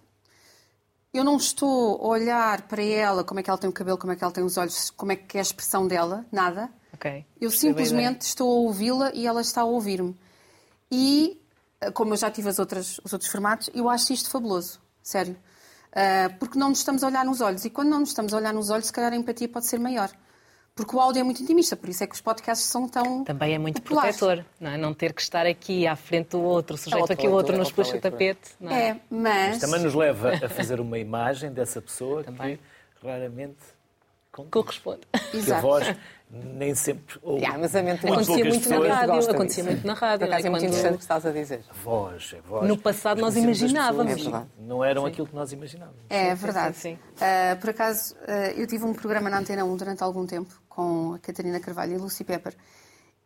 Eu 1.12 1.24
não 1.24 1.36
estou 1.36 1.96
a 2.02 2.08
olhar 2.08 2.62
para 2.62 2.82
ela, 2.82 3.24
como 3.24 3.40
é 3.40 3.42
que 3.42 3.50
ela 3.50 3.58
tem 3.58 3.68
o 3.68 3.72
cabelo, 3.72 3.98
como 3.98 4.12
é 4.12 4.16
que 4.16 4.22
ela 4.22 4.32
tem 4.32 4.44
os 4.44 4.56
olhos, 4.56 4.90
como 4.90 5.12
é 5.12 5.16
que 5.16 5.36
é 5.36 5.40
a 5.40 5.42
expressão 5.42 5.86
dela, 5.86 6.26
nada. 6.30 6.70
Okay. 6.94 7.24
Eu 7.40 7.50
simplesmente 7.50 8.22
estou 8.22 8.50
a 8.50 8.60
ouvi-la 8.60 9.12
e 9.14 9.26
ela 9.26 9.40
está 9.40 9.62
a 9.62 9.64
ouvir-me. 9.64 10.16
E, 10.90 11.40
eh, 11.80 11.90
como 11.90 12.12
eu 12.12 12.16
já 12.16 12.30
tive 12.30 12.48
as 12.48 12.58
outras, 12.58 12.98
os 13.04 13.12
outros 13.12 13.30
formatos, 13.30 13.70
eu 13.74 13.88
acho 13.88 14.12
isto 14.12 14.30
fabuloso, 14.30 14.80
sério. 15.02 15.36
Uh, 15.88 16.38
porque 16.38 16.58
não 16.58 16.68
nos 16.68 16.78
estamos 16.78 17.02
a 17.02 17.06
olhar 17.06 17.24
nos 17.24 17.40
olhos. 17.40 17.64
E 17.64 17.70
quando 17.70 17.88
não 17.88 18.00
nos 18.00 18.10
estamos 18.10 18.32
a 18.32 18.36
olhar 18.36 18.52
nos 18.52 18.70
olhos, 18.70 18.86
se 18.86 18.92
calhar 18.92 19.12
a 19.12 19.16
empatia 19.16 19.48
pode 19.48 19.66
ser 19.66 19.78
maior. 19.78 20.10
Porque 20.74 20.94
o 20.94 21.00
áudio 21.00 21.20
é 21.20 21.22
muito 21.24 21.42
intimista, 21.42 21.76
por 21.76 21.88
isso 21.88 22.04
é 22.04 22.06
que 22.06 22.14
os 22.14 22.20
podcasts 22.20 22.68
são 22.68 22.88
tão. 22.88 23.24
Também 23.24 23.52
é 23.52 23.58
muito 23.58 23.82
populares. 23.82 24.16
protetor, 24.16 24.44
não, 24.60 24.70
é? 24.70 24.76
não 24.76 24.94
ter 24.94 25.12
que 25.12 25.20
estar 25.20 25.44
aqui 25.44 25.88
à 25.88 25.96
frente 25.96 26.30
do 26.30 26.40
outro, 26.40 26.76
sujeito 26.76 27.10
é 27.10 27.14
a 27.14 27.16
que 27.16 27.26
o 27.26 27.32
outro 27.32 27.58
nos 27.58 27.72
puxa 27.72 27.96
o 27.96 28.00
tapete. 28.00 28.50
Não 28.60 28.70
é? 28.70 28.90
é, 28.90 29.00
mas. 29.10 29.48
Mas 29.48 29.58
também 29.58 29.80
nos 29.80 29.92
leva 29.92 30.34
a 30.34 30.48
fazer 30.48 30.78
uma 30.78 30.96
imagem 30.96 31.52
dessa 31.52 31.82
pessoa 31.82 32.22
também. 32.22 32.60
que 33.00 33.06
raramente 33.06 33.58
corresponde. 34.30 35.00
Que 35.30 35.52
a 35.52 35.60
voz 35.60 35.96
nem 36.30 36.74
sempre. 36.74 37.18
Ou 37.22 37.38
yeah, 37.38 37.58
mas 37.58 37.74
a 37.74 37.82
mente 37.82 38.06
acontecia 38.06 38.44
muito 38.44 38.68
na 38.68 38.94
rádio. 38.94 39.30
Acontecia 39.30 39.64
muito 39.64 39.86
na 39.86 39.94
rádio. 39.94 40.26
Por 40.26 40.32
acaso 40.32 40.46
é 40.46 40.50
muito 40.50 40.66
interessante 40.66 40.94
o 40.94 40.96
que 40.96 41.02
estás 41.02 41.26
a 41.26 41.30
dizer. 41.30 41.64
A 41.68 41.72
voz, 41.72 42.34
a 42.36 42.48
voz. 42.48 42.68
No 42.68 42.78
passado 42.78 43.20
nós 43.20 43.36
imaginávamos. 43.36 44.26
É 44.26 44.46
não 44.58 44.84
eram 44.84 45.02
sim. 45.02 45.08
aquilo 45.08 45.26
que 45.26 45.34
nós 45.34 45.52
imaginávamos. 45.52 46.00
É 46.10 46.34
verdade. 46.34 46.76
Sim, 46.76 46.98
sim. 47.16 47.24
Uh, 47.24 47.60
por 47.60 47.70
acaso, 47.70 48.14
uh, 48.14 48.52
eu 48.56 48.66
tive 48.66 48.84
um 48.84 48.92
programa 48.92 49.30
na 49.30 49.38
Antena 49.38 49.64
1 49.64 49.76
durante 49.76 50.02
algum 50.02 50.26
tempo 50.26 50.52
com 50.68 51.14
a 51.14 51.18
Catarina 51.18 51.58
Carvalho 51.60 51.92
e 51.92 51.94
a 51.96 51.98
Lucy 51.98 52.24
Pepper 52.24 52.54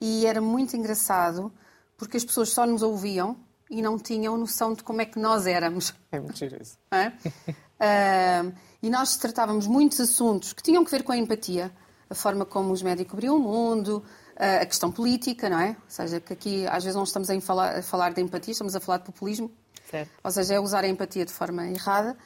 e 0.01 0.27
era 0.27 0.41
muito 0.41 0.77
engraçado 0.77 1.53
porque 1.97 2.17
as 2.17 2.25
pessoas 2.25 2.49
só 2.49 2.67
nos 2.67 2.83
ouviam 2.83 3.37
e 3.73 3.81
não 3.81 3.99
tinham 3.99 4.37
noção 4.37 4.75
de 4.75 4.83
como 4.83 5.01
é 5.01 5.07
que 5.07 5.19
nós 5.19 5.47
éramos. 5.47 5.95
É 6.13 6.21
muito 6.21 6.39
giro 6.39 6.61
isso. 6.61 6.79
É? 6.91 7.13
Uh, 7.83 8.55
e 8.81 8.89
nós 8.89 9.17
tratávamos 9.17 9.67
muitos 9.67 9.99
assuntos 9.99 10.53
que 10.53 10.63
tinham 10.63 10.85
que 10.85 10.91
ver 10.93 11.03
com 11.03 11.11
a 11.11 11.17
empatia, 11.17 11.73
a 12.09 12.15
forma 12.15 12.47
como 12.47 12.73
os 12.73 12.81
médicos 12.81 13.11
cobriam 13.11 13.37
o 13.37 13.41
mundo, 13.41 14.05
a 14.37 14.65
questão 14.65 14.93
política, 14.93 15.51
não 15.51 15.59
é? 15.59 15.71
Ou 15.71 15.77
seja, 15.89 16.21
que 16.21 16.33
aqui 16.33 16.67
às 16.69 16.85
vezes 16.85 16.95
não 16.95 17.03
estamos 17.03 17.29
a 17.29 17.41
falar, 17.41 17.79
a 17.79 17.83
falar 17.83 18.13
de 18.13 18.21
empatia, 18.21 18.53
estamos 18.53 18.77
a 18.77 18.81
falar 18.81 18.99
de 18.99 19.05
populismo. 19.05 19.51
Certo. 19.91 20.11
Ou 20.23 20.31
seja, 20.31 20.55
é 20.55 20.61
usar 20.61 20.85
a 20.85 20.89
empatia 20.89 21.25
de 21.25 21.33
forma 21.33 21.67
errada. 21.67 22.17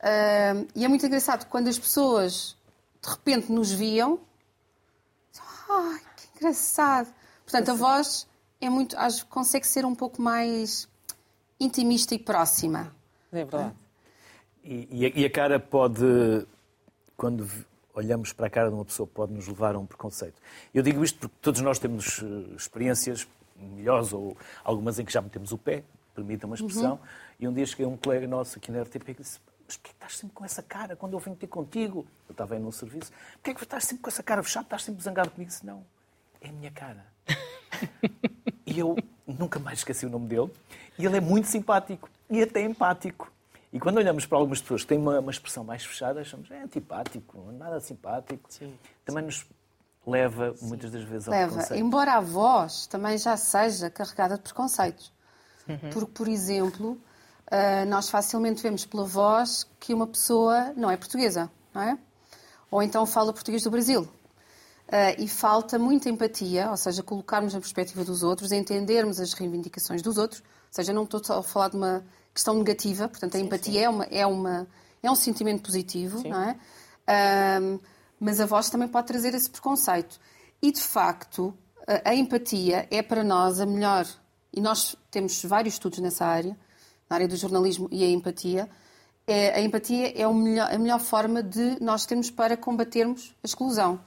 Uh, 0.00 0.66
e 0.74 0.84
é 0.84 0.88
muito 0.88 1.06
engraçado 1.06 1.46
quando 1.46 1.68
as 1.68 1.78
pessoas 1.78 2.56
de 3.00 3.08
repente 3.08 3.52
nos 3.52 3.70
viam. 3.70 4.18
Ai, 5.70 6.00
que 6.16 6.28
engraçado! 6.36 7.12
Portanto, 7.44 7.70
a 7.70 7.74
voz 7.74 8.26
é 8.60 8.68
muito, 8.68 8.98
acho, 8.98 9.26
consegue 9.26 9.66
ser 9.66 9.84
um 9.84 9.94
pouco 9.94 10.20
mais 10.20 10.88
intimista 11.58 12.14
e 12.14 12.18
próxima. 12.18 12.94
É 13.32 13.36
verdade. 13.36 13.74
E, 14.62 14.88
e, 14.90 15.06
a, 15.06 15.08
e 15.14 15.24
a 15.24 15.30
cara 15.30 15.60
pode, 15.60 16.04
quando 17.16 17.48
olhamos 17.94 18.32
para 18.32 18.46
a 18.46 18.50
cara 18.50 18.68
de 18.68 18.74
uma 18.74 18.84
pessoa 18.84 19.06
pode 19.06 19.32
nos 19.32 19.46
levar 19.46 19.74
a 19.74 19.78
um 19.78 19.86
preconceito. 19.86 20.40
Eu 20.72 20.82
digo 20.82 21.04
isto 21.04 21.18
porque 21.18 21.36
todos 21.40 21.60
nós 21.60 21.78
temos 21.78 22.22
eh, 22.22 22.56
experiências 22.56 23.26
melhores 23.56 24.12
ou 24.12 24.36
algumas 24.64 24.98
em 24.98 25.04
que 25.04 25.12
já 25.12 25.22
metemos 25.22 25.52
o 25.52 25.58
pé, 25.58 25.84
permita 26.14 26.46
uma 26.46 26.56
expressão, 26.56 26.92
uhum. 26.92 26.98
e 27.38 27.48
um 27.48 27.52
dia 27.52 27.66
cheguei 27.66 27.86
a 27.86 27.88
um 27.88 27.96
colega 27.96 28.26
nosso 28.26 28.58
aqui 28.58 28.72
na 28.72 28.82
RTP 28.82 29.04
que 29.04 29.22
disse 29.22 29.38
mas 29.66 29.76
porquê 29.76 29.92
estás 29.92 30.16
sempre 30.18 30.34
com 30.34 30.44
essa 30.44 30.62
cara 30.62 30.94
quando 30.94 31.14
eu 31.14 31.18
venho 31.18 31.36
ter 31.36 31.46
contigo? 31.46 32.06
Eu 32.28 32.32
estava 32.32 32.54
aí 32.54 32.60
num 32.60 32.70
serviço. 32.70 33.10
Porquê 33.34 33.50
é 33.50 33.54
que 33.54 33.62
estás 33.62 33.84
sempre 33.84 34.02
com 34.02 34.10
essa 34.10 34.22
cara 34.22 34.42
fechada? 34.42 34.66
Estás 34.66 34.82
sempre 34.82 35.02
zangado 35.02 35.30
comigo? 35.30 35.50
Disse, 35.50 35.64
não, 35.64 35.84
é 36.40 36.48
a 36.48 36.52
minha 36.52 36.70
cara. 36.70 37.06
e 38.74 38.80
eu 38.80 38.96
nunca 39.26 39.58
mais 39.58 39.78
esqueci 39.78 40.04
o 40.04 40.10
nome 40.10 40.26
dele. 40.26 40.50
E 40.98 41.06
ele 41.06 41.16
é 41.16 41.20
muito 41.20 41.48
simpático 41.48 42.08
e 42.30 42.42
até 42.42 42.62
empático. 42.62 43.30
E 43.72 43.80
quando 43.80 43.96
olhamos 43.96 44.26
para 44.26 44.38
algumas 44.38 44.60
pessoas 44.60 44.82
que 44.82 44.88
têm 44.88 44.98
uma, 44.98 45.18
uma 45.18 45.30
expressão 45.30 45.64
mais 45.64 45.84
fechada, 45.84 46.20
achamos 46.20 46.50
é 46.50 46.62
antipático, 46.62 47.50
nada 47.52 47.80
simpático. 47.80 48.48
Sim. 48.48 48.72
Também 49.04 49.24
nos 49.24 49.44
leva 50.06 50.54
muitas 50.62 50.90
das 50.90 51.02
vezes 51.02 51.28
ao 51.28 51.34
leva. 51.34 51.52
preconceito. 51.52 51.80
Embora 51.80 52.14
a 52.14 52.20
voz 52.20 52.86
também 52.86 53.18
já 53.18 53.36
seja 53.36 53.90
carregada 53.90 54.36
de 54.36 54.42
preconceitos. 54.42 55.12
Uhum. 55.68 55.90
Porque, 55.92 56.12
por 56.12 56.28
exemplo, 56.28 56.92
uh, 56.92 57.88
nós 57.88 58.10
facilmente 58.10 58.62
vemos 58.62 58.84
pela 58.84 59.04
voz 59.04 59.66
que 59.80 59.94
uma 59.94 60.06
pessoa 60.06 60.72
não 60.76 60.90
é 60.90 60.96
portuguesa, 60.96 61.50
não 61.72 61.82
é? 61.82 61.98
Ou 62.70 62.82
então 62.82 63.06
fala 63.06 63.32
português 63.32 63.62
do 63.62 63.70
Brasil. 63.70 64.08
Uh, 64.86 65.16
e 65.18 65.26
falta 65.26 65.78
muita 65.78 66.10
empatia, 66.10 66.70
ou 66.70 66.76
seja, 66.76 67.02
colocarmos 67.02 67.54
na 67.54 67.60
perspectiva 67.60 68.04
dos 68.04 68.22
outros, 68.22 68.52
entendermos 68.52 69.18
as 69.18 69.32
reivindicações 69.32 70.02
dos 70.02 70.18
outros. 70.18 70.40
Ou 70.40 70.46
seja, 70.70 70.92
não 70.92 71.04
estou 71.04 71.20
a 71.38 71.42
falar 71.42 71.68
de 71.68 71.76
uma 71.76 72.04
questão 72.34 72.54
negativa, 72.54 73.08
portanto, 73.08 73.34
a 73.34 73.38
sim, 73.38 73.46
empatia 73.46 73.72
sim. 73.72 73.78
É, 73.78 73.88
uma, 73.88 74.04
é, 74.04 74.26
uma, 74.26 74.68
é 75.02 75.10
um 75.10 75.14
sentimento 75.14 75.62
positivo, 75.62 76.20
sim. 76.20 76.28
não 76.28 76.42
é? 76.42 76.56
Um, 77.60 77.78
mas 78.20 78.40
a 78.40 78.46
voz 78.46 78.68
também 78.68 78.86
pode 78.86 79.06
trazer 79.06 79.34
esse 79.34 79.48
preconceito. 79.48 80.20
E, 80.60 80.70
de 80.70 80.80
facto, 80.80 81.56
a, 81.86 82.10
a, 82.10 82.14
empatia 82.14 82.86
é 82.90 83.02
para 83.02 83.24
nós 83.24 83.60
a 83.60 83.66
melhor, 83.66 84.06
e 84.52 84.60
nós 84.60 84.96
temos 85.10 85.42
vários 85.44 85.74
estudos 85.74 85.98
nessa 86.00 86.26
área, 86.26 86.56
na 87.08 87.16
área 87.16 87.28
do 87.28 87.36
jornalismo 87.36 87.88
e 87.90 88.04
a 88.04 88.08
empatia, 88.08 88.68
é, 89.26 89.54
a 89.54 89.60
empatia 89.62 90.12
é 90.20 90.30
melhor, 90.30 90.74
a 90.74 90.78
melhor 90.78 91.00
forma 91.00 91.42
de 91.42 91.82
nós 91.82 92.04
termos 92.04 92.30
para 92.30 92.54
combatermos 92.54 93.34
a 93.42 93.46
exclusão 93.46 93.98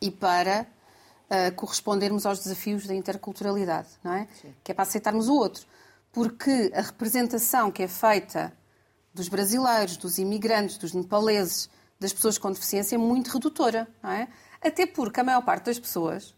e 0.00 0.10
para 0.10 0.66
uh, 1.30 1.54
correspondermos 1.54 2.26
aos 2.26 2.40
desafios 2.40 2.86
da 2.86 2.94
interculturalidade, 2.94 3.88
não 4.02 4.12
é? 4.12 4.28
Que 4.62 4.72
é 4.72 4.74
para 4.74 4.82
aceitarmos 4.82 5.28
o 5.28 5.34
outro 5.34 5.66
porque 6.16 6.72
a 6.74 6.80
representação 6.80 7.70
que 7.70 7.82
é 7.82 7.88
feita 7.88 8.50
dos 9.12 9.28
brasileiros, 9.28 9.98
dos 9.98 10.16
imigrantes, 10.16 10.78
dos 10.78 10.94
nepaleses, 10.94 11.68
das 12.00 12.10
pessoas 12.10 12.38
com 12.38 12.50
deficiência 12.50 12.94
é 12.94 12.98
muito 12.98 13.28
redutora, 13.28 13.86
não 14.02 14.10
é? 14.10 14.26
Até 14.62 14.86
porque 14.86 15.20
a 15.20 15.22
maior 15.22 15.42
parte 15.42 15.66
das 15.66 15.78
pessoas, 15.78 16.34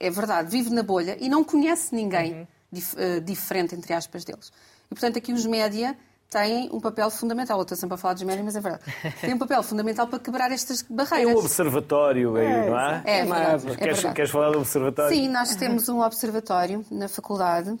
é 0.00 0.08
verdade, 0.08 0.50
vive 0.50 0.70
na 0.70 0.82
bolha 0.82 1.14
e 1.20 1.28
não 1.28 1.44
conhece 1.44 1.94
ninguém 1.94 2.32
uhum. 2.32 2.46
dif 2.72 2.96
uh, 2.96 3.20
diferente, 3.20 3.74
entre 3.74 3.92
aspas, 3.92 4.24
deles. 4.24 4.50
E, 4.86 4.94
portanto, 4.94 5.18
aqui 5.18 5.30
os 5.30 5.44
média 5.44 5.94
têm 6.30 6.68
um 6.72 6.80
papel 6.80 7.10
fundamental. 7.10 7.58
Eu 7.58 7.62
estou 7.62 7.76
sempre 7.76 7.94
a 7.94 7.98
falar 7.98 8.14
dos 8.14 8.22
médios, 8.22 8.44
mas 8.44 8.56
é 8.56 8.60
verdade. 8.60 8.84
Têm 9.20 9.34
um 9.34 9.38
papel 9.38 9.62
fundamental 9.62 10.06
para 10.06 10.18
quebrar 10.18 10.50
estas 10.52 10.82
É 10.82 10.86
barreiras. 10.90 11.34
um 11.34 11.38
observatório 11.38 12.36
aí, 12.36 12.68
não 12.70 12.78
é? 12.78 13.02
É 13.04 13.24
verdade. 13.24 13.70
É 13.70 13.76
Queres, 13.76 13.96
verdade. 13.96 14.14
queres 14.14 14.30
falar 14.30 14.50
do 14.50 14.58
observatório? 14.58 15.16
Sim, 15.16 15.28
nós 15.28 15.54
temos 15.56 15.88
um 15.88 16.00
observatório 16.00 16.84
na 16.90 17.08
faculdade, 17.08 17.76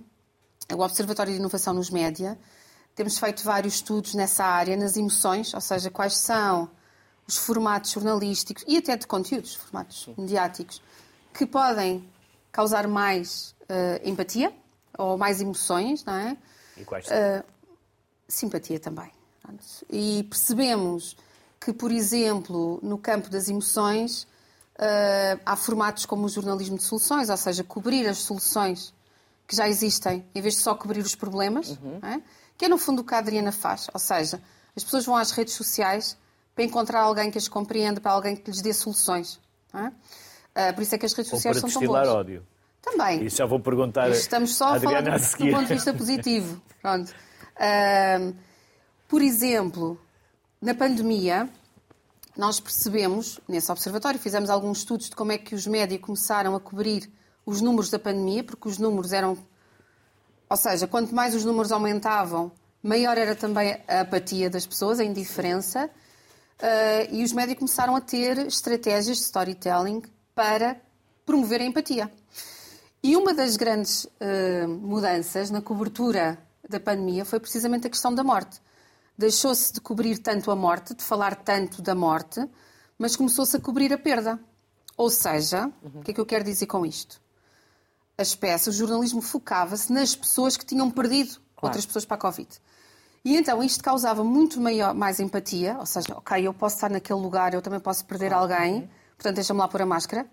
o 0.72 0.80
Observatório 0.82 1.32
de 1.32 1.38
Inovação 1.38 1.72
nos 1.74 1.90
Média. 1.90 2.38
Temos 2.94 3.18
feito 3.18 3.42
vários 3.44 3.74
estudos 3.74 4.14
nessa 4.14 4.44
área, 4.44 4.76
nas 4.76 4.96
emoções, 4.96 5.54
ou 5.54 5.60
seja, 5.60 5.90
quais 5.90 6.16
são 6.18 6.68
os 7.26 7.36
formatos 7.36 7.90
jornalísticos 7.92 8.64
e 8.66 8.76
até 8.78 8.96
de 8.96 9.06
conteúdos, 9.06 9.54
formatos 9.54 10.08
mediáticos, 10.18 10.82
que 11.32 11.46
podem 11.46 12.04
causar 12.50 12.88
mais 12.88 13.54
eh, 13.68 14.00
empatia 14.04 14.52
ou 14.98 15.16
mais 15.16 15.40
emoções, 15.40 16.04
não 16.04 16.14
é? 16.14 16.36
E 16.76 16.84
quais 16.84 17.06
são? 17.06 17.16
Uh, 17.16 17.44
simpatia 18.28 18.78
também. 18.78 19.10
E 19.90 20.24
percebemos 20.24 21.16
que, 21.58 21.72
por 21.72 21.90
exemplo, 21.90 22.78
no 22.82 22.98
campo 22.98 23.30
das 23.30 23.48
emoções, 23.48 24.24
uh, 24.78 25.40
há 25.44 25.56
formatos 25.56 26.04
como 26.06 26.26
o 26.26 26.28
jornalismo 26.28 26.76
de 26.76 26.82
soluções, 26.82 27.30
ou 27.30 27.36
seja, 27.36 27.64
cobrir 27.64 28.06
as 28.06 28.18
soluções 28.18 28.92
que 29.46 29.56
já 29.56 29.66
existem, 29.68 30.24
em 30.34 30.42
vez 30.42 30.54
de 30.54 30.60
só 30.60 30.74
cobrir 30.74 31.00
os 31.00 31.14
problemas, 31.14 31.78
não 31.80 32.08
é? 32.08 32.20
que 32.56 32.66
é 32.66 32.68
no 32.68 32.76
fundo 32.76 33.00
o 33.00 33.04
que 33.04 33.14
a 33.14 33.18
Adriana 33.18 33.50
faz. 33.50 33.86
Ou 33.94 33.98
seja, 33.98 34.40
as 34.76 34.84
pessoas 34.84 35.06
vão 35.06 35.16
às 35.16 35.30
redes 35.30 35.54
sociais 35.54 36.16
para 36.54 36.64
encontrar 36.64 37.00
alguém 37.00 37.30
que 37.30 37.38
as 37.38 37.48
compreenda, 37.48 38.00
para 38.00 38.12
alguém 38.12 38.36
que 38.36 38.50
lhes 38.50 38.60
dê 38.60 38.74
soluções. 38.74 39.40
é? 39.72 39.88
Uh, 39.88 40.74
por 40.74 40.82
isso 40.82 40.94
é 40.94 40.98
que 40.98 41.06
as 41.06 41.12
redes 41.14 41.32
Ou 41.32 41.38
sociais 41.38 41.58
são 41.58 41.70
tão 41.70 41.82
boas. 41.86 42.08
ódio. 42.08 42.46
Também. 42.82 43.24
Isso 43.24 43.36
já 43.36 43.46
vou 43.46 43.60
perguntar 43.60 44.10
Estamos 44.10 44.54
só 44.54 44.68
à 44.68 44.76
a 44.76 44.80
falar 44.80 44.98
a 44.98 45.18
do, 45.18 45.50
ponto 45.50 45.66
de 45.66 45.74
vista 45.74 45.92
positivo. 45.92 46.60
Pronto. 46.80 47.12
Ahm, 47.58 48.34
por 49.08 49.22
exemplo, 49.22 50.00
na 50.60 50.74
pandemia, 50.74 51.48
nós 52.36 52.60
percebemos, 52.60 53.40
nesse 53.48 53.70
observatório, 53.72 54.20
fizemos 54.20 54.50
alguns 54.50 54.78
estudos 54.78 55.08
de 55.10 55.16
como 55.16 55.32
é 55.32 55.38
que 55.38 55.54
os 55.54 55.66
médias 55.66 56.00
começaram 56.00 56.54
a 56.54 56.60
cobrir 56.60 57.10
os 57.44 57.60
números 57.60 57.90
da 57.90 57.98
pandemia, 57.98 58.44
porque 58.44 58.68
os 58.68 58.78
números 58.78 59.12
eram. 59.12 59.36
Ou 60.48 60.56
seja, 60.56 60.86
quanto 60.86 61.14
mais 61.14 61.34
os 61.34 61.44
números 61.44 61.72
aumentavam, 61.72 62.52
maior 62.82 63.18
era 63.18 63.34
também 63.34 63.80
a 63.88 64.00
apatia 64.00 64.48
das 64.48 64.66
pessoas, 64.66 65.00
a 65.00 65.04
indiferença. 65.04 65.90
Ah, 66.60 67.04
e 67.10 67.22
os 67.22 67.32
médias 67.32 67.58
começaram 67.58 67.94
a 67.96 68.00
ter 68.00 68.38
estratégias 68.46 69.18
de 69.18 69.24
storytelling 69.24 70.02
para 70.34 70.80
promover 71.24 71.60
a 71.60 71.64
empatia. 71.64 72.12
E 73.02 73.16
uma 73.16 73.32
das 73.32 73.56
grandes 73.56 74.08
eh, 74.18 74.66
mudanças 74.66 75.50
na 75.50 75.62
cobertura 75.62 76.38
da 76.68 76.78
pandemia 76.78 77.24
foi 77.24 77.40
precisamente 77.40 77.86
a 77.86 77.90
questão 77.90 78.14
da 78.14 78.22
morte. 78.22 78.60
Deixou-se 79.16 79.72
de 79.72 79.80
cobrir 79.80 80.18
tanto 80.18 80.50
a 80.50 80.56
morte, 80.56 80.94
de 80.94 81.02
falar 81.02 81.34
tanto 81.34 81.82
da 81.82 81.94
morte, 81.94 82.46
mas 82.98 83.16
começou-se 83.16 83.56
a 83.56 83.60
cobrir 83.60 83.92
a 83.92 83.98
perda. 83.98 84.38
Ou 84.96 85.10
seja, 85.10 85.70
o 85.82 86.02
que 86.02 86.10
é 86.10 86.14
que 86.14 86.20
eu 86.20 86.26
quero 86.26 86.44
dizer 86.44 86.66
com 86.66 86.84
isto? 86.84 87.20
As 88.16 88.34
peças, 88.34 88.74
o 88.74 88.78
jornalismo 88.78 89.22
focava-se 89.22 89.92
nas 89.92 90.14
pessoas 90.14 90.56
que 90.56 90.66
tinham 90.66 90.90
perdido 90.90 91.40
outras 91.62 91.86
pessoas 91.86 92.04
para 92.04 92.16
a 92.16 92.20
Covid. 92.20 92.48
E 93.24 93.36
então 93.36 93.62
isto 93.62 93.82
causava 93.82 94.24
muito 94.24 94.60
maior, 94.60 94.94
mais 94.94 95.20
empatia, 95.20 95.76
ou 95.78 95.86
seja, 95.86 96.16
ok, 96.16 96.46
eu 96.46 96.54
posso 96.54 96.76
estar 96.76 96.90
naquele 96.90 97.20
lugar, 97.20 97.54
eu 97.54 97.62
também 97.62 97.80
posso 97.80 98.04
perder 98.04 98.32
alguém, 98.32 98.88
portanto 99.16 99.34
deixa-me 99.36 99.60
lá 99.60 99.68
pôr 99.68 99.82
a 99.82 99.86
máscara, 99.86 100.26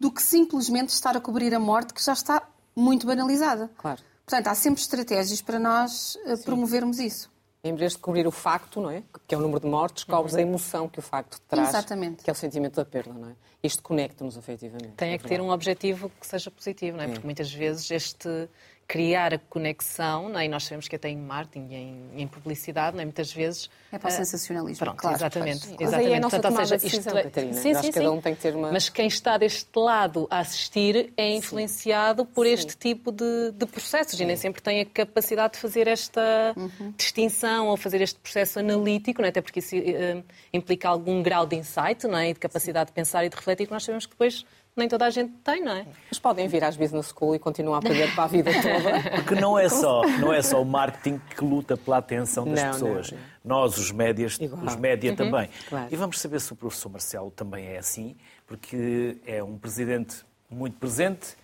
do 0.00 0.10
que 0.10 0.22
simplesmente 0.22 0.90
estar 0.90 1.16
a 1.16 1.20
cobrir 1.20 1.54
a 1.54 1.60
morte 1.60 1.94
que 1.94 2.02
já 2.02 2.12
está 2.12 2.42
muito 2.74 3.06
banalizada. 3.06 3.70
Claro. 3.76 4.02
Portanto, 4.26 4.46
há 4.48 4.54
sempre 4.54 4.80
estratégias 4.80 5.42
para 5.42 5.58
nós 5.58 6.16
eh, 6.24 6.36
promovermos 6.38 6.98
isso. 6.98 7.30
Em 7.64 7.74
vez 7.76 7.92
de 7.92 7.98
cobrir 7.98 8.26
o 8.26 8.30
facto, 8.32 8.80
não 8.80 8.90
é? 8.90 9.04
Que 9.26 9.34
é 9.34 9.38
o 9.38 9.40
número 9.40 9.60
de 9.60 9.66
mortes, 9.66 10.02
cobres 10.02 10.34
a 10.34 10.40
emoção 10.40 10.88
que 10.88 10.98
o 10.98 11.02
facto 11.02 11.40
traz. 11.46 11.68
Exatamente. 11.68 12.24
Que 12.24 12.30
é 12.30 12.32
o 12.32 12.36
sentimento 12.36 12.74
da 12.74 12.84
perda, 12.84 13.12
não 13.12 13.30
é? 13.30 13.36
Isto 13.62 13.82
conecta-nos 13.82 14.36
efetivamente. 14.36 14.94
Tem 14.96 15.12
é 15.12 15.18
que 15.18 15.28
ter 15.28 15.40
um 15.40 15.50
objetivo 15.50 16.10
que 16.20 16.26
seja 16.26 16.50
positivo, 16.50 16.96
não 16.96 17.04
é? 17.04 17.08
Porque 17.08 17.24
muitas 17.24 17.52
vezes 17.52 17.88
este 17.90 18.48
criar 18.92 19.32
a 19.32 19.38
conexão, 19.38 20.28
não 20.28 20.38
é? 20.38 20.44
e 20.44 20.48
nós 20.48 20.64
sabemos 20.64 20.86
que 20.86 20.94
até 20.96 21.08
em 21.08 21.16
marketing 21.16 21.66
e 21.70 21.74
em, 21.76 22.10
em 22.14 22.26
publicidade, 22.28 22.94
não 22.94 23.00
é? 23.00 23.06
muitas 23.06 23.32
vezes... 23.32 23.70
É 23.90 23.98
para 23.98 24.10
o 24.10 24.12
ah, 24.12 24.16
sensacionalismo, 24.16 24.84
Pronto, 24.84 24.98
claro. 24.98 25.16
exatamente. 25.16 25.66
Mas 25.70 25.78
Mas 25.80 25.94
aí 25.94 26.04
é 26.12 26.14
a 26.14 26.18
exatamente. 26.18 26.20
nossa 26.20 26.40
Portanto, 26.40 26.60
ou 26.60 26.66
seja, 26.66 26.86
isto 26.98 27.08
é- 27.16 27.22
Catarina. 27.22 27.52
Sim, 27.54 27.74
sim, 27.74 27.90
cada 27.90 28.06
sim. 28.06 28.14
um 28.14 28.20
tem 28.20 28.34
que 28.34 28.42
ter 28.42 28.54
uma- 28.54 28.70
Mas 28.70 28.90
quem 28.90 29.06
está 29.06 29.38
deste 29.38 29.66
lado 29.78 30.26
a 30.30 30.40
assistir 30.40 31.10
é 31.16 31.30
influenciado 31.34 32.26
por 32.26 32.46
este 32.46 32.76
tipo 32.76 33.10
de, 33.10 33.52
de 33.52 33.64
processos 33.64 34.20
e 34.20 34.26
nem 34.26 34.36
sempre 34.36 34.60
tem 34.60 34.82
a 34.82 34.84
capacidade 34.84 35.54
de 35.54 35.58
fazer 35.60 35.88
esta 35.88 36.52
Uhum. 36.54 36.92
distinção 36.94 37.68
ou 37.68 37.78
fazer 37.78 38.02
este 38.02 38.18
processo 38.20 38.58
analítico, 38.58 39.22
não 39.22 39.26
é? 39.26 39.30
até 39.30 39.40
porque 39.40 39.60
isso 39.60 39.74
eh, 39.74 40.22
implica 40.52 40.86
algum 40.90 41.22
grau 41.22 41.46
de 41.46 41.56
insight 41.56 42.06
não 42.06 42.18
é? 42.18 42.28
e 42.28 42.34
de 42.34 42.40
capacidade 42.40 42.88
de 42.88 42.92
pensar 42.92 43.24
e 43.24 43.30
de 43.30 43.36
refletir 43.36 43.66
que 43.66 43.72
nós 43.72 43.84
sabemos 43.84 44.04
que 44.04 44.12
depois 44.12 44.44
nem 44.74 44.88
toda 44.88 45.04
a 45.06 45.10
gente 45.10 45.32
tem, 45.44 45.62
não 45.62 45.72
é? 45.72 45.86
Mas 46.10 46.18
podem 46.18 46.48
vir 46.48 46.64
às 46.64 46.76
business 46.76 47.08
school 47.08 47.34
e 47.34 47.38
continuar 47.38 47.76
a 47.76 47.78
aprender 47.80 48.14
para 48.14 48.24
a 48.24 48.26
vida 48.26 48.50
toda. 48.60 49.10
Porque 49.22 49.34
não 49.34 49.58
é 49.58 49.68
só, 49.68 50.02
não 50.18 50.32
é 50.32 50.40
só 50.42 50.62
o 50.62 50.64
marketing 50.64 51.18
que 51.36 51.44
luta 51.44 51.76
pela 51.76 51.98
atenção 51.98 52.44
das 52.46 52.62
Não, 52.62 52.70
pessoas. 52.72 53.10
não, 53.12 53.18
não. 53.18 53.24
Nós, 53.44 53.76
os 53.76 53.90
médias, 53.92 54.38
Igual. 54.40 54.64
os 54.64 54.76
média 54.76 55.14
também. 55.14 55.50
Claro. 55.68 55.88
E 55.90 55.96
vamos 55.96 56.18
saber 56.20 56.40
se 56.40 56.52
o 56.52 56.56
professor 56.56 56.88
Marcelo 56.88 57.30
também 57.30 57.66
é 57.66 57.78
assim, 57.78 58.16
porque 58.46 59.18
é 59.26 59.42
um 59.42 59.58
presidente 59.58 60.24
muito 60.48 60.78
presente 60.78 61.36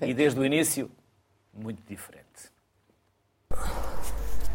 e 0.00 0.12
desde 0.14 0.40
o 0.40 0.44
início 0.44 0.90
muito 1.54 1.80
diferente. 1.88 2.22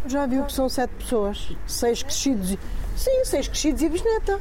Já 0.05 0.25
viu 0.25 0.43
que 0.45 0.53
são 0.53 0.67
sete 0.69 0.91
pessoas, 0.95 1.55
seis 1.65 2.01
crescidos 2.03 2.51
e... 2.51 2.59
Sim, 2.95 3.25
seis 3.25 3.47
crescidos 3.47 3.81
e 3.81 3.89
bisneta. 3.89 4.39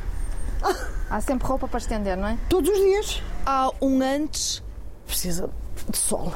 Há 1.11 1.21
sempre 1.21 1.47
roupa 1.47 1.69
para 1.69 1.79
estender, 1.79 2.17
não 2.17 2.29
é? 2.29 2.39
Todos 2.49 2.71
os 2.71 2.79
dias. 2.79 3.23
Há 3.49 3.71
um 3.81 4.03
antes 4.03 4.61
Precisa 5.07 5.49
de 5.89 5.97
sol, 5.97 6.35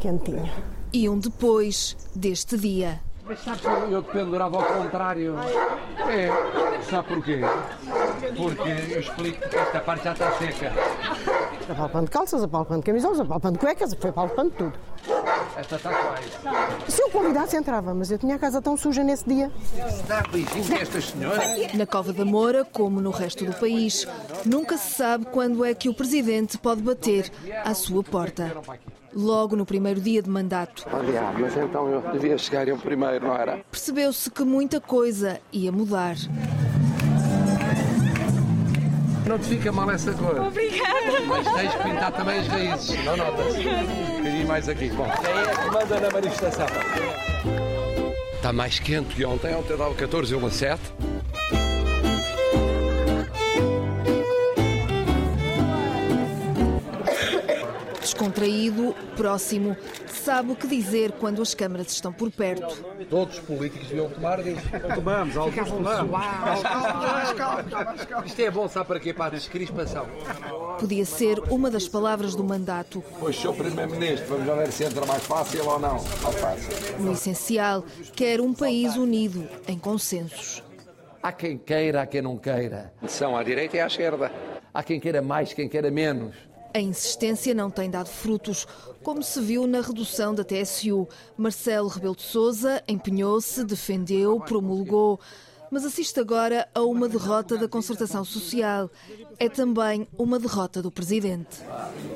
quentinho. 0.00 0.50
e 0.92 1.08
um 1.08 1.16
depois 1.16 1.96
deste 2.12 2.58
dia. 2.58 3.00
Mas 3.24 3.38
sabes, 3.40 3.64
eu 3.64 3.90
eu 3.90 4.02
te 4.02 4.10
pendurava 4.10 4.56
ao 4.56 4.64
contrário. 4.64 5.36
É, 6.08 6.82
sabe 6.82 7.08
porquê? 7.08 7.40
Porque 8.36 8.92
eu 8.92 9.00
explico 9.00 9.48
que 9.48 9.56
esta 9.56 9.80
parte 9.80 10.04
já 10.04 10.12
está 10.12 10.32
seca. 10.32 10.72
Apalpando 11.70 12.10
calças, 12.10 12.42
apalpando 12.42 12.82
camisolas, 12.82 13.20
apalpando 13.20 13.58
cuecas, 13.58 13.94
foi 13.94 14.10
apalpando 14.10 14.50
tudo. 14.50 14.72
Esta 15.56 15.76
está 15.76 15.90
quase. 15.90 16.92
Se 16.92 17.02
eu 17.02 17.10
convidasse, 17.10 17.56
entrava, 17.56 17.94
mas 17.94 18.10
eu 18.10 18.18
tinha 18.18 18.34
a 18.34 18.38
casa 18.38 18.60
tão 18.60 18.76
suja 18.76 19.04
nesse 19.04 19.28
dia. 19.28 19.50
Dá 20.08 20.22
beijinho 20.22 20.76
a 20.76 20.82
estas 20.82 21.04
senhoras. 21.10 21.72
Na 21.74 21.86
Cova 21.86 22.12
da 22.12 22.24
Moura, 22.24 22.64
como 22.64 23.00
no 23.00 23.10
resto 23.10 23.44
do 23.44 23.52
país, 23.52 24.06
nunca 24.44 24.76
se 24.76 24.94
sabe 24.94 25.26
quando 25.26 25.64
é 25.64 25.74
que 25.74 25.88
o 25.88 25.94
presidente 25.94 26.58
pode 26.58 26.82
bater 26.82 27.30
à 27.64 27.74
sua 27.74 28.02
porta. 28.02 28.52
Logo 29.14 29.54
no 29.56 29.66
primeiro 29.66 30.00
dia 30.00 30.22
de 30.22 30.30
mandato, 30.30 30.86
Aliás, 30.90 31.38
mas 31.38 31.54
então 31.56 31.86
eu 31.88 32.00
devia 32.12 32.38
chegar 32.38 32.66
eu 32.66 32.78
primeiro, 32.78 33.26
não 33.26 33.36
era? 33.36 33.60
percebeu-se 33.70 34.30
que 34.30 34.42
muita 34.42 34.80
coisa 34.80 35.38
ia 35.52 35.70
mudar. 35.70 36.16
Não 39.26 39.38
te 39.38 39.44
fica 39.46 39.70
mal 39.70 39.90
essa 39.90 40.12
cor. 40.12 40.40
Obrigada. 40.40 41.20
Mas 41.26 41.46
tens 41.54 41.74
que 41.74 41.82
pintar 41.82 42.12
também 42.12 42.40
as 42.40 42.46
raízes, 42.48 43.04
não 43.04 43.16
notas? 43.16 43.54
Queria 43.54 44.46
mais 44.46 44.68
aqui. 44.68 44.88
Bom, 44.90 45.06
quem 45.22 45.30
é 45.30 45.54
que 45.54 45.70
manda 45.70 46.00
na 46.00 46.10
manifestação? 46.10 46.66
Está 48.34 48.52
mais 48.52 48.78
quente 48.80 49.14
que 49.14 49.24
ontem. 49.24 49.54
Ontem 49.54 49.76
dava 49.76 49.94
14,7. 49.94 50.78
Descontraído, 58.02 58.96
próximo, 59.16 59.76
sabe 60.08 60.50
o 60.50 60.56
que 60.56 60.66
dizer 60.66 61.12
quando 61.12 61.40
as 61.40 61.54
câmaras 61.54 61.92
estão 61.92 62.12
por 62.12 62.32
perto. 62.32 62.84
Todos 63.08 63.38
os 63.38 63.44
políticos 63.44 63.86
deviam 63.86 64.10
tomar 64.10 64.42
disso. 64.42 64.60
Tomamos, 64.92 65.36
alguns 65.36 65.68
tomamos. 65.70 66.10
Isto 68.26 68.42
é 68.42 68.50
bom, 68.50 68.66
sabe 68.66 68.86
para 68.88 68.98
quê? 68.98 69.14
Para 69.14 69.26
a 69.26 69.30
descrispação. 69.30 70.06
Podia 70.80 71.04
ser 71.04 71.38
uma 71.48 71.70
das 71.70 71.86
palavras 71.86 72.34
do 72.34 72.42
mandato. 72.42 73.04
Pois, 73.20 73.36
Sr. 73.36 73.54
Primeiro-Ministro, 73.54 74.26
vamos 74.30 74.46
já 74.46 74.54
ver 74.56 74.72
se 74.72 74.82
entra 74.82 75.06
mais 75.06 75.22
fácil 75.22 75.64
ou 75.64 75.78
não. 75.78 75.94
Não 75.94 76.32
fácil. 76.32 76.98
No 76.98 77.12
essencial, 77.12 77.84
quer 78.16 78.40
um 78.40 78.52
país 78.52 78.96
unido 78.96 79.48
em 79.68 79.78
consensos. 79.78 80.60
Há 81.22 81.30
quem 81.30 81.56
queira, 81.56 82.02
há 82.02 82.06
quem 82.06 82.20
não 82.20 82.36
queira. 82.36 82.92
São 83.06 83.36
à 83.36 83.44
direita 83.44 83.76
e 83.76 83.80
à 83.80 83.86
esquerda. 83.86 84.32
Há 84.74 84.82
quem 84.82 84.98
queira 84.98 85.22
mais, 85.22 85.52
quem 85.52 85.68
queira 85.68 85.88
menos. 85.88 86.34
A 86.74 86.80
insistência 86.80 87.54
não 87.54 87.70
tem 87.70 87.90
dado 87.90 88.08
frutos, 88.08 88.66
como 89.02 89.22
se 89.22 89.40
viu 89.40 89.66
na 89.66 89.80
redução 89.80 90.34
da 90.34 90.42
TSU. 90.42 91.06
Marcelo 91.36 91.88
Rebelo 91.88 92.16
de 92.16 92.22
Sousa 92.22 92.82
empenhou-se, 92.88 93.62
defendeu, 93.64 94.40
promulgou, 94.40 95.20
mas 95.70 95.84
assiste 95.84 96.20
agora 96.20 96.68
a 96.74 96.82
uma 96.82 97.08
derrota 97.08 97.56
da 97.56 97.68
concertação 97.68 98.24
social. 98.24 98.90
É 99.38 99.48
também 99.48 100.06
uma 100.18 100.38
derrota 100.38 100.82
do 100.82 100.90
presidente. 100.90 101.58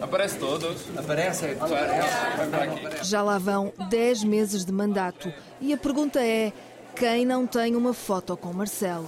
Aparece 0.00 0.38
todos. 0.38 0.76
Aparece, 0.96 1.56
aparece. 1.58 3.04
Já 3.04 3.22
lá 3.22 3.38
vão 3.38 3.72
10 3.90 4.24
meses 4.24 4.64
de 4.64 4.72
mandato 4.72 5.32
e 5.60 5.72
a 5.72 5.76
pergunta 5.76 6.22
é: 6.22 6.52
quem 6.94 7.26
não 7.26 7.46
tem 7.46 7.76
uma 7.76 7.92
foto 7.92 8.36
com 8.36 8.52
Marcelo. 8.52 9.06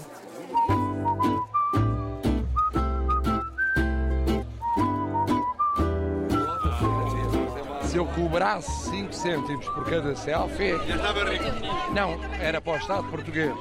Eu 7.98 8.06
cobrasse 8.06 8.90
5 8.90 9.12
cêntimos 9.12 9.68
por 9.70 9.84
cada 9.84 10.14
selfie. 10.14 10.70
Já 10.86 10.96
estava 10.96 11.24
rico. 11.24 11.44
Não, 11.92 12.16
era 12.40 12.60
para 12.60 12.74
o 12.74 12.76
Estado 12.76 13.10
português. 13.10 13.52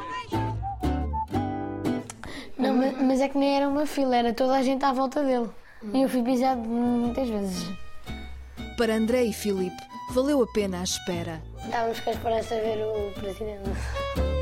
Não, 2.58 2.76
mas, 3.04 3.20
é 3.20 3.30
que 3.30 3.38
nem 3.38 3.58
era 3.58 3.68
uma 3.68 3.86
fila, 3.86 4.16
era 4.16 4.34
toda 4.34 4.56
a 4.56 4.62
gente 4.62 4.84
à 4.86 4.94
volta 4.94 5.24
dele. 5.24 5.50
E 5.94 6.04
eu 6.04 6.10
fui 6.10 6.22
pisado 6.22 6.62
muitas 6.62 7.28
vezes. 7.28 7.68
Para 8.78 8.96
André 8.96 9.24
e 9.24 9.34
Filipe, 9.34 9.82
valeu 10.14 10.44
a 10.44 10.48
pena 10.48 10.82
a 10.82 10.84
espera. 10.84 11.42
Estávamos 11.66 12.00
com 12.00 12.10
a 12.10 12.14
esperança 12.14 12.56
de 12.56 12.62
ver 12.62 12.86
o 12.86 13.20
presidente. 13.20 14.37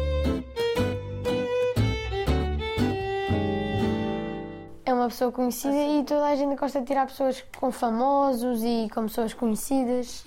É 4.86 4.93
uma 4.93 5.07
pessoa 5.07 5.31
conhecida 5.31 5.73
e 5.73 6.03
toda 6.03 6.27
a 6.27 6.36
gente 6.36 6.55
gosta 6.55 6.79
de 6.79 6.86
tirar 6.86 7.07
pessoas 7.07 7.43
com 7.57 7.71
famosos 7.71 8.61
e 8.63 8.88
com 8.93 9.07
pessoas 9.07 9.33
conhecidas. 9.33 10.23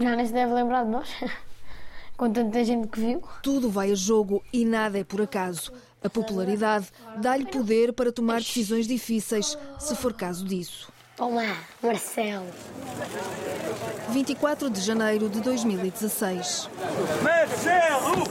Já 0.00 0.16
nem 0.16 0.26
se 0.26 0.32
deve 0.32 0.52
lembrar 0.52 0.82
de 0.82 0.90
nós, 0.90 1.08
com 2.16 2.32
tanta 2.32 2.64
gente 2.64 2.88
que 2.88 2.98
viu. 2.98 3.22
Tudo 3.44 3.70
vai 3.70 3.92
a 3.92 3.94
jogo 3.94 4.42
e 4.52 4.64
nada 4.64 4.98
é 4.98 5.04
por 5.04 5.22
acaso. 5.22 5.72
A 6.02 6.10
popularidade 6.10 6.88
dá-lhe 7.18 7.46
poder 7.46 7.92
para 7.92 8.10
tomar 8.10 8.38
decisões 8.38 8.88
difíceis, 8.88 9.56
se 9.78 9.94
for 9.94 10.12
caso 10.12 10.44
disso. 10.44 10.92
Olá, 11.16 11.56
Marcelo. 11.80 12.46
24 14.08 14.68
de 14.68 14.80
janeiro 14.80 15.28
de 15.28 15.40
2016. 15.40 16.68
Marcelo! 17.22 18.24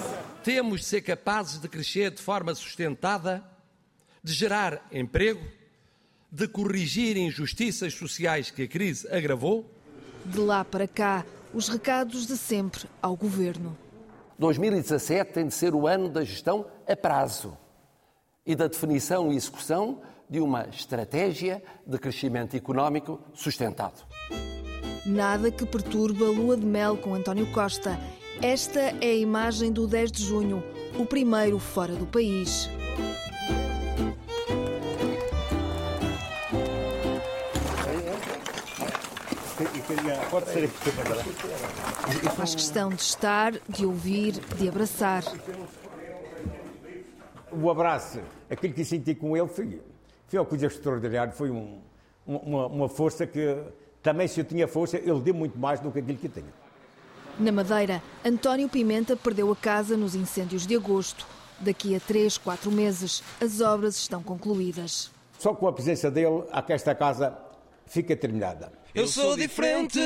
Temos 0.43 0.81
de 0.81 0.85
ser 0.87 1.01
capazes 1.01 1.61
de 1.61 1.69
crescer 1.69 2.11
de 2.11 2.21
forma 2.21 2.53
sustentada, 2.53 3.41
de 4.21 4.33
gerar 4.33 4.85
emprego, 4.91 5.39
de 6.31 6.47
corrigir 6.47 7.17
injustiças 7.17 7.93
sociais 7.93 8.49
que 8.49 8.63
a 8.63 8.67
crise 8.67 9.07
agravou. 9.13 9.69
De 10.25 10.39
lá 10.39 10.63
para 10.63 10.87
cá, 10.87 11.25
os 11.53 11.67
recados 11.67 12.25
de 12.25 12.37
sempre 12.37 12.85
ao 13.01 13.15
governo. 13.17 13.77
2017 14.39 15.33
tem 15.33 15.47
de 15.47 15.53
ser 15.53 15.75
o 15.75 15.85
ano 15.85 16.07
da 16.07 16.23
gestão 16.23 16.65
a 16.87 16.95
prazo 16.95 17.57
e 18.45 18.55
da 18.55 18.67
definição 18.67 19.31
e 19.31 19.35
execução 19.35 20.01
de 20.29 20.39
uma 20.39 20.67
estratégia 20.69 21.61
de 21.85 21.97
crescimento 21.99 22.55
económico 22.55 23.19
sustentado. 23.33 24.05
Nada 25.05 25.51
que 25.51 25.65
perturbe 25.65 26.23
a 26.23 26.29
lua 26.29 26.55
de 26.55 26.65
mel 26.65 26.95
com 26.95 27.13
António 27.13 27.51
Costa. 27.51 27.99
Esta 28.41 28.79
é 28.79 29.11
a 29.11 29.15
imagem 29.15 29.71
do 29.71 29.85
10 29.85 30.11
de 30.11 30.23
junho, 30.23 30.63
o 30.97 31.05
primeiro 31.05 31.59
fora 31.59 31.93
do 31.93 32.05
país. 32.05 32.69
Faz 42.35 42.55
questão 42.55 42.89
de 42.89 43.01
estar, 43.01 43.51
de 43.67 43.85
ouvir, 43.85 44.33
de 44.57 44.69
abraçar. 44.69 45.23
O 47.51 47.69
abraço, 47.69 48.19
aquilo 48.49 48.73
que 48.73 48.85
senti 48.85 49.13
com 49.13 49.35
ele 49.35 49.49
foi, 49.49 49.81
foi 50.27 50.39
uma 50.39 50.45
coisa 50.45 50.67
extraordinária, 50.67 51.33
foi 51.33 51.51
um, 51.51 51.81
uma, 52.25 52.67
uma 52.67 52.87
força 52.87 53.27
que 53.27 53.57
também 54.01 54.25
se 54.25 54.39
eu 54.39 54.45
tinha 54.45 54.69
força, 54.69 54.97
ele 54.97 55.19
deu 55.19 55.33
muito 55.33 55.59
mais 55.59 55.81
do 55.81 55.91
que 55.91 55.99
aquilo 55.99 56.17
que 56.17 56.29
tinha. 56.29 56.53
Na 57.37 57.51
Madeira, 57.51 58.01
António 58.23 58.69
Pimenta 58.69 59.17
perdeu 59.17 59.51
a 59.51 59.55
casa 59.55 59.97
nos 59.97 60.15
incêndios 60.15 60.65
de 60.65 60.77
agosto. 60.77 61.25
Daqui 61.59 61.95
a 61.95 61.99
três, 61.99 62.37
quatro 62.37 62.71
meses, 62.71 63.21
as 63.39 63.59
obras 63.61 63.97
estão 63.97 64.23
concluídas. 64.23 65.11
Só 65.37 65.53
com 65.53 65.67
a 65.67 65.73
presença 65.73 66.09
dele, 66.09 66.43
a 66.51 66.61
que 66.61 66.71
esta 66.71 66.95
casa 66.95 67.37
fica 67.85 68.15
terminada. 68.15 68.71
Eu 68.93 69.07
sou 69.07 69.37
diferente. 69.37 69.99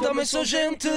Também 0.00 0.24
sou 0.24 0.44
gente. 0.44 0.88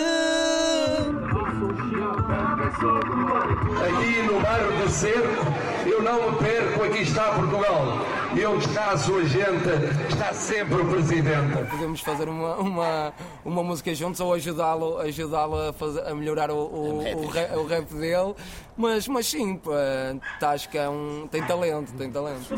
Aqui 3.85 4.23
no 4.23 4.39
bairro 4.41 4.71
do 4.83 4.89
Cerco, 4.89 5.45
eu 5.85 6.01
não 6.01 6.31
me 6.31 6.37
perco, 6.37 6.83
aqui 6.83 7.01
está 7.01 7.33
Portugal. 7.33 7.97
E 8.35 8.45
onde 8.45 8.65
está 8.65 8.91
a 8.91 8.97
sua 8.97 9.23
gente, 9.25 9.69
está 10.07 10.33
sempre 10.33 10.75
o 10.81 10.85
Presidente. 10.85 11.65
Podemos 11.69 12.01
fazer 12.01 12.29
uma, 12.29 12.55
uma, 12.57 13.13
uma 13.43 13.63
música 13.63 13.93
juntos 13.93 14.19
ou 14.19 14.33
ajudá-lo 14.33 14.99
ajudá 14.99 15.45
a, 15.45 15.73
fazer, 15.73 16.07
a 16.07 16.13
melhorar 16.13 16.51
o, 16.51 16.57
o, 16.57 16.97
o, 16.99 17.27
rap, 17.27 17.55
o 17.55 17.65
rap 17.65 17.93
dele. 17.93 18.35
Mas, 18.77 19.07
mas 19.07 19.27
sim, 19.27 19.57
pá, 19.57 20.51
acho 20.51 20.69
que 20.69 20.77
é 20.77 20.87
um, 20.87 21.27
tem 21.29 21.43
talento, 21.43 21.91
tem 21.93 22.11
talento. 22.11 22.53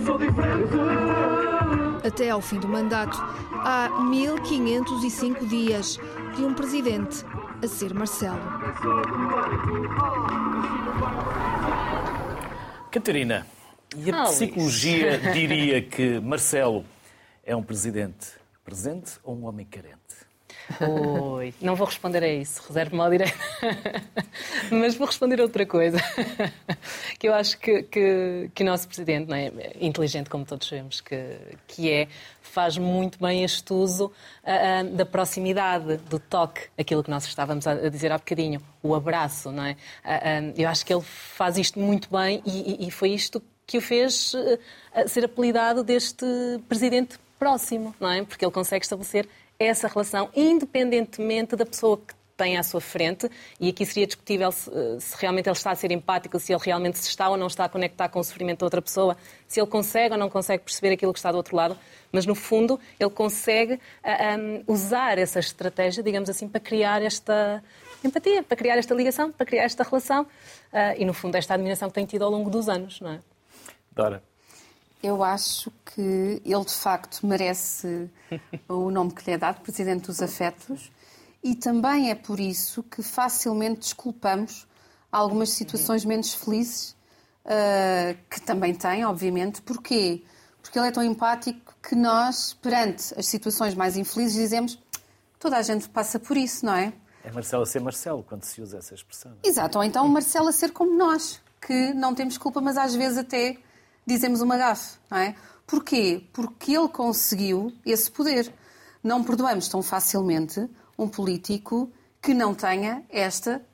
Até 2.06 2.30
ao 2.30 2.42
fim 2.42 2.60
do 2.60 2.68
mandato, 2.68 3.18
há 3.54 3.90
1505 4.04 5.46
dias 5.46 5.98
de 6.36 6.44
um 6.44 6.54
presidente 6.54 7.24
a 7.64 7.68
ser 7.68 7.94
Marcelo. 7.94 8.40
Catarina, 12.92 13.46
e 13.96 14.12
a 14.12 14.24
Ah, 14.24 14.26
psicologia 14.26 15.18
diria 15.34 15.82
que 15.82 16.20
Marcelo 16.20 16.86
é 17.44 17.56
um 17.56 17.64
presidente 17.64 18.28
presente 18.64 19.14
ou 19.24 19.36
um 19.36 19.46
homem 19.46 19.66
carente? 19.66 20.01
Oi, 20.80 21.54
não 21.62 21.76
vou 21.76 21.86
responder 21.88 22.24
a 22.24 22.28
isso, 22.28 22.62
reservo-me 22.68 23.02
ao 23.02 23.10
direito. 23.10 23.38
Mas 24.72 24.96
vou 24.96 25.08
responder 25.08 25.40
a 25.40 25.44
outra 25.44 25.66
coisa. 25.66 25.98
Que 27.20 27.28
eu 27.30 27.36
acho 27.36 27.58
que, 27.60 27.84
que, 27.84 28.50
que 28.56 28.64
o 28.64 28.66
nosso 28.66 28.88
presidente, 28.88 29.30
não 29.30 29.36
é? 29.36 29.52
inteligente 29.80 30.28
como 30.30 30.44
todos 30.44 30.68
sabemos 30.68 31.02
que, 31.02 31.38
que 31.68 31.92
é, 31.92 32.08
faz 32.42 32.78
muito 32.80 33.20
bem 33.20 33.44
este 33.44 33.72
uso 33.74 34.12
ah, 34.44 34.80
ah, 34.80 34.84
da 34.84 35.06
proximidade, 35.06 35.98
do 36.10 36.18
toque, 36.18 36.62
aquilo 36.78 37.04
que 37.04 37.12
nós 37.12 37.24
estávamos 37.26 37.68
a 37.68 37.76
dizer 37.90 38.12
há 38.12 38.18
bocadinho, 38.18 38.60
o 38.82 38.96
abraço, 38.96 39.52
não 39.52 39.64
é? 39.66 39.78
Ah, 40.04 40.20
eu 40.58 40.68
acho 40.68 40.84
que 40.84 40.92
ele 40.92 41.04
faz 41.04 41.58
isto 41.60 41.80
muito 41.80 42.10
bem 42.12 42.42
e, 42.46 42.84
e- 42.84 42.88
e 42.88 42.92
foi 42.92 43.12
isto 43.12 43.42
que 43.68 43.78
o 43.78 43.82
fez 43.82 44.34
ser 45.08 45.24
apelidado 45.26 45.84
deste 45.84 46.26
presidente 46.68 47.20
próximo, 47.38 47.94
não 48.00 48.10
é? 48.12 48.24
Porque 48.24 48.44
ele 48.44 48.52
consegue 48.52 48.84
estabelecer 48.84 49.28
essa 49.66 49.88
relação, 49.88 50.30
independentemente 50.36 51.56
da 51.56 51.66
pessoa 51.66 51.98
que 51.98 52.14
tem 52.42 52.58
à 52.58 52.64
sua 52.64 52.82
frente, 52.82 53.30
e 53.60 53.70
aqui 53.70 53.86
seria 53.86 54.08
discutível 54.08 54.52
se, 54.52 54.68
eh, 54.72 55.00
se 55.00 55.16
realmente 55.20 55.48
ele 55.48 55.56
está 55.56 55.70
a 55.70 55.76
ser 55.76 55.92
empático, 55.92 56.40
se 56.40 56.52
ele 56.52 56.62
realmente 56.64 56.98
se 56.98 57.08
está 57.08 57.30
ou 57.30 57.38
não 57.38 57.46
está 57.46 57.66
a 57.66 57.70
conectar 57.70 58.10
com 58.10 58.20
o 58.20 58.24
sofrimento 58.24 58.62
da 58.62 58.66
outra 58.66 58.82
pessoa, 58.82 59.16
se 59.48 59.60
ele 59.60 59.68
consegue 59.68 60.14
ou 60.14 60.20
não 60.20 60.28
consegue 60.28 60.64
perceber 60.64 60.94
aquilo 60.94 61.14
que 61.14 61.20
está 61.20 61.32
do 61.32 61.38
outro 61.38 61.56
lado, 61.56 61.78
mas 62.12 62.26
no 62.26 62.34
fundo 62.34 62.80
ele 63.00 63.12
consegue 63.12 63.80
ah, 64.04 64.34
ah, 64.36 64.64
usar 64.66 65.20
essa 65.20 65.40
estratégia, 65.40 66.02
digamos 66.02 66.32
assim, 66.32 66.48
para 66.48 66.60
criar 66.60 67.04
esta 67.04 67.64
empatia, 68.04 68.42
para 68.42 68.58
criar 68.58 68.78
esta 68.78 68.96
ligação, 68.96 69.32
para 69.32 69.46
criar 69.46 69.64
esta 69.64 69.84
relação 69.84 70.26
ah, 70.74 70.96
e 70.98 71.06
no 71.06 71.14
fundo 71.14 71.36
esta 71.36 71.54
admiração 71.54 71.90
que 71.90 71.96
tem 71.96 72.06
tido 72.08 72.24
ao 72.24 72.32
longo 72.32 72.50
dos 72.50 72.68
anos, 72.68 73.00
não 73.02 73.12
é? 73.12 73.20
Dora. 73.92 74.31
Eu 75.02 75.24
acho 75.24 75.72
que 75.86 76.42
ele 76.46 76.66
de 76.66 76.74
facto 76.74 77.26
merece 77.26 78.10
o 78.70 78.92
nome 78.92 79.12
que 79.14 79.26
lhe 79.26 79.32
é 79.34 79.38
dado, 79.38 79.62
Presidente 79.62 80.08
dos 80.08 80.22
Afetos, 80.22 80.92
e 81.44 81.56
também 81.56 82.12
é 82.12 82.16
por 82.16 82.40
isso 82.40 82.84
que 82.84 83.02
facilmente 83.02 83.80
desculpamos 83.80 84.68
algumas 85.12 85.50
situações 85.50 86.06
menos 86.06 86.34
felizes 86.34 86.96
ah, 87.46 88.16
que 88.30 88.42
também 88.42 88.74
tem, 88.74 89.06
obviamente. 89.06 89.62
Porquê? 89.62 90.24
Porque 90.62 90.78
ele 90.78 90.88
é 90.88 90.92
tão 90.92 91.04
empático 91.04 91.76
que 91.82 91.96
nós, 91.96 92.54
perante 92.54 93.18
as 93.18 93.26
situações 93.26 93.74
mais 93.74 93.98
infelizes, 93.98 94.36
dizemos 94.36 94.80
toda 95.40 95.58
a 95.58 95.62
gente 95.62 95.90
passa 95.90 96.20
por 96.20 96.38
isso, 96.38 96.66
não 96.66 96.76
é? 96.76 96.94
É 97.24 97.32
Marcelo 97.32 97.64
a 97.64 97.66
ser 97.66 97.82
Marcelo 97.82 98.24
quando 98.24 98.44
se 98.44 98.62
usa 98.62 98.78
essa 98.78 98.94
expressão. 98.94 99.34
Exato, 99.44 99.78
ou 99.78 99.84
então 99.84 100.08
Marcelo 100.08 100.48
a 100.48 100.52
ser 100.52 100.72
como 100.72 100.96
nós, 100.96 101.42
que 101.60 101.94
não 101.94 102.14
temos 102.14 102.38
culpa, 102.38 102.62
mas 102.62 102.78
às 102.78 102.96
vezes 102.96 103.18
até 103.18 103.58
dizemos 104.06 104.42
uma 104.42 104.58
gafe, 104.58 104.98
não 105.10 105.18
é? 105.18 105.36
Porquê? 105.66 106.24
Porque 106.34 106.76
ele 106.76 106.90
conseguiu 106.90 107.72
esse 107.86 108.10
poder. 108.12 108.54
Não 109.04 109.24
perdoamos 109.24 109.68
tão 109.68 109.82
facilmente 109.82 110.68
um 110.98 111.08
político 111.08 111.92
que 112.22 112.34
não 112.34 112.54
tenha 112.54 113.04
esta, 113.10 113.66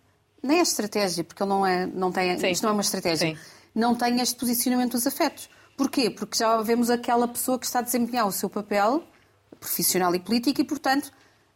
nem 0.41 0.59
a 0.59 0.63
estratégia, 0.63 1.23
porque 1.23 1.41
ele 1.43 1.49
não, 1.49 1.65
é, 1.65 1.85
não 1.85 2.11
tem, 2.11 2.37
Sim. 2.39 2.47
isto 2.47 2.63
não 2.63 2.69
é 2.69 2.73
uma 2.73 2.81
estratégia, 2.81 3.35
Sim. 3.35 3.41
não 3.75 3.93
tem 3.95 4.21
este 4.21 4.35
posicionamento 4.35 4.93
dos 4.93 5.05
afetos. 5.05 5.49
Porquê? 5.75 6.09
Porque 6.09 6.37
já 6.37 6.61
vemos 6.61 6.89
aquela 6.89 7.27
pessoa 7.27 7.59
que 7.59 7.65
está 7.65 7.79
a 7.79 7.81
desempenhar 7.81 8.25
o 8.27 8.31
seu 8.31 8.49
papel 8.49 9.03
profissional 9.59 10.13
e 10.15 10.19
político 10.19 10.61
e, 10.61 10.63
portanto, 10.63 11.11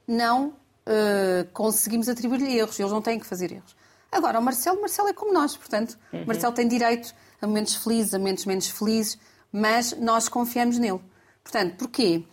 não 0.07 0.53
eh, 0.86 1.47
conseguimos 1.53 2.09
atribuir-lhe 2.09 2.57
erros. 2.57 2.80
Eles 2.80 2.91
não 2.91 3.01
têm 3.01 3.19
que 3.19 3.26
fazer 3.26 3.51
erros. 3.51 3.76
Agora, 4.11 4.39
o 4.39 4.41
Marcelo, 4.43 4.82
Marcelo 4.82 5.07
é 5.09 5.13
como 5.13 5.34
nós, 5.34 5.55
portanto, 5.55 5.97
Uhum. 6.11 6.24
o 6.24 6.28
Marcelo 6.28 6.53
tem 6.53 6.67
direito 6.67 7.13
a 7.42 7.48
momentos 7.48 7.76
felizes, 7.76 8.14
a 8.14 8.20
momentos 8.20 8.46
menos 8.46 8.68
felizes, 8.68 9.18
mas 9.52 9.94
nós 9.98 10.30
confiamos 10.30 10.78
nele. 10.78 11.02
Portanto, 11.44 11.76
porquê? 11.78 12.24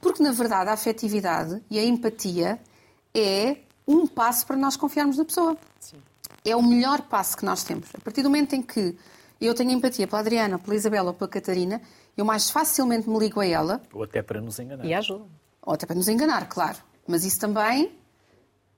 Porque, 0.00 0.22
na 0.22 0.32
verdade, 0.32 0.70
a 0.70 0.72
afetividade 0.72 1.62
e 1.70 1.78
a 1.78 1.84
empatia 1.84 2.60
é 3.14 3.58
um 3.86 4.06
passo 4.06 4.46
para 4.46 4.56
nós 4.56 4.76
confiarmos 4.76 5.16
na 5.16 5.24
pessoa. 5.24 5.56
É 6.44 6.54
o 6.54 6.62
melhor 6.62 7.02
passo 7.02 7.36
que 7.36 7.44
nós 7.44 7.64
temos. 7.64 7.88
A 7.94 8.00
partir 8.00 8.22
do 8.22 8.28
momento 8.28 8.54
em 8.54 8.62
que 8.62 8.96
eu 9.40 9.54
tenho 9.54 9.70
empatia 9.70 10.06
pela 10.06 10.20
Adriana, 10.20 10.58
pela 10.58 10.76
Isabela 10.76 11.08
ou 11.08 11.14
pela 11.14 11.30
Catarina, 11.30 11.80
eu 12.16 12.24
mais 12.24 12.50
facilmente 12.50 13.08
me 13.08 13.18
ligo 13.18 13.40
a 13.40 13.46
ela. 13.46 13.82
Ou 13.92 14.02
até 14.02 14.22
para 14.22 14.40
nos 14.40 14.58
enganar. 14.58 14.84
E 14.84 14.92
ajuda. 14.92 15.24
Ou 15.62 15.74
até 15.74 15.86
para 15.86 15.96
nos 15.96 16.08
enganar, 16.08 16.48
claro. 16.48 16.78
Mas 17.06 17.24
isso 17.24 17.40
também, 17.40 17.92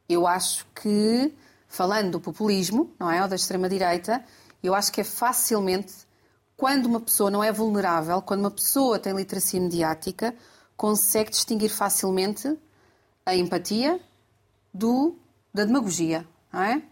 eu 0.09 0.27
acho 0.27 0.67
que, 0.75 1.33
falando 1.67 2.13
do 2.13 2.21
populismo, 2.21 2.93
não 2.99 3.11
é? 3.11 3.23
Ou 3.23 3.29
da 3.29 3.37
extrema-direita, 3.37 4.25
eu 4.67 4.75
acho 4.75 4.93
que 4.93 5.01
é 5.01 5.05
facilmente, 5.05 5.95
quando 6.57 6.87
uma 6.87 7.01
pessoa 7.01 7.31
não 7.31 7.43
é 7.43 7.51
vulnerável, 7.53 8.21
quando 8.23 8.41
uma 8.41 8.51
pessoa 8.51 8.99
tem 8.99 9.15
literacia 9.15 9.61
mediática, 9.61 10.35
consegue 10.77 11.31
distinguir 11.31 11.71
facilmente 11.71 12.59
a 13.25 13.35
empatia 13.35 14.01
do, 14.73 15.17
da 15.53 15.65
demagogia, 15.65 16.27
não 16.53 16.63
é? 16.63 16.83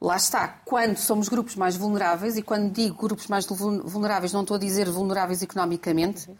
Lá 0.00 0.16
está, 0.16 0.46
quando 0.66 0.98
somos 0.98 1.28
grupos 1.28 1.56
mais 1.56 1.76
vulneráveis, 1.76 2.36
e 2.36 2.42
quando 2.42 2.70
digo 2.70 2.96
grupos 2.96 3.26
mais 3.26 3.46
vulneráveis, 3.46 4.32
não 4.32 4.42
estou 4.42 4.56
a 4.56 4.60
dizer 4.60 4.88
vulneráveis 4.90 5.40
economicamente, 5.40 6.30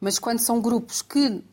mas 0.00 0.18
quando 0.18 0.38
são 0.38 0.60
grupos 0.60 1.02
que 1.02 1.44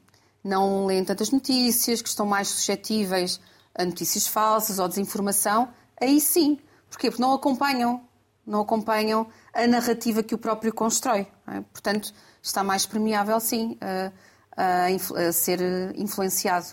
não 0.41 0.85
leem 0.85 1.03
tantas 1.03 1.29
notícias, 1.29 2.01
que 2.01 2.07
estão 2.07 2.25
mais 2.25 2.47
suscetíveis 2.47 3.41
a 3.75 3.83
notícias 3.83 4.25
falsas 4.25 4.79
ou 4.79 4.87
desinformação, 4.87 5.69
aí 5.99 6.21
sim. 6.21 6.57
Porquê? 6.89 7.09
Porque 7.11 7.21
não 7.21 7.33
acompanham, 7.33 8.06
não 8.47 8.61
acompanham 8.61 9.27
a 9.53 9.67
narrativa 9.67 10.23
que 10.23 10.33
o 10.33 10.37
próprio 10.37 10.73
constrói. 10.73 11.27
É? 11.47 11.61
Portanto, 11.73 12.13
está 12.41 12.63
mais 12.63 12.85
permeável, 12.85 13.39
sim, 13.39 13.77
a, 13.81 14.11
a, 14.55 15.27
a 15.27 15.31
ser 15.31 15.59
influenciado. 15.95 16.67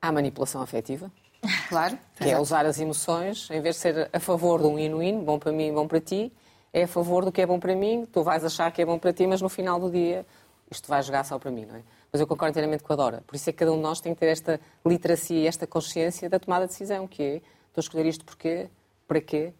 Há 0.00 0.12
manipulação 0.12 0.62
afetiva? 0.62 1.10
Claro. 1.68 1.98
Que 2.16 2.30
é 2.30 2.40
usar 2.40 2.64
as 2.64 2.78
emoções, 2.78 3.48
em 3.50 3.60
vez 3.60 3.76
de 3.76 3.82
ser 3.82 4.10
a 4.12 4.20
favor 4.20 4.60
de 4.60 4.66
um 4.66 4.76
win-win, 4.76 5.24
bom 5.24 5.38
para 5.38 5.52
mim, 5.52 5.72
bom 5.72 5.86
para 5.86 6.00
ti, 6.00 6.32
é 6.72 6.84
a 6.84 6.88
favor 6.88 7.24
do 7.24 7.32
que 7.32 7.40
é 7.40 7.46
bom 7.46 7.58
para 7.58 7.74
mim, 7.74 8.06
tu 8.10 8.22
vais 8.22 8.44
achar 8.44 8.70
que 8.70 8.82
é 8.82 8.86
bom 8.86 8.98
para 8.98 9.12
ti, 9.12 9.26
mas 9.26 9.40
no 9.40 9.48
final 9.48 9.80
do 9.80 9.90
dia 9.90 10.24
isto 10.70 10.88
vai 10.88 11.02
jogar 11.02 11.24
só 11.24 11.38
para 11.38 11.50
mim, 11.50 11.64
não 11.64 11.76
é? 11.76 11.82
Mas 12.12 12.20
eu 12.20 12.26
concordo 12.26 12.50
inteiramente 12.50 12.82
com 12.82 12.92
a 12.92 12.96
Dora. 12.96 13.22
Por 13.26 13.36
isso 13.36 13.48
é 13.48 13.52
que 13.52 13.58
cada 13.58 13.72
um 13.72 13.76
de 13.76 13.82
nós 13.82 14.00
tem 14.00 14.14
que 14.14 14.20
ter 14.20 14.26
esta 14.26 14.60
literacia 14.84 15.38
e 15.38 15.46
esta 15.46 15.66
consciência 15.66 16.28
da 16.28 16.38
tomada 16.38 16.66
de 16.66 16.72
decisão, 16.72 17.06
que 17.06 17.22
é, 17.22 17.36
estou 17.36 17.78
a 17.78 17.80
escolher 17.80 18.06
isto 18.06 18.24
porquê, 18.24 18.68
para 19.06 19.20
quê, 19.20 19.52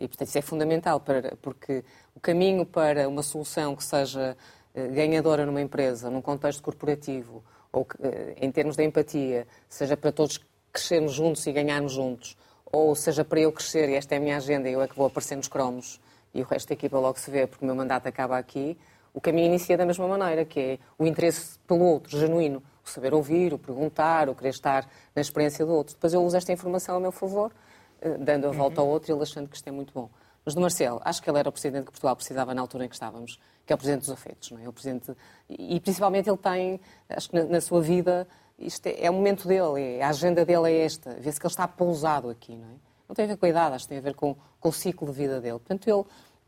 e 0.00 0.08
portanto 0.08 0.28
isso 0.28 0.38
é 0.38 0.42
fundamental, 0.42 1.00
para, 1.00 1.36
porque 1.40 1.82
o 2.14 2.20
caminho 2.20 2.64
para 2.66 3.08
uma 3.08 3.22
solução 3.22 3.74
que 3.74 3.84
seja 3.84 4.36
eh, 4.74 4.88
ganhadora 4.88 5.46
numa 5.46 5.60
empresa, 5.60 6.10
num 6.10 6.20
contexto 6.20 6.62
corporativo, 6.62 7.42
ou 7.72 7.84
que, 7.84 7.96
eh, 8.02 8.34
em 8.40 8.50
termos 8.52 8.76
de 8.76 8.84
empatia, 8.84 9.46
seja 9.68 9.96
para 9.96 10.12
todos 10.12 10.38
crescermos 10.72 11.12
juntos 11.12 11.46
e 11.46 11.52
ganharmos 11.52 11.92
juntos, 11.92 12.36
ou 12.70 12.94
seja 12.94 13.24
para 13.24 13.40
eu 13.40 13.50
crescer 13.52 13.88
e 13.88 13.94
esta 13.94 14.14
é 14.14 14.18
a 14.18 14.20
minha 14.20 14.36
agenda 14.36 14.68
e 14.68 14.74
eu 14.74 14.82
é 14.82 14.88
que 14.88 14.94
vou 14.94 15.06
aparecer 15.06 15.36
nos 15.36 15.48
cromos 15.48 15.98
e 16.34 16.42
o 16.42 16.44
resto 16.44 16.68
da 16.68 16.74
equipa 16.74 16.98
logo 16.98 17.18
se 17.18 17.30
vê 17.30 17.46
porque 17.46 17.64
o 17.64 17.66
meu 17.66 17.74
mandato 17.74 18.06
acaba 18.06 18.36
aqui, 18.36 18.76
o 19.14 19.20
caminho 19.20 19.46
inicia 19.46 19.78
da 19.78 19.86
mesma 19.86 20.06
maneira, 20.06 20.44
que 20.44 20.60
é 20.60 20.78
o 20.98 21.06
interesse 21.06 21.58
pelo 21.66 21.82
outro, 21.82 22.18
genuíno, 22.18 22.62
o 22.84 22.88
saber 22.90 23.14
ouvir, 23.14 23.54
o 23.54 23.58
perguntar, 23.58 24.28
o 24.28 24.34
querer 24.34 24.50
estar 24.50 24.86
na 25.14 25.22
experiência 25.22 25.64
do 25.64 25.72
outro. 25.72 25.94
Depois 25.94 26.12
eu 26.12 26.22
uso 26.22 26.36
esta 26.36 26.52
informação 26.52 26.96
a 26.96 27.00
meu 27.00 27.10
favor, 27.10 27.50
eh, 27.50 27.54
dando 28.18 28.46
a 28.46 28.50
volta 28.50 28.80
ao 28.80 28.88
outro 28.88 29.10
e 29.10 29.14
ele 29.14 29.22
achando 29.22 29.48
que 29.48 29.56
isto 29.56 29.68
é 29.68 29.70
muito 29.70 29.92
bom. 29.92 30.08
Mas 30.44 30.54
do 30.54 30.60
Marcelo, 30.60 31.00
acho 31.04 31.20
que 31.20 31.28
ele 31.28 31.38
era 31.38 31.48
o 31.48 31.52
presidente 31.52 31.86
que 31.86 31.90
Portugal 31.90 32.14
precisava 32.14 32.54
na 32.54 32.60
altura 32.60 32.84
em 32.84 32.88
que 32.88 32.94
estávamos, 32.94 33.40
que 33.66 33.72
é 33.72 33.74
o 33.74 33.78
presidente 33.78 34.02
dos 34.02 34.10
afetos, 34.10 34.52
não 34.52 34.60
é? 34.60 34.68
O 34.68 34.72
presidente 34.72 35.12
e 35.48 35.80
principalmente 35.80 36.30
ele 36.30 36.36
tem, 36.36 36.80
acho 37.08 37.28
que 37.28 37.36
na, 37.36 37.44
na 37.44 37.60
sua 37.60 37.80
vida 37.82 38.28
isto 38.58 38.86
é, 38.86 39.04
é, 39.04 39.10
o 39.10 39.14
momento 39.14 39.46
dele, 39.46 39.98
é, 39.98 40.02
a 40.02 40.08
agenda 40.08 40.44
dele 40.44 40.70
é 40.70 40.84
esta. 40.84 41.14
Vê-se 41.20 41.38
que 41.38 41.46
ele 41.46 41.52
está 41.52 41.66
pousado 41.68 42.30
aqui, 42.30 42.56
não 42.56 42.68
é? 42.68 42.74
Não 43.08 43.14
tem 43.14 43.24
a 43.24 43.28
ver 43.28 43.36
com 43.36 43.46
a 43.46 43.48
idade, 43.48 43.74
acho 43.74 43.84
que 43.84 43.88
tem 43.90 43.98
a 43.98 44.00
ver 44.00 44.14
com, 44.14 44.36
com 44.58 44.68
o 44.68 44.72
ciclo 44.72 45.06
de 45.08 45.12
vida 45.12 45.40
dele. 45.40 45.58
Portanto, 45.58 45.88
ele 45.88 46.04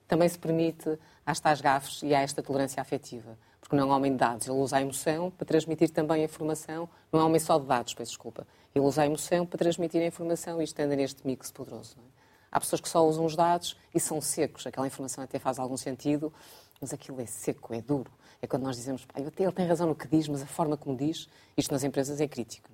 também 0.09 0.29
se 0.29 0.39
permite 0.39 0.99
às 1.25 1.39
tais 1.39 1.61
gafes 1.61 2.03
e 2.03 2.15
a 2.15 2.21
esta 2.21 2.43
tolerância 2.43 2.81
afetiva. 2.81 3.39
Porque 3.61 3.77
não 3.77 3.85
é 3.85 3.87
um 3.87 3.95
homem 3.95 4.13
de 4.13 4.19
dados, 4.19 4.47
ele 4.49 4.57
usa 4.57 4.79
a 4.79 4.81
emoção 4.81 5.31
para 5.31 5.47
transmitir 5.47 5.91
também 5.91 6.23
a 6.23 6.25
informação. 6.25 6.89
Não 7.13 7.21
é 7.21 7.23
um 7.23 7.27
homem 7.27 7.39
só 7.39 7.59
de 7.59 7.67
dados, 7.67 7.95
peço 7.95 8.13
desculpa. 8.13 8.47
Ele 8.75 8.85
usa 8.85 9.03
a 9.03 9.07
emoção 9.07 9.47
para 9.47 9.59
transmitir 9.59 10.03
a 10.03 10.07
informação 10.07 10.61
e 10.61 10.65
isto 10.65 10.79
anda 10.81 10.95
neste 10.95 11.27
mix 11.27 11.51
poderoso. 11.51 11.97
É? 11.99 12.19
Há 12.51 12.61
pessoas 12.61 12.81
que 12.81 12.89
só 12.89 13.07
usam 13.07 13.25
os 13.25 13.37
dados 13.37 13.77
e 13.95 14.01
são 14.01 14.21
secos. 14.21 14.67
Aquela 14.67 14.87
informação 14.87 15.23
até 15.23 15.39
faz 15.39 15.59
algum 15.59 15.77
sentido, 15.77 16.33
mas 16.81 16.93
aquilo 16.93 17.21
é 17.21 17.27
seco, 17.27 17.75
é 17.75 17.81
duro. 17.81 18.11
É 18.41 18.47
quando 18.47 18.63
nós 18.63 18.77
dizemos, 18.77 19.07
ele 19.17 19.53
tem 19.53 19.67
razão 19.67 19.87
no 19.87 19.95
que 19.95 20.07
diz, 20.07 20.29
mas 20.29 20.43
a 20.43 20.47
forma 20.47 20.77
como 20.77 20.97
diz, 20.97 21.29
isto 21.57 21.73
nas 21.73 21.83
empresas 21.83 22.21
é 22.21 22.29
crítico. 22.29 22.71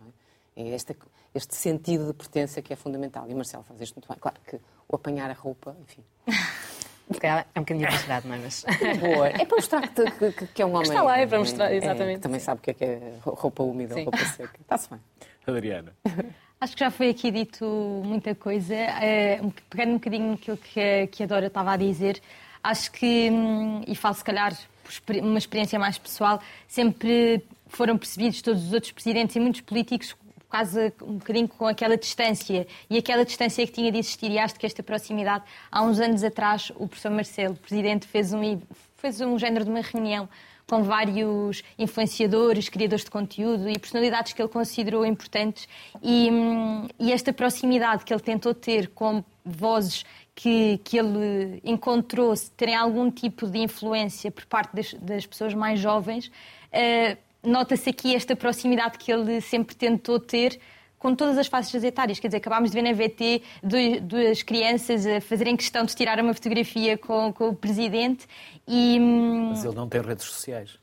É? 0.57 0.63
é 0.63 0.69
este, 0.75 0.97
este 1.35 1.55
sentido 1.55 2.07
de 2.07 2.13
pertença 2.13 2.61
que 2.61 2.73
é 2.73 2.77
fundamental. 2.77 3.29
E 3.29 3.35
Marcelo 3.35 3.65
faz 3.65 3.81
isto 3.81 3.95
muito 3.95 4.09
bem. 4.09 4.19
Claro 4.19 4.39
que 4.47 4.61
o 4.89 4.95
apanhar 4.95 5.31
a 5.31 5.35
roupa, 5.35 5.77
enfim. 5.83 6.05
É 7.23 7.61
um 7.61 7.63
bocadinho 7.63 7.87
exagerado, 7.87 8.27
não 8.27 8.35
é? 8.35 8.39
Mas... 8.39 8.65
Boa. 8.99 9.29
É 9.29 9.45
para 9.45 9.57
mostrar 9.57 9.89
que, 9.89 10.33
que, 10.33 10.47
que 10.47 10.63
é 10.63 10.65
um 10.65 10.71
homem. 10.71 10.83
Está 10.83 11.03
lá, 11.03 11.19
é 11.19 11.27
para 11.27 11.39
mostrar, 11.39 11.73
exatamente. 11.73 12.17
É, 12.17 12.21
também 12.21 12.41
sabe 12.41 12.61
o 12.61 12.63
que 12.63 12.71
é, 12.71 12.75
que 12.75 12.85
é 12.85 13.19
roupa 13.23 13.63
úmida, 13.63 13.95
Sim. 13.95 14.05
roupa 14.05 14.25
seca. 14.25 14.59
Está-se 14.59 14.89
bem. 14.89 15.01
Adriana. 15.47 15.95
Acho 16.61 16.75
que 16.75 16.81
já 16.81 16.91
foi 16.91 17.11
aqui 17.11 17.31
dito 17.31 17.65
muita 18.05 18.35
coisa. 18.35 18.75
É, 18.75 19.41
pegando 19.69 19.91
um 19.91 19.95
bocadinho 19.95 20.31
naquilo 20.31 20.57
que 20.57 21.09
que 21.09 21.23
a 21.23 21.27
Dora 21.27 21.49
estava 21.49 21.73
a 21.73 21.77
dizer, 21.77 22.23
acho 22.63 22.91
que, 22.91 23.29
hum, 23.31 23.83
e 23.87 23.95
falo 23.95 24.15
se 24.15 24.25
calhar 24.25 24.57
por 25.05 25.17
uma 25.17 25.39
experiência 25.39 25.79
mais 25.79 25.99
pessoal, 25.99 26.41
sempre 26.67 27.45
foram 27.69 27.99
percebidos 27.99 28.41
todos 28.41 28.65
os 28.67 28.73
outros 28.73 28.93
presidentes 28.93 29.37
e 29.37 29.41
muitos 29.41 29.61
políticos 29.61 30.17
quase 30.49 30.93
um 31.03 31.15
bocadinho 31.15 31.49
com 31.49 31.67
aquela 31.67 31.97
distância 31.97 32.67
e 32.89 32.97
aquela 32.97 33.25
distância 33.25 33.67
que 33.67 33.73
tinha 33.73 33.91
de 33.91 33.99
existir 33.99 34.31
e 34.31 34.39
acho 34.39 34.55
que 34.55 34.65
esta 34.65 34.83
proximidade, 34.85 35.45
há 35.71 35.83
uns 35.83 35.99
anos 35.99 36.23
atrás, 36.23 36.71
o 36.77 36.87
professor 36.87 37.11
Marcelo, 37.11 37.57
presidente, 37.57 38.07
fez 38.07 38.33
um, 38.33 38.61
fez 38.97 39.21
um 39.21 39.37
género 39.39 39.65
de 39.65 39.71
uma 39.71 39.81
reunião 39.81 40.29
com 40.67 40.83
vários 40.83 41.63
influenciadores, 41.79 42.69
criadores 42.69 43.05
de 43.05 43.11
conteúdo 43.11 43.69
e 43.69 43.79
personalidades 43.79 44.33
que 44.33 44.41
ele 44.41 44.49
considerou 44.49 45.05
importantes. 45.05 45.69
E, 46.03 46.31
e 46.99 47.13
esta 47.13 47.33
proximidade 47.33 48.05
que 48.05 48.13
ele 48.13 48.23
tentou 48.23 48.55
ter 48.55 48.89
com 48.89 49.23
vozes 49.45 50.05
que, 50.35 50.79
que 50.79 50.99
ele 50.99 51.61
encontrou 51.63 52.35
terem 52.57 52.75
algum 52.75 53.11
tipo 53.11 53.47
de 53.47 53.59
influência 53.59 54.31
por 54.31 54.47
parte 54.47 54.75
das, 54.75 54.95
das 54.95 55.27
pessoas 55.27 55.55
mais 55.55 55.79
jovens, 55.79 56.27
uh, 56.29 57.17
nota-se 57.49 57.91
aqui 57.91 58.15
esta 58.15 58.35
proximidade 58.35 58.99
que 58.99 59.13
ele 59.13 59.41
sempre 59.41 59.77
tentou 59.77 60.19
ter 60.19 60.59
com 61.05 61.15
todas 61.15 61.37
as 61.37 61.47
faixas 61.47 61.85
etárias. 61.85 62.19
Quer 62.19 62.29
dizer, 62.29 62.39
acabámos 62.39 62.71
de 62.71 62.81
ver 62.81 62.83
na 62.83 62.95
VT 62.95 63.43
duas 64.01 64.43
crianças 64.43 65.07
a 65.07 65.21
fazerem 65.21 65.55
questão 65.55 65.85
de 65.85 65.95
tirar 65.95 66.19
uma 66.19 66.33
fotografia 66.33 66.97
com, 66.97 67.31
com 67.31 67.51
o 67.51 67.55
presidente 67.55 68.27
e... 68.67 68.99
Hum, 68.99 69.51
Mas 69.51 69.67
ele 69.67 69.75
não 69.75 69.87
tem 69.87 70.01
redes 70.01 70.25
sociais. 70.25 70.79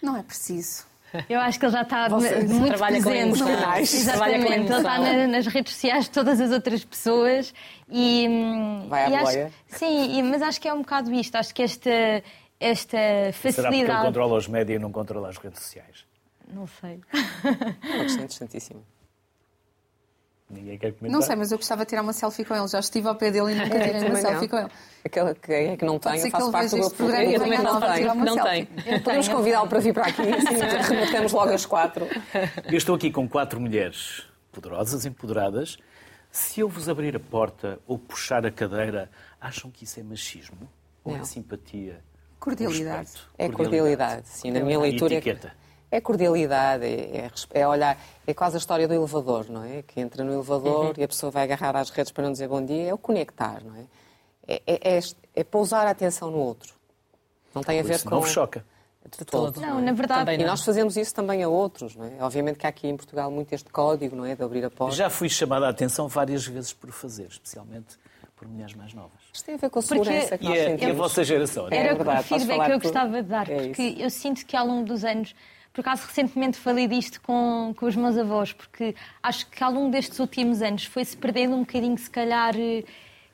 Não 0.00 0.16
é 0.16 0.22
preciso. 0.22 0.86
Eu 1.28 1.40
acho 1.40 1.58
que 1.58 1.66
ele 1.66 1.72
já 1.72 1.82
está 1.82 2.08
Você 2.08 2.36
muito 2.44 2.68
trabalha 2.68 3.02
presente. 3.02 3.42
Com 3.42 3.78
Exatamente. 3.80 4.46
Ele 4.46 4.62
está 4.62 4.98
na, 5.00 5.26
nas 5.26 5.46
redes 5.48 5.72
sociais 5.72 6.04
de 6.04 6.10
todas 6.10 6.40
as 6.40 6.52
outras 6.52 6.84
pessoas 6.84 7.52
e. 7.90 8.28
Hum, 8.28 8.86
Vai 8.88 9.06
à 9.06 9.08
e 9.08 9.22
boia. 9.24 9.52
sim, 9.66 10.22
mas 10.22 10.40
acho 10.40 10.60
que 10.60 10.68
é 10.68 10.72
um 10.72 10.82
bocado 10.82 11.12
isto. 11.12 11.34
Acho 11.34 11.52
que 11.52 11.62
esta, 11.62 12.22
esta 12.60 12.96
facilidade. 13.32 13.54
Será 13.54 13.70
porque 13.70 13.90
ele 13.90 14.02
controla 14.02 14.36
os 14.36 14.46
médias 14.46 14.78
e 14.78 14.80
não 14.80 14.92
controla 14.92 15.30
as 15.30 15.36
redes 15.36 15.60
sociais? 15.60 16.07
Não 16.52 16.66
sei. 16.66 17.00
É 17.44 18.04
interessantíssima. 18.04 18.80
Ninguém 20.50 20.78
quer 20.78 20.92
comentar. 20.92 21.10
Não 21.10 21.20
sei, 21.20 21.36
mas 21.36 21.52
eu 21.52 21.58
gostava 21.58 21.84
de 21.84 21.90
tirar 21.90 22.00
uma 22.00 22.14
selfie 22.14 22.42
com 22.42 22.54
ele. 22.54 22.66
Já 22.68 22.80
estive 22.80 23.06
ao 23.06 23.14
pé 23.14 23.30
dele 23.30 23.52
e 23.52 23.54
nunca 23.54 23.78
tirei 23.78 24.08
uma 24.08 24.16
selfie 24.16 24.48
com 24.48 24.56
ele. 24.56 24.70
Aquela 25.04 25.34
que 25.34 25.52
é 25.52 25.76
que 25.76 25.84
não 25.84 25.98
tem, 25.98 26.18
eu 26.18 26.30
faço 26.30 26.50
parte 26.50 26.70
do 26.70 26.76
grupo. 26.78 26.96
programa. 26.96 27.24
Eu 27.24 27.40
também 27.40 27.58
não 27.58 27.80
tenho. 27.80 28.14
Não 28.14 28.42
tem. 28.42 28.66
Podemos 29.02 29.28
convidá-lo 29.28 29.68
para 29.68 29.78
vir 29.80 29.92
para 29.92 30.06
aqui, 30.06 30.22
assim 30.22 30.54
rematamos 30.94 31.32
logo 31.32 31.52
as 31.52 31.66
quatro. 31.66 32.06
Eu 32.64 32.78
estou 32.78 32.94
aqui 32.94 33.10
com 33.10 33.28
quatro 33.28 33.60
mulheres 33.60 34.26
poderosas, 34.50 35.04
empoderadas. 35.04 35.76
Se 36.30 36.60
eu 36.60 36.68
vos 36.68 36.88
abrir 36.88 37.14
a 37.14 37.20
porta 37.20 37.78
ou 37.86 37.98
puxar 37.98 38.46
a 38.46 38.50
cadeira, 38.50 39.10
acham 39.38 39.70
que 39.70 39.84
isso 39.84 40.00
é 40.00 40.02
machismo? 40.02 40.68
Ou 41.04 41.14
é 41.14 41.24
simpatia? 41.24 42.00
Cordialidade. 42.38 43.10
É 43.36 43.48
cordialidade, 43.50 44.28
sim. 44.28 44.50
Na 44.50 44.60
minha 44.60 44.78
leitura. 44.78 45.12
E 45.12 45.16
etiqueta. 45.18 45.48
É 45.48 45.67
cordialidade, 46.00 46.84
é, 46.84 47.30
é, 47.54 47.66
olhar, 47.66 47.98
é 48.26 48.34
quase 48.34 48.56
a 48.56 48.58
história 48.58 48.86
do 48.86 48.94
elevador, 48.94 49.46
não 49.48 49.64
é? 49.64 49.82
Que 49.82 50.00
entra 50.00 50.22
no 50.22 50.32
elevador 50.32 50.86
uhum. 50.86 50.94
e 50.96 51.02
a 51.02 51.08
pessoa 51.08 51.30
vai 51.30 51.44
agarrar 51.44 51.76
às 51.76 51.90
redes 51.90 52.12
para 52.12 52.24
não 52.24 52.32
dizer 52.32 52.48
bom 52.48 52.62
dia, 52.62 52.90
é 52.90 52.94
o 52.94 52.98
conectar, 52.98 53.62
não 53.64 53.74
é? 53.74 53.84
É, 54.46 54.62
é, 54.66 54.98
é, 54.98 55.00
é 55.36 55.44
pousar 55.44 55.86
a 55.86 55.90
atenção 55.90 56.30
no 56.30 56.38
outro. 56.38 56.74
Não 57.54 57.62
tem 57.62 57.80
a 57.80 57.82
ver 57.82 58.02
com. 58.02 58.10
Não 58.10 58.20
vos 58.20 58.30
choca. 58.30 58.64
De 59.10 59.24
todo. 59.24 59.58
Não, 59.58 59.80
na 59.80 59.92
verdade. 59.92 60.30
E 60.32 60.44
nós 60.44 60.62
fazemos 60.62 60.96
isso 60.96 61.14
também 61.14 61.42
a 61.42 61.48
outros, 61.48 61.96
não 61.96 62.04
é? 62.04 62.22
Obviamente 62.22 62.58
que 62.58 62.66
há 62.66 62.68
aqui 62.68 62.88
em 62.88 62.96
Portugal 62.96 63.30
muito 63.30 63.54
este 63.54 63.70
código, 63.70 64.14
não 64.14 64.26
é? 64.26 64.36
De 64.36 64.42
abrir 64.42 64.62
a 64.64 64.70
porta. 64.70 64.94
Já 64.94 65.08
fui 65.08 65.30
chamada 65.30 65.66
a 65.66 65.70
atenção 65.70 66.08
várias 66.08 66.46
vezes 66.46 66.74
por 66.74 66.90
fazer, 66.90 67.28
especialmente 67.28 67.96
por 68.36 68.46
mulheres 68.46 68.74
mais 68.74 68.92
novas. 68.92 69.18
Isto 69.32 69.46
tem 69.46 69.54
a 69.54 69.58
ver 69.58 69.70
com 69.70 69.78
a 69.78 69.82
segurança 69.82 70.28
porque... 70.28 70.38
que 70.38 70.44
nós 70.44 70.58
e, 70.58 70.84
a, 70.84 70.88
e 70.88 70.90
a 70.90 70.94
vossa 70.94 71.24
geração. 71.24 71.66
Era 71.70 71.76
é 71.76 71.94
verdade, 71.94 72.20
o 72.20 72.22
feedback 72.24 72.66
que 72.66 72.72
eu 72.72 72.80
gostava 72.80 73.22
de 73.22 73.28
dar, 73.28 73.50
é 73.50 73.66
porque 73.66 73.96
eu 73.98 74.10
sinto 74.10 74.44
que 74.44 74.56
ao 74.56 74.66
longo 74.66 74.84
dos 74.84 75.04
anos 75.04 75.34
por 75.78 75.82
acaso 75.82 76.08
recentemente 76.08 76.58
falei 76.58 76.88
disto 76.88 77.20
com, 77.20 77.72
com 77.76 77.86
os 77.86 77.94
meus 77.94 78.18
avós, 78.18 78.52
porque 78.52 78.96
acho 79.22 79.46
que 79.48 79.62
ao 79.62 79.72
longo 79.72 79.92
destes 79.92 80.18
últimos 80.18 80.60
anos 80.60 80.84
foi-se 80.84 81.16
perdendo 81.16 81.54
um 81.54 81.60
bocadinho, 81.60 81.96
se 81.96 82.10
calhar, 82.10 82.52
eh, 82.58 82.82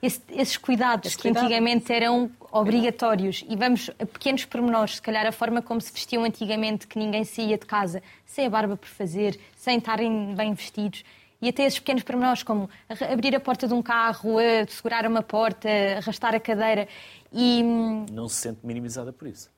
esse, 0.03 0.21
esses 0.29 0.59
cuidados 0.59 1.07
Esse 1.07 1.17
que 1.17 1.23
cuidado. 1.23 1.45
antigamente 1.47 1.91
eram 1.91 2.31
obrigatórios. 2.53 3.43
E 3.49 3.57
vamos 3.57 3.89
a 3.99 4.05
pequenos 4.05 4.45
pormenores, 4.45 4.97
se 4.97 5.03
calhar 5.03 5.27
a 5.27 5.33
forma 5.33 5.63
como 5.63 5.81
se 5.81 5.91
vestiam 5.91 6.23
antigamente, 6.23 6.87
que 6.87 6.99
ninguém 6.99 7.25
saía 7.25 7.57
de 7.57 7.65
casa 7.65 8.03
sem 8.27 8.45
a 8.45 8.51
barba 8.51 8.77
por 8.77 8.91
fazer, 8.91 9.41
sem 9.57 9.79
estarem 9.79 10.35
bem 10.35 10.53
vestidos. 10.53 11.03
E 11.41 11.49
até 11.49 11.65
esses 11.65 11.79
pequenos 11.79 12.03
pormenores, 12.03 12.43
como 12.43 12.69
abrir 13.11 13.35
a 13.35 13.41
porta 13.41 13.67
de 13.67 13.73
um 13.73 13.81
carro, 13.81 14.37
a 14.39 14.67
segurar 14.69 15.07
uma 15.07 15.23
porta, 15.23 15.67
arrastar 15.97 16.35
a 16.35 16.41
cadeira. 16.41 16.87
E 17.33 17.63
hum, 17.65 18.05
Não 18.13 18.29
se 18.29 18.37
sente 18.37 18.59
minimizada 18.63 19.15
por 19.15 19.29
isso. 19.29 19.54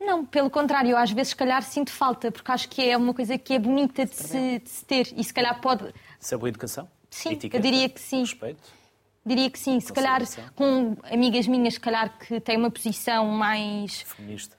Não, 0.00 0.24
pelo 0.24 0.48
contrário, 0.48 0.90
eu 0.90 0.96
às 0.96 1.10
vezes, 1.10 1.30
se 1.30 1.36
calhar, 1.36 1.62
sinto 1.62 1.92
falta, 1.92 2.32
porque 2.32 2.50
acho 2.50 2.68
que 2.68 2.88
é 2.88 2.96
uma 2.96 3.12
coisa 3.12 3.36
que 3.36 3.52
é 3.52 3.58
bonita 3.58 4.06
de 4.06 4.14
se, 4.14 4.58
de 4.58 4.68
se 4.68 4.84
ter. 4.84 5.12
E 5.14 5.22
se 5.22 5.32
calhar 5.32 5.60
pode. 5.60 5.92
Isso 6.18 6.34
é 6.34 6.38
boa 6.38 6.48
educação? 6.48 6.88
Sim, 7.10 7.32
Etiqueta? 7.32 7.56
eu 7.56 7.60
diria 7.60 7.88
que 7.88 8.00
sim. 8.00 8.20
Respeito? 8.20 8.62
Diria 9.24 9.50
que 9.50 9.58
sim. 9.58 9.78
Se 9.78 9.92
calhar, 9.92 10.22
com 10.54 10.96
amigas 11.04 11.46
minhas, 11.46 11.74
se 11.74 11.80
calhar, 11.80 12.18
que 12.18 12.40
têm 12.40 12.56
uma 12.56 12.70
posição 12.70 13.26
mais. 13.26 14.00
Feminista. 14.02 14.56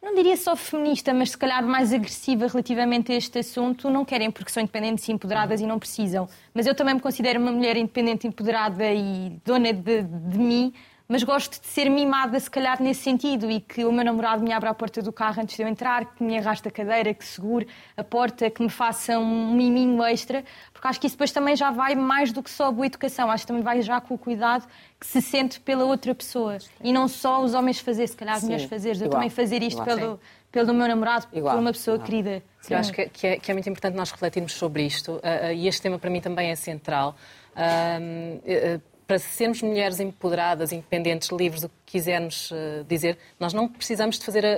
Não 0.00 0.14
diria 0.14 0.36
só 0.36 0.54
feminista, 0.54 1.12
mas 1.12 1.30
se 1.30 1.38
calhar 1.38 1.66
mais 1.66 1.92
agressiva 1.92 2.46
relativamente 2.46 3.10
a 3.10 3.16
este 3.16 3.40
assunto, 3.40 3.90
não 3.90 4.04
querem 4.04 4.30
porque 4.30 4.52
são 4.52 4.62
independentes 4.62 5.08
e 5.08 5.12
empoderadas 5.12 5.60
e 5.60 5.66
não 5.66 5.80
precisam. 5.80 6.28
Mas 6.54 6.64
eu 6.64 6.76
também 6.76 6.94
me 6.94 7.00
considero 7.00 7.40
uma 7.40 7.50
mulher 7.50 7.76
independente, 7.76 8.24
empoderada 8.24 8.84
e 8.92 9.40
dona 9.44 9.72
de, 9.72 10.02
de 10.02 10.38
mim, 10.38 10.72
mas 11.08 11.22
gosto 11.22 11.60
de 11.60 11.66
ser 11.68 11.88
mimada, 11.88 12.38
se 12.40 12.50
calhar, 12.50 12.82
nesse 12.82 13.02
sentido 13.02 13.50
e 13.50 13.60
que 13.60 13.84
o 13.84 13.92
meu 13.92 14.04
namorado 14.04 14.42
me 14.42 14.52
abra 14.52 14.70
a 14.70 14.74
porta 14.74 15.00
do 15.00 15.12
carro 15.12 15.40
antes 15.40 15.56
de 15.56 15.62
eu 15.62 15.68
entrar, 15.68 16.14
que 16.14 16.22
me 16.22 16.36
arraste 16.36 16.66
a 16.66 16.70
cadeira, 16.70 17.14
que 17.14 17.24
segure 17.24 17.66
a 17.96 18.02
porta, 18.02 18.50
que 18.50 18.62
me 18.62 18.68
faça 18.68 19.18
um 19.18 19.54
miminho 19.54 20.02
extra, 20.04 20.44
porque 20.72 20.88
acho 20.88 21.00
que 21.00 21.06
isso 21.06 21.14
depois 21.16 21.30
também 21.30 21.54
já 21.54 21.70
vai 21.70 21.94
mais 21.94 22.32
do 22.32 22.42
que 22.42 22.50
só 22.50 22.66
a 22.66 22.72
boa 22.72 22.86
educação, 22.86 23.30
acho 23.30 23.44
que 23.44 23.48
também 23.48 23.62
vai 23.62 23.82
já 23.82 24.00
com 24.00 24.14
o 24.14 24.18
cuidado 24.18 24.66
que 24.98 25.06
se 25.06 25.22
sente 25.22 25.60
pela 25.60 25.84
outra 25.84 26.14
pessoa 26.14 26.58
e 26.82 26.92
não 26.92 27.06
só 27.06 27.42
os 27.42 27.54
homens 27.54 27.78
fazer, 27.78 28.06
se 28.08 28.16
calhar 28.16 28.34
as 28.34 28.40
Sim, 28.40 28.46
mulheres 28.46 28.68
fazer, 28.68 29.00
eu 29.00 29.08
também 29.10 29.30
fazer 29.30 29.62
isto 29.62 29.80
igual. 29.82 29.96
pelo, 29.96 30.20
pelo 30.50 30.74
meu 30.74 30.88
namorado, 30.88 31.26
Igual, 31.32 31.54
por 31.54 31.60
uma 31.60 31.72
pessoa 31.72 31.96
igual. 31.96 32.06
querida. 32.06 32.42
Eu 32.68 32.78
acho 32.78 32.92
que, 32.92 33.08
que 33.10 33.26
é, 33.26 33.38
que 33.38 33.50
é 33.50 33.54
muito 33.54 33.68
importante 33.68 33.94
nós 33.94 34.10
refletirmos 34.10 34.54
sobre 34.54 34.82
isto 34.82 35.20
ah, 35.22 35.46
ah, 35.46 35.52
e 35.52 35.68
este 35.68 35.82
tema 35.82 35.98
para 35.98 36.10
mim 36.10 36.20
também 36.20 36.50
é 36.50 36.56
central. 36.56 37.14
Eh, 37.54 38.80
para 39.06 39.18
sermos 39.18 39.62
mulheres 39.62 40.00
empoderadas, 40.00 40.72
independentes, 40.72 41.28
livres, 41.30 41.62
o 41.64 41.68
que 41.68 41.74
quisermos 41.86 42.50
eh, 42.52 42.82
dizer, 42.88 43.16
nós 43.38 43.52
não 43.52 43.68
precisamos 43.68 44.18
de 44.18 44.24
fazer, 44.24 44.44
a- 44.44 44.48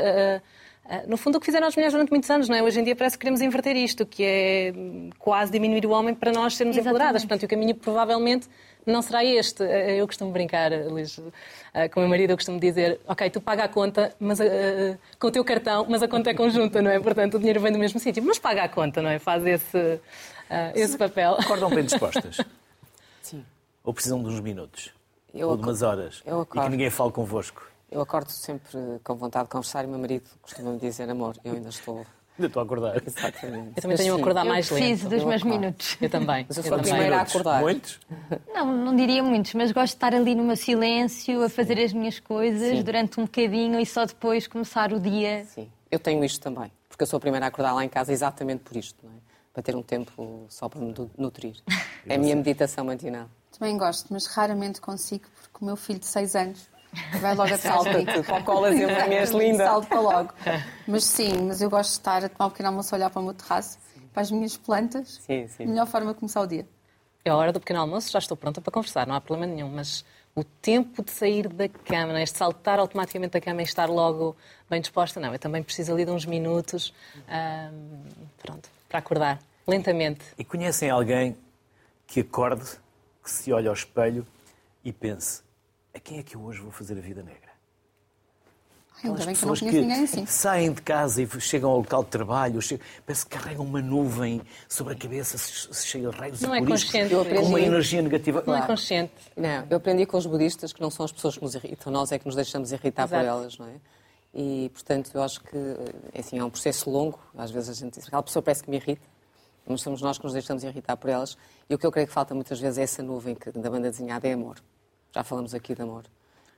a- 0.90 0.96
a- 0.96 1.02
no 1.06 1.16
fundo, 1.18 1.36
o 1.36 1.40
que 1.40 1.44
fizeram 1.46 1.66
as 1.66 1.76
mulheres 1.76 1.92
durante 1.92 2.10
muitos 2.10 2.30
anos. 2.30 2.48
Não 2.48 2.56
é? 2.56 2.62
Hoje 2.62 2.80
em 2.80 2.84
dia 2.84 2.96
parece 2.96 3.16
que 3.18 3.20
queremos 3.22 3.40
inverter 3.42 3.76
isto, 3.76 4.06
que 4.06 4.24
é 4.24 4.72
hum, 4.74 5.10
quase 5.18 5.52
diminuir 5.52 5.84
o 5.84 5.90
homem 5.90 6.14
para 6.14 6.32
nós 6.32 6.56
sermos 6.56 6.76
Exatamente. 6.76 6.94
empoderadas. 6.96 7.22
Portanto, 7.24 7.42
o 7.44 7.48
caminho 7.48 7.74
provavelmente 7.74 8.48
não 8.86 9.02
será 9.02 9.22
este. 9.22 9.62
Eh, 9.64 10.00
Eu 10.00 10.06
costumo 10.06 10.30
brincar, 10.32 10.70
Luís, 10.88 11.20
eh, 11.74 11.88
com 11.90 12.00
o 12.00 12.02
meu 12.04 12.08
marido, 12.08 12.30
eu 12.30 12.36
costumo 12.36 12.58
dizer, 12.58 12.98
ok, 13.06 13.28
tu 13.28 13.40
paga 13.42 13.64
a 13.64 13.68
conta 13.68 14.14
mas, 14.18 14.40
eh, 14.40 14.96
com 15.18 15.26
o 15.26 15.30
teu 15.30 15.44
cartão, 15.44 15.84
mas 15.90 16.02
a 16.02 16.08
conta 16.08 16.30
é 16.30 16.34
conjunta, 16.34 16.80
não 16.80 16.90
é? 16.90 16.98
Portanto, 16.98 17.34
o 17.34 17.38
dinheiro 17.38 17.60
vem 17.60 17.70
do 17.70 17.78
mesmo 17.78 18.00
sítio. 18.00 18.22
Mas 18.22 18.38
paga 18.38 18.62
a 18.62 18.68
conta, 18.68 19.02
não 19.02 19.10
é? 19.10 19.18
Faz 19.18 19.44
esse, 19.44 20.00
eh, 20.48 20.72
esse 20.74 20.96
papel. 20.96 21.34
Acordam 21.38 21.68
bem 21.68 21.84
dispostas? 21.84 22.38
Sim. 23.88 23.90
Ou 23.90 23.94
precisam 23.94 24.22
de 24.22 24.28
uns 24.28 24.40
minutos? 24.40 24.92
Eu 25.34 25.48
Ou 25.48 25.56
de 25.56 25.62
acordo- 25.62 25.68
umas 25.70 25.82
horas? 25.82 26.22
eu 26.26 26.42
E 26.42 26.46
que 26.46 26.52
acordo. 26.58 26.70
ninguém 26.70 26.90
fale 26.90 27.10
convosco? 27.12 27.66
Eu 27.90 28.00
acordo 28.02 28.30
sempre 28.30 28.78
com 29.02 29.14
vontade 29.14 29.44
de 29.46 29.50
conversar 29.50 29.82
e 29.84 29.86
o 29.86 29.90
meu 29.90 29.98
marido 29.98 30.28
costuma-me 30.42 30.78
dizer, 30.78 31.08
amor, 31.08 31.36
eu 31.44 31.54
ainda 31.54 31.68
estou... 31.70 32.04
Ainda 32.38 32.46
estou 32.46 32.60
a 32.60 32.64
acordar. 32.64 33.02
Exatamente. 33.04 33.72
Eu 33.78 33.82
também 33.82 33.96
tenho 33.96 34.14
um 34.14 34.20
acordar 34.20 34.44
Eu 34.46 34.48
mais 34.52 34.70
lento. 34.70 34.78
preciso 34.80 35.08
dos 35.08 35.22
Eu 35.22 35.26
meus 35.28 35.42
acordo. 35.42 35.58
minutos. 35.60 35.96
Eu 36.00 36.08
também. 36.08 36.46
Mas 36.48 36.56
eu 36.56 36.62
Eu 36.62 36.68
sou 36.68 36.74
a 36.74 36.76
também. 36.78 36.92
primeira 36.92 37.16
a 37.16 37.22
acordar. 37.22 37.60
Muitos? 37.60 38.00
Não, 38.54 38.76
não 38.76 38.94
diria 38.94 39.22
muitos, 39.24 39.54
mas 39.54 39.72
gosto 39.72 39.86
de 39.94 39.96
estar 39.96 40.14
ali 40.14 40.36
no 40.36 40.44
meu 40.44 40.54
silêncio, 40.54 41.42
a 41.42 41.48
fazer 41.48 41.80
as 41.80 41.92
minhas 41.92 42.20
coisas 42.20 42.76
Sim. 42.76 42.82
durante 42.84 43.18
um 43.18 43.24
bocadinho 43.24 43.80
e 43.80 43.84
só 43.86 44.06
depois 44.06 44.46
começar 44.46 44.92
o 44.92 45.00
dia. 45.00 45.44
Sim, 45.46 45.68
eu 45.90 45.98
tenho 45.98 46.24
isto 46.24 46.40
também, 46.40 46.70
porque 46.88 47.02
eu 47.02 47.06
sou 47.08 47.16
a 47.16 47.20
primeira 47.20 47.46
a 47.46 47.48
acordar 47.48 47.72
lá 47.72 47.84
em 47.84 47.88
casa 47.88 48.12
exatamente 48.12 48.60
por 48.62 48.76
isto, 48.76 48.96
não 49.04 49.10
é? 49.10 49.16
Para 49.52 49.62
ter 49.64 49.74
um 49.74 49.82
tempo 49.82 50.46
só 50.48 50.68
para 50.68 50.80
me 50.80 50.94
nutrir. 51.18 51.56
É 52.06 52.14
a 52.14 52.18
minha 52.18 52.36
meditação 52.36 52.84
matinal. 52.84 53.26
Também 53.58 53.76
gosto, 53.76 54.06
mas 54.10 54.26
raramente 54.26 54.80
consigo, 54.80 55.24
porque 55.40 55.58
o 55.60 55.64
meu 55.64 55.76
filho 55.76 55.98
de 55.98 56.06
6 56.06 56.36
anos 56.36 56.68
vai 57.20 57.34
logo 57.34 57.50
mim. 57.50 57.56
Salta-te 57.58 58.22
para 58.22 58.66
a 58.66 58.70
dizer, 58.70 58.86
"Mãe, 58.86 59.16
és 59.16 59.30
linda." 59.30 59.64
Salta 59.64 60.00
logo. 60.00 60.32
Mas 60.86 61.04
sim, 61.04 61.42
mas 61.42 61.60
eu 61.60 61.68
gosto 61.68 61.90
de 61.90 61.98
estar 61.98 62.24
a 62.24 62.28
tomar 62.28 62.46
um 62.46 62.50
pequeno 62.50 62.68
almoço, 62.68 62.94
a 62.94 62.98
olhar 62.98 63.10
para 63.10 63.20
o 63.20 63.24
meu 63.24 63.34
terraço, 63.34 63.78
para 64.12 64.22
as 64.22 64.30
minhas 64.30 64.56
plantas. 64.56 65.20
Sim, 65.26 65.48
sim. 65.48 65.66
Melhor 65.66 65.86
forma 65.86 66.12
de 66.12 66.20
começar 66.20 66.40
o 66.40 66.46
dia. 66.46 66.66
É 67.24 67.30
a 67.30 67.36
hora 67.36 67.52
do 67.52 67.60
pequeno 67.60 67.80
almoço, 67.80 68.10
já 68.10 68.18
estou 68.20 68.36
pronta 68.36 68.60
para 68.60 68.72
conversar, 68.72 69.06
não 69.06 69.14
há 69.14 69.20
problema 69.20 69.52
nenhum, 69.52 69.68
mas 69.68 70.04
o 70.34 70.44
tempo 70.44 71.02
de 71.02 71.10
sair 71.10 71.48
da 71.48 71.68
cama, 71.68 72.12
não 72.12 72.16
é? 72.16 72.22
este 72.22 72.38
saltar 72.38 72.78
automaticamente 72.78 73.32
da 73.32 73.40
cama 73.40 73.60
e 73.60 73.64
estar 73.64 73.90
logo 73.90 74.36
bem 74.70 74.80
disposta, 74.80 75.18
não, 75.18 75.32
eu 75.32 75.38
também 75.38 75.62
preciso 75.62 75.92
ali 75.92 76.04
de 76.04 76.10
uns 76.12 76.24
minutos, 76.24 76.94
pronto, 78.40 78.70
para 78.88 79.00
acordar, 79.00 79.40
lentamente. 79.66 80.24
E 80.38 80.44
conhecem 80.44 80.88
alguém 80.88 81.36
que 82.06 82.20
acorde, 82.20 82.78
que 83.28 83.34
se 83.34 83.52
olhe 83.52 83.68
ao 83.68 83.74
espelho 83.74 84.26
e 84.84 84.92
pense: 84.92 85.42
a 85.94 86.00
quem 86.00 86.18
é 86.18 86.22
que 86.22 86.34
eu 86.36 86.42
hoje 86.42 86.60
vou 86.60 86.70
fazer 86.72 86.96
a 86.96 87.00
vida 87.00 87.22
negra? 87.22 87.48
Ainda 89.04 89.14
Aquelas 89.22 89.26
bem 89.26 89.34
que 89.36 89.44
eu 89.44 89.46
não 89.46 89.54
pessoas 89.54 89.60
conheço 89.60 89.88
ninguém 89.88 90.04
assim. 90.04 90.26
saem 90.26 90.72
de 90.72 90.82
casa 90.82 91.22
e 91.22 91.40
chegam 91.40 91.70
ao 91.70 91.76
local 91.78 92.02
de 92.02 92.10
trabalho, 92.10 92.60
chegam, 92.60 92.84
parece 93.06 93.24
que 93.24 93.30
carregam 93.38 93.64
uma 93.64 93.80
nuvem 93.80 94.42
sobre 94.68 94.94
a 94.94 94.96
cabeça 94.96 95.38
se- 95.38 95.72
cheia 95.86 96.10
de 96.10 96.16
raios 96.16 96.40
Não 96.40 96.52
e 96.52 96.58
é 96.58 96.60
por 96.62 96.68
consciente. 96.70 97.12
Eu 97.12 97.24
com 97.24 97.30
uma 97.30 97.38
aprendi- 97.42 97.64
energia 97.64 98.02
negativa. 98.02 98.42
Não 98.44 98.54
é 98.54 98.56
Claro. 98.58 98.66
consciente. 98.72 99.12
Não, 99.36 99.66
eu 99.70 99.76
aprendi 99.76 100.04
com 100.04 100.16
os 100.16 100.26
budistas 100.26 100.72
que 100.72 100.80
não 100.80 100.90
são 100.90 101.04
as 101.04 101.12
pessoas 101.12 101.36
que 101.36 101.42
nos 101.44 101.54
irritam, 101.54 101.92
nós 101.92 102.10
é 102.10 102.18
que 102.18 102.26
nos 102.26 102.34
deixamos 102.34 102.72
irritar 102.72 103.06
por 103.06 103.14
Exato. 103.14 103.28
elas, 103.28 103.56
não 103.58 103.66
é? 103.66 103.74
E, 104.34 104.68
portanto, 104.74 105.10
eu 105.14 105.22
acho 105.22 105.40
que 105.42 105.56
é, 106.12 106.18
assim, 106.20 106.36
é 106.38 106.44
um 106.44 106.50
processo 106.50 106.90
longo. 106.90 107.20
Às 107.36 107.52
vezes 107.52 107.70
a 107.70 107.74
gente 107.74 107.94
diz, 107.94 108.06
aquela 108.08 108.22
pessoa 108.24 108.42
parece 108.42 108.64
que 108.64 108.70
me 108.70 108.78
irrita, 108.78 109.02
mas 109.68 109.82
somos 109.82 110.00
nós 110.02 110.18
que 110.18 110.24
nos 110.24 110.32
deixamos 110.32 110.64
irritar 110.64 110.96
por 110.96 111.10
elas. 111.10 111.36
E 111.68 111.74
o 111.74 111.78
que 111.78 111.86
eu 111.86 111.92
creio 111.92 112.06
que 112.08 112.12
falta 112.12 112.34
muitas 112.34 112.58
vezes 112.60 112.78
é 112.78 112.82
essa 112.82 113.02
nuvem 113.02 113.34
que 113.34 113.50
da 113.52 113.70
banda 113.70 113.90
desenhada 113.90 114.26
é 114.26 114.32
amor. 114.32 114.56
Já 115.14 115.22
falamos 115.22 115.54
aqui 115.54 115.74
de 115.74 115.82
amor. 115.82 116.04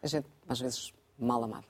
A 0.03 0.07
gente, 0.07 0.27
às 0.49 0.61
vezes, 0.61 0.93
mal 1.19 1.43
amada. 1.45 1.65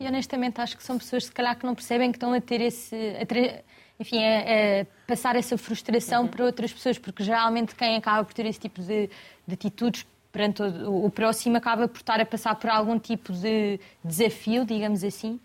E 0.00 0.06
honestamente 0.06 0.60
acho 0.60 0.76
que 0.76 0.82
são 0.82 0.98
pessoas 0.98 1.26
se 1.26 1.32
calhar 1.32 1.56
que 1.56 1.64
não 1.64 1.74
percebem 1.74 2.10
que 2.10 2.16
estão 2.16 2.32
a 2.32 2.40
ter 2.40 2.60
esse. 2.60 2.96
a 3.20 3.24
tra- 3.24 3.62
enfim, 3.98 4.18
a, 4.24 4.80
a 4.82 4.86
passar 5.06 5.36
essa 5.36 5.56
frustração 5.56 6.26
para 6.26 6.44
outras 6.44 6.72
pessoas, 6.72 6.98
porque 6.98 7.22
geralmente 7.22 7.76
quem 7.76 7.96
acaba 7.96 8.24
por 8.24 8.34
ter 8.34 8.44
esse 8.46 8.58
tipo 8.58 8.82
de, 8.82 9.08
de 9.46 9.54
atitudes 9.54 10.04
perante 10.32 10.62
o, 10.62 11.04
o 11.06 11.10
próximo 11.10 11.56
acaba 11.56 11.86
por 11.86 11.98
estar 11.98 12.20
a 12.20 12.26
passar 12.26 12.56
por 12.56 12.68
algum 12.70 12.98
tipo 12.98 13.32
de 13.32 13.78
desafio, 14.04 14.64
digamos 14.64 15.04
assim, 15.04 15.38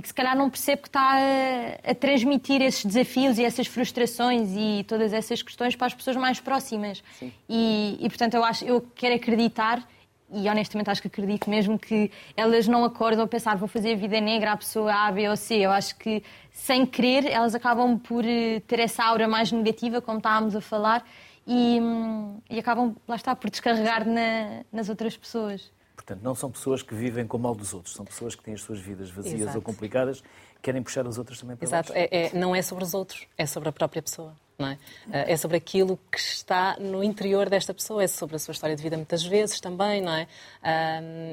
e 0.00 0.02
que 0.02 0.08
se 0.08 0.14
calhar 0.14 0.34
não 0.34 0.48
percebe 0.48 0.80
que 0.80 0.88
está 0.88 1.12
a, 1.18 1.90
a 1.90 1.94
transmitir 1.94 2.62
esses 2.62 2.82
desafios 2.86 3.38
e 3.38 3.44
essas 3.44 3.66
frustrações 3.66 4.48
e 4.56 4.82
todas 4.88 5.12
essas 5.12 5.42
questões 5.42 5.76
para 5.76 5.88
as 5.88 5.94
pessoas 5.94 6.16
mais 6.16 6.40
próximas. 6.40 7.04
E, 7.46 7.98
e, 8.00 8.08
portanto 8.08 8.32
eu 8.32 8.42
acho, 8.42 8.64
eu 8.64 8.80
quero 8.94 9.14
acreditar 9.16 9.86
e 10.32 10.48
honestamente 10.48 10.88
acho 10.88 11.02
que 11.02 11.08
acredito 11.08 11.50
mesmo 11.50 11.78
que 11.78 12.10
elas 12.34 12.66
não 12.66 12.82
acordam 12.84 13.24
a 13.24 13.28
pensar 13.28 13.56
vou 13.56 13.68
fazer 13.68 13.92
a 13.92 13.96
vida 13.96 14.18
negra 14.22 14.52
à 14.52 14.56
pessoa 14.56 14.90
A, 14.92 15.12
B 15.12 15.28
ou 15.28 15.36
C. 15.36 15.56
Eu 15.56 15.70
acho 15.70 15.94
que 15.96 16.22
sem 16.50 16.86
querer 16.86 17.26
elas 17.26 17.54
acabam 17.54 17.98
por 17.98 18.24
eh, 18.24 18.60
ter 18.66 18.78
essa 18.80 19.04
aura 19.04 19.28
mais 19.28 19.52
negativa, 19.52 20.00
como 20.00 20.16
estávamos 20.16 20.56
a 20.56 20.60
falar, 20.62 21.04
e, 21.46 21.78
hum, 21.78 22.38
e 22.48 22.58
acabam, 22.58 22.94
lá 23.06 23.16
está, 23.16 23.36
por 23.36 23.50
descarregar 23.50 24.06
na- 24.08 24.62
nas 24.72 24.88
outras 24.88 25.14
pessoas. 25.16 25.70
Portanto, 26.10 26.24
não 26.24 26.34
são 26.34 26.50
pessoas 26.50 26.82
que 26.82 26.92
vivem 26.92 27.24
com 27.24 27.36
o 27.36 27.40
mal 27.40 27.54
dos 27.54 27.72
outros, 27.72 27.94
são 27.94 28.04
pessoas 28.04 28.34
que 28.34 28.42
têm 28.42 28.54
as 28.54 28.62
suas 28.62 28.80
vidas 28.80 29.10
vazias 29.10 29.42
Exato. 29.42 29.58
ou 29.58 29.62
complicadas, 29.62 30.24
querem 30.60 30.82
puxar 30.82 31.06
as 31.06 31.18
outras 31.18 31.38
também 31.38 31.56
para 31.56 31.64
Exato, 31.64 31.92
baixo. 31.92 32.08
é, 32.10 32.26
é- 32.26 32.30
não 32.34 32.52
é 32.52 32.60
sobre 32.62 32.82
os 32.82 32.94
outros, 32.94 33.28
é 33.38 33.46
sobre 33.46 33.68
a 33.68 33.72
própria 33.72 34.02
pessoa. 34.02 34.34
Não 34.58 34.66
é? 34.66 34.78
Eh, 35.12 35.32
é 35.32 35.36
sobre 35.36 35.56
aquilo 35.56 35.98
que 36.10 36.18
está 36.18 36.76
no 36.80 37.02
interior 37.02 37.48
desta 37.48 37.72
pessoa, 37.72 38.02
é 38.02 38.08
sobre 38.08 38.34
a 38.36 38.38
sua 38.40 38.52
história 38.52 38.74
de 38.74 38.82
vida 38.82 38.96
muitas 38.96 39.24
vezes 39.24 39.60
também, 39.60 40.02
não 40.02 40.12
é? 40.12 40.26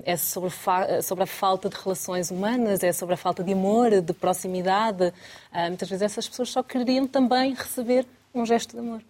É 0.06 0.16
sobre, 0.16 0.52
sobre 1.04 1.24
a 1.24 1.28
falta 1.28 1.70
de 1.70 1.76
relações 1.76 2.30
humanas, 2.30 2.84
é 2.84 2.94
sobre 2.94 3.16
a 3.16 3.18
falta 3.18 3.44
de 3.44 3.52
amor, 3.52 4.00
de 4.00 4.14
proximidade. 4.14 5.12
Ah, 5.52 5.68
muitas 5.68 5.90
vezes 5.90 6.04
essas 6.04 6.30
pessoas 6.30 6.52
só 6.52 6.62
queriam 6.64 7.06
também 7.06 7.54
receber 7.54 8.06
um 8.34 8.46
gesto 8.46 8.74
de 8.74 8.80
amor. 8.80 9.02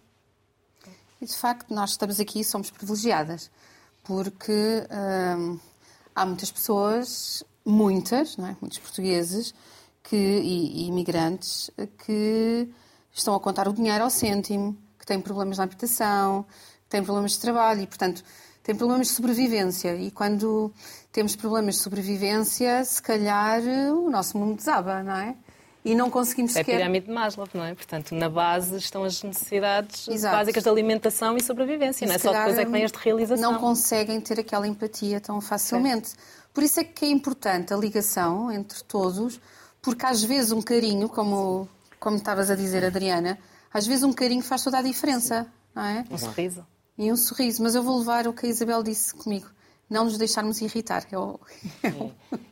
E 1.20 1.26
de 1.26 1.36
facto, 1.36 1.72
nós 1.72 1.90
estamos 1.90 2.18
aqui 2.18 2.40
e 2.40 2.44
somos 2.44 2.70
privilegiadas, 2.70 3.50
porque 4.08 4.86
hum, 5.38 5.60
há 6.16 6.24
muitas 6.24 6.50
pessoas, 6.50 7.44
muitas, 7.62 8.38
não 8.38 8.46
é? 8.46 8.56
muitos 8.58 8.78
portugueses 8.78 9.54
que, 10.02 10.16
e, 10.16 10.84
e 10.84 10.88
imigrantes 10.88 11.70
que 12.06 12.66
estão 13.12 13.34
a 13.34 13.40
contar 13.40 13.68
o 13.68 13.72
dinheiro 13.74 14.02
ao 14.02 14.08
cêntimo, 14.08 14.74
que 14.98 15.04
têm 15.04 15.20
problemas 15.20 15.58
na 15.58 15.64
habitação, 15.64 16.46
que 16.84 16.88
têm 16.88 17.04
problemas 17.04 17.32
de 17.32 17.40
trabalho 17.40 17.82
e, 17.82 17.86
portanto, 17.86 18.24
têm 18.62 18.74
problemas 18.74 19.08
de 19.08 19.12
sobrevivência. 19.12 19.94
E 19.96 20.10
quando 20.10 20.72
temos 21.12 21.36
problemas 21.36 21.74
de 21.74 21.82
sobrevivência, 21.82 22.82
se 22.86 23.02
calhar 23.02 23.60
o 23.92 24.08
nosso 24.08 24.38
mundo 24.38 24.56
desaba, 24.56 25.02
não 25.02 25.16
é? 25.16 25.36
E 25.84 25.94
não 25.94 26.10
conseguimos 26.10 26.54
É 26.56 26.60
a 26.60 26.64
sequer... 26.64 26.78
pirâmide 26.78 27.06
de 27.06 27.12
Maslow, 27.12 27.48
não 27.54 27.64
é? 27.64 27.74
Portanto, 27.74 28.14
na 28.14 28.28
base 28.28 28.76
estão 28.76 29.04
as 29.04 29.22
necessidades 29.22 30.08
Exato. 30.08 30.36
básicas 30.36 30.62
de 30.62 30.68
alimentação 30.68 31.36
e 31.36 31.42
sobrevivência, 31.42 32.04
E 32.04 32.08
não 32.08 32.14
é? 32.14 32.18
Só 32.18 32.32
depois 32.32 32.58
é 32.58 32.64
que 32.64 32.70
vem 32.70 32.84
as 32.84 32.92
de 32.92 32.98
realização. 32.98 33.52
Não 33.52 33.58
conseguem 33.60 34.20
ter 34.20 34.40
aquela 34.40 34.66
empatia 34.66 35.20
tão 35.20 35.40
facilmente. 35.40 36.12
Por 36.52 36.62
isso 36.62 36.80
é 36.80 36.84
que 36.84 37.04
é 37.04 37.08
importante 37.08 37.72
a 37.72 37.76
ligação 37.76 38.50
entre 38.50 38.82
todos, 38.84 39.40
porque 39.80 40.04
às 40.04 40.22
vezes 40.22 40.50
um 40.52 40.60
carinho, 40.60 41.08
como, 41.08 41.68
como 42.00 42.16
estavas 42.16 42.50
a 42.50 42.56
dizer, 42.56 42.84
Adriana, 42.84 43.38
às 43.72 43.86
vezes 43.86 44.02
um 44.02 44.12
carinho 44.12 44.42
faz 44.42 44.64
toda 44.64 44.78
a 44.78 44.82
diferença, 44.82 45.46
não 45.74 45.84
é? 45.84 46.04
Um 46.10 46.18
sorriso. 46.18 46.66
E 46.96 47.12
um 47.12 47.16
sorriso. 47.16 47.62
Mas 47.62 47.74
eu 47.76 47.82
vou 47.82 47.98
levar 47.98 48.26
o 48.26 48.32
que 48.32 48.46
a 48.46 48.48
Isabel 48.48 48.82
disse 48.82 49.14
comigo. 49.14 49.46
Não 49.88 50.04
nos 50.04 50.18
deixarmos 50.18 50.60
irritar. 50.60 51.06
Eu... 51.12 51.40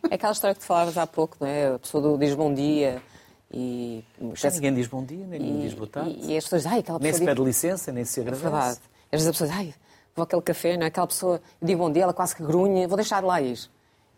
É 0.09 0.15
aquela 0.15 0.33
história 0.33 0.55
que 0.55 0.61
tu 0.61 0.67
falavas 0.67 0.97
há 0.97 1.07
pouco, 1.07 1.37
não 1.41 1.47
é? 1.49 1.75
A 1.75 1.79
pessoa 1.79 2.03
do- 2.03 2.17
diz 2.17 2.35
bom 2.35 2.55
dia 2.55 3.03
e... 3.59 4.05
Já 4.35 4.51
ninguém 4.51 4.75
diz 4.75 4.87
bom 4.87 5.03
dia, 5.05 5.25
nem 5.27 5.41
ninguém 5.41 5.61
diz 5.63 5.75
boa 5.75 5.89
tarde. 5.89 6.11
E, 6.23 6.33
e 6.33 6.37
as 6.37 6.45
pessoas, 6.45 6.67
ai, 6.67 6.81
aquela 6.81 6.99
Nem 6.99 7.11
pessoa... 7.11 7.19
se 7.19 7.25
diz- 7.25 7.35
pede 7.35 7.47
licença, 7.47 7.93
nem 7.93 8.05
se 8.05 8.21
É 8.21 8.23
agradece. 8.23 8.43
verdade. 8.43 8.79
Às 9.11 9.11
vezes 9.13 9.29
a 9.29 9.33
pessoa 9.33 9.49
diz, 9.49 9.57
ai, 9.59 9.75
vou 10.15 10.25
àquele 10.25 10.43
café, 10.43 10.77
não 10.77 10.85
é? 10.85 10.87
Aquela 10.89 11.07
pessoa, 11.07 11.41
eu 11.61 11.67
digo 11.67 11.79
bom 11.81 11.91
dia, 11.91 12.03
ela 12.03 12.13
quase 12.13 12.37
que 12.37 12.43
grunha, 12.43 12.87
vou 12.87 12.97
deixar 12.97 13.21
de 13.21 13.27
lá 13.27 13.41
ir. 13.41 13.59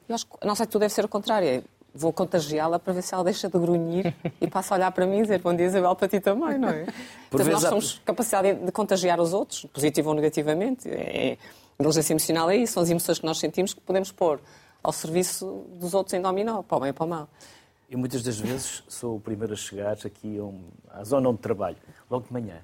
Eu 0.09 0.14
acho 0.14 0.26
que 0.26 0.32
a 0.41 0.47
nossa 0.47 0.62
atitude 0.64 0.80
deve 0.80 0.95
ser 0.95 1.05
o 1.05 1.09
contrário. 1.09 1.47
é, 1.49 1.62
Vou 1.95 2.12
contagiá-la 2.12 2.78
para 2.78 2.93
ver 2.93 3.03
se 3.03 3.14
ela 3.14 3.24
deixa 3.24 3.49
de 3.49 3.59
grunhir 3.59 4.14
e 4.41 4.47
passa 4.47 4.74
a 4.74 4.76
olhar 4.76 4.93
para 4.93 5.07
mim 5.07 5.18
e 5.18 5.22
dizer 5.22 5.41
bom 5.41 5.55
dia, 5.55 5.66
Isabel, 5.66 5.97
para 5.97 6.07
ti 6.07 6.20
também, 6.20 6.59
não 6.59 6.68
é? 6.68 6.84
Portanto, 7.30 7.47
vezes 7.47 7.53
nós 7.53 7.64
há- 7.64 7.68
temos 7.70 8.01
capacidade 8.05 8.55
de 8.55 8.70
contagiar 8.72 9.18
os 9.20 9.32
outros, 9.32 9.64
positivo 9.72 10.11
ou 10.11 10.14
negativamente. 10.14 10.89
É, 10.89 11.30
é- 11.32 11.32
a 11.32 11.82
inteligência 11.82 12.12
emocional 12.12 12.51
é 12.51 12.57
isso, 12.57 12.74
são 12.74 12.82
as 12.82 12.91
emoções 12.91 13.18
que 13.18 13.24
nós 13.26 13.39
sentimos 13.39 13.72
que 13.72 13.80
podemos 13.80 14.11
pôr 14.12 14.41
ao 14.82 14.93
serviço 14.93 15.64
dos 15.80 15.95
outros 15.95 16.12
em 16.14 16.20
dominó, 16.20 16.62
para 16.62 16.76
o 16.76 16.80
bem 16.80 16.91
e 16.91 16.93
para 16.93 17.05
o 17.05 17.09
mal. 17.09 17.28
Eu 17.89 17.99
muitas 17.99 18.22
das 18.22 18.39
vezes 18.39 18.82
sou 18.86 19.16
o 19.16 19.20
primeiro 19.20 19.55
a 19.55 19.57
chegar 19.57 19.93
aqui 20.05 20.39
a 20.39 20.45
um- 20.45 20.70
à 20.91 21.03
zona 21.05 21.28
onde 21.30 21.39
trabalho, 21.41 21.76
logo 22.11 22.26
de 22.26 22.32
manhã. 22.32 22.62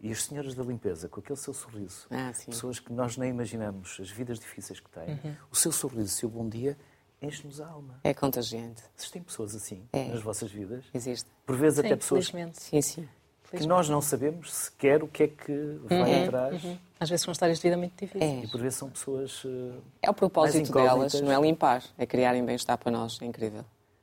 E 0.00 0.10
as 0.10 0.24
senhoras 0.24 0.54
da 0.54 0.62
limpeza, 0.64 1.08
com 1.08 1.20
aquele 1.20 1.38
seu 1.38 1.52
sorriso, 1.54 2.06
Ah, 2.10 2.32
pessoas 2.46 2.80
que 2.80 2.92
nós 2.92 3.16
nem 3.16 3.30
imaginamos, 3.30 3.98
as 4.00 4.10
vidas 4.10 4.38
difíceis 4.40 4.80
que 4.80 4.90
têm, 4.90 5.10
Uhum. 5.10 5.36
o 5.50 5.54
seu 5.56 5.70
sorriso, 5.70 6.06
o 6.06 6.08
seu 6.08 6.28
bom 6.28 6.48
dia, 6.48 6.76
enche-nos 7.20 7.60
a 7.60 7.68
alma. 7.68 8.00
É 8.02 8.12
contagiante. 8.14 8.82
Têm 9.12 9.22
pessoas 9.22 9.54
assim 9.54 9.86
É. 9.92 10.08
nas 10.08 10.22
vossas 10.22 10.50
vidas? 10.50 10.84
Existe. 10.92 11.28
Por 11.46 11.56
vezes 11.56 11.78
Sim, 11.80 11.86
até 11.86 11.96
pessoas 11.96 12.28
felizmente. 12.30 12.60
Sim, 12.62 12.80
sim. 12.82 13.08
que 13.54 13.66
nós 13.66 13.86
não 13.86 14.00
sabemos 14.00 14.50
sequer 14.50 15.02
o 15.02 15.06
que 15.06 15.24
é 15.24 15.28
que 15.28 15.52
vai 15.84 16.00
Uhum, 16.20 16.24
atrás. 16.24 16.64
uhum. 16.64 16.78
Às 16.98 17.10
vezes 17.10 17.22
são 17.22 17.30
histórias 17.32 17.58
de 17.58 17.62
vida 17.64 17.76
muito 17.76 17.92
difíceis. 18.02 18.44
E 18.44 18.50
por 18.50 18.58
vezes 18.58 18.78
são 18.78 18.88
pessoas. 18.88 19.42
eh, 19.44 19.78
É 20.04 20.10
o 20.10 20.14
propósito 20.14 20.72
mais 20.72 20.86
delas, 20.88 21.20
não 21.20 21.30
é 21.30 21.38
limpar, 21.38 21.84
é 21.98 22.06
criarem 22.06 22.42
bem-estar 22.46 22.78
para 22.78 22.90
nós, 22.90 23.18
é 23.20 23.26
incrível. 23.26 23.62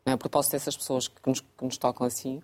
Não 0.09 0.13
é 0.13 0.15
o 0.15 0.17
propósito 0.17 0.53
dessas 0.53 0.75
pessoas 0.75 1.07
que 1.07 1.21
nos, 1.27 1.39
que 1.39 1.63
nos 1.63 1.77
tocam 1.77 2.07
assim, 2.07 2.41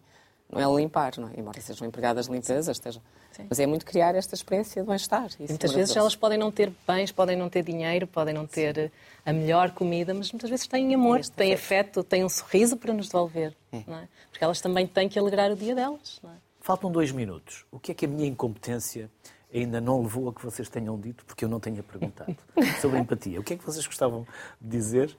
não 0.51 0.61
é 0.61 0.79
limpar, 0.79 1.13
não 1.17 1.29
é? 1.29 1.31
embora 1.35 1.59
sejam 1.59 1.87
empregadas 1.87 2.27
de 2.27 2.31
limpeza, 2.31 2.71
estejam. 2.71 3.01
Mas 3.49 3.59
é 3.59 3.65
muito 3.65 3.83
criar 3.83 4.13
esta 4.13 4.35
experiência 4.35 4.83
de 4.83 4.87
bem-estar. 4.87 5.29
E 5.39 5.45
é 5.45 5.47
muitas 5.47 5.71
vezes 5.71 5.95
elas 5.95 6.15
podem 6.15 6.37
não 6.37 6.51
ter 6.51 6.71
bens, 6.87 7.11
podem 7.11 7.35
não 7.35 7.49
ter 7.49 7.63
dinheiro, 7.63 8.05
podem 8.05 8.35
não 8.35 8.45
ter 8.45 8.77
eh, 8.77 8.91
a 9.25 9.33
melhor 9.33 9.71
comida, 9.71 10.13
mas 10.13 10.31
muitas 10.31 10.49
vezes 10.49 10.67
têm 10.67 10.93
amor, 10.93 11.25
têm 11.25 11.53
afeto, 11.53 12.03
têm 12.03 12.23
um 12.23 12.29
sorriso 12.29 12.77
para 12.77 12.93
nos 12.93 13.07
devolver. 13.07 13.55
Não 13.87 13.97
é? 13.97 14.07
Porque 14.29 14.43
elas 14.43 14.61
também 14.61 14.85
têm 14.85 15.09
que 15.09 15.17
alegrar 15.17 15.51
o 15.51 15.55
dia 15.55 15.73
delas. 15.73 16.19
Não 16.21 16.29
é? 16.29 16.35
Faltam 16.61 16.91
dois 16.91 17.11
minutos. 17.11 17.65
O 17.71 17.79
que 17.79 17.91
é 17.91 17.95
que 17.95 18.05
a 18.05 18.07
minha 18.07 18.27
incompetência 18.27 19.09
ainda 19.51 19.81
não 19.81 20.03
levou 20.03 20.29
a 20.29 20.33
que 20.33 20.45
vocês 20.45 20.69
tenham 20.69 20.99
dito, 20.99 21.25
porque 21.25 21.43
eu 21.43 21.49
não 21.49 21.59
tenha 21.59 21.81
perguntado, 21.81 22.37
sobre 22.79 22.97
a 22.97 23.01
empatia? 23.01 23.39
O 23.39 23.43
que 23.43 23.55
é 23.55 23.57
que 23.57 23.65
vocês 23.65 23.85
gostavam 23.87 24.25
de 24.61 24.69
dizer 24.69 25.17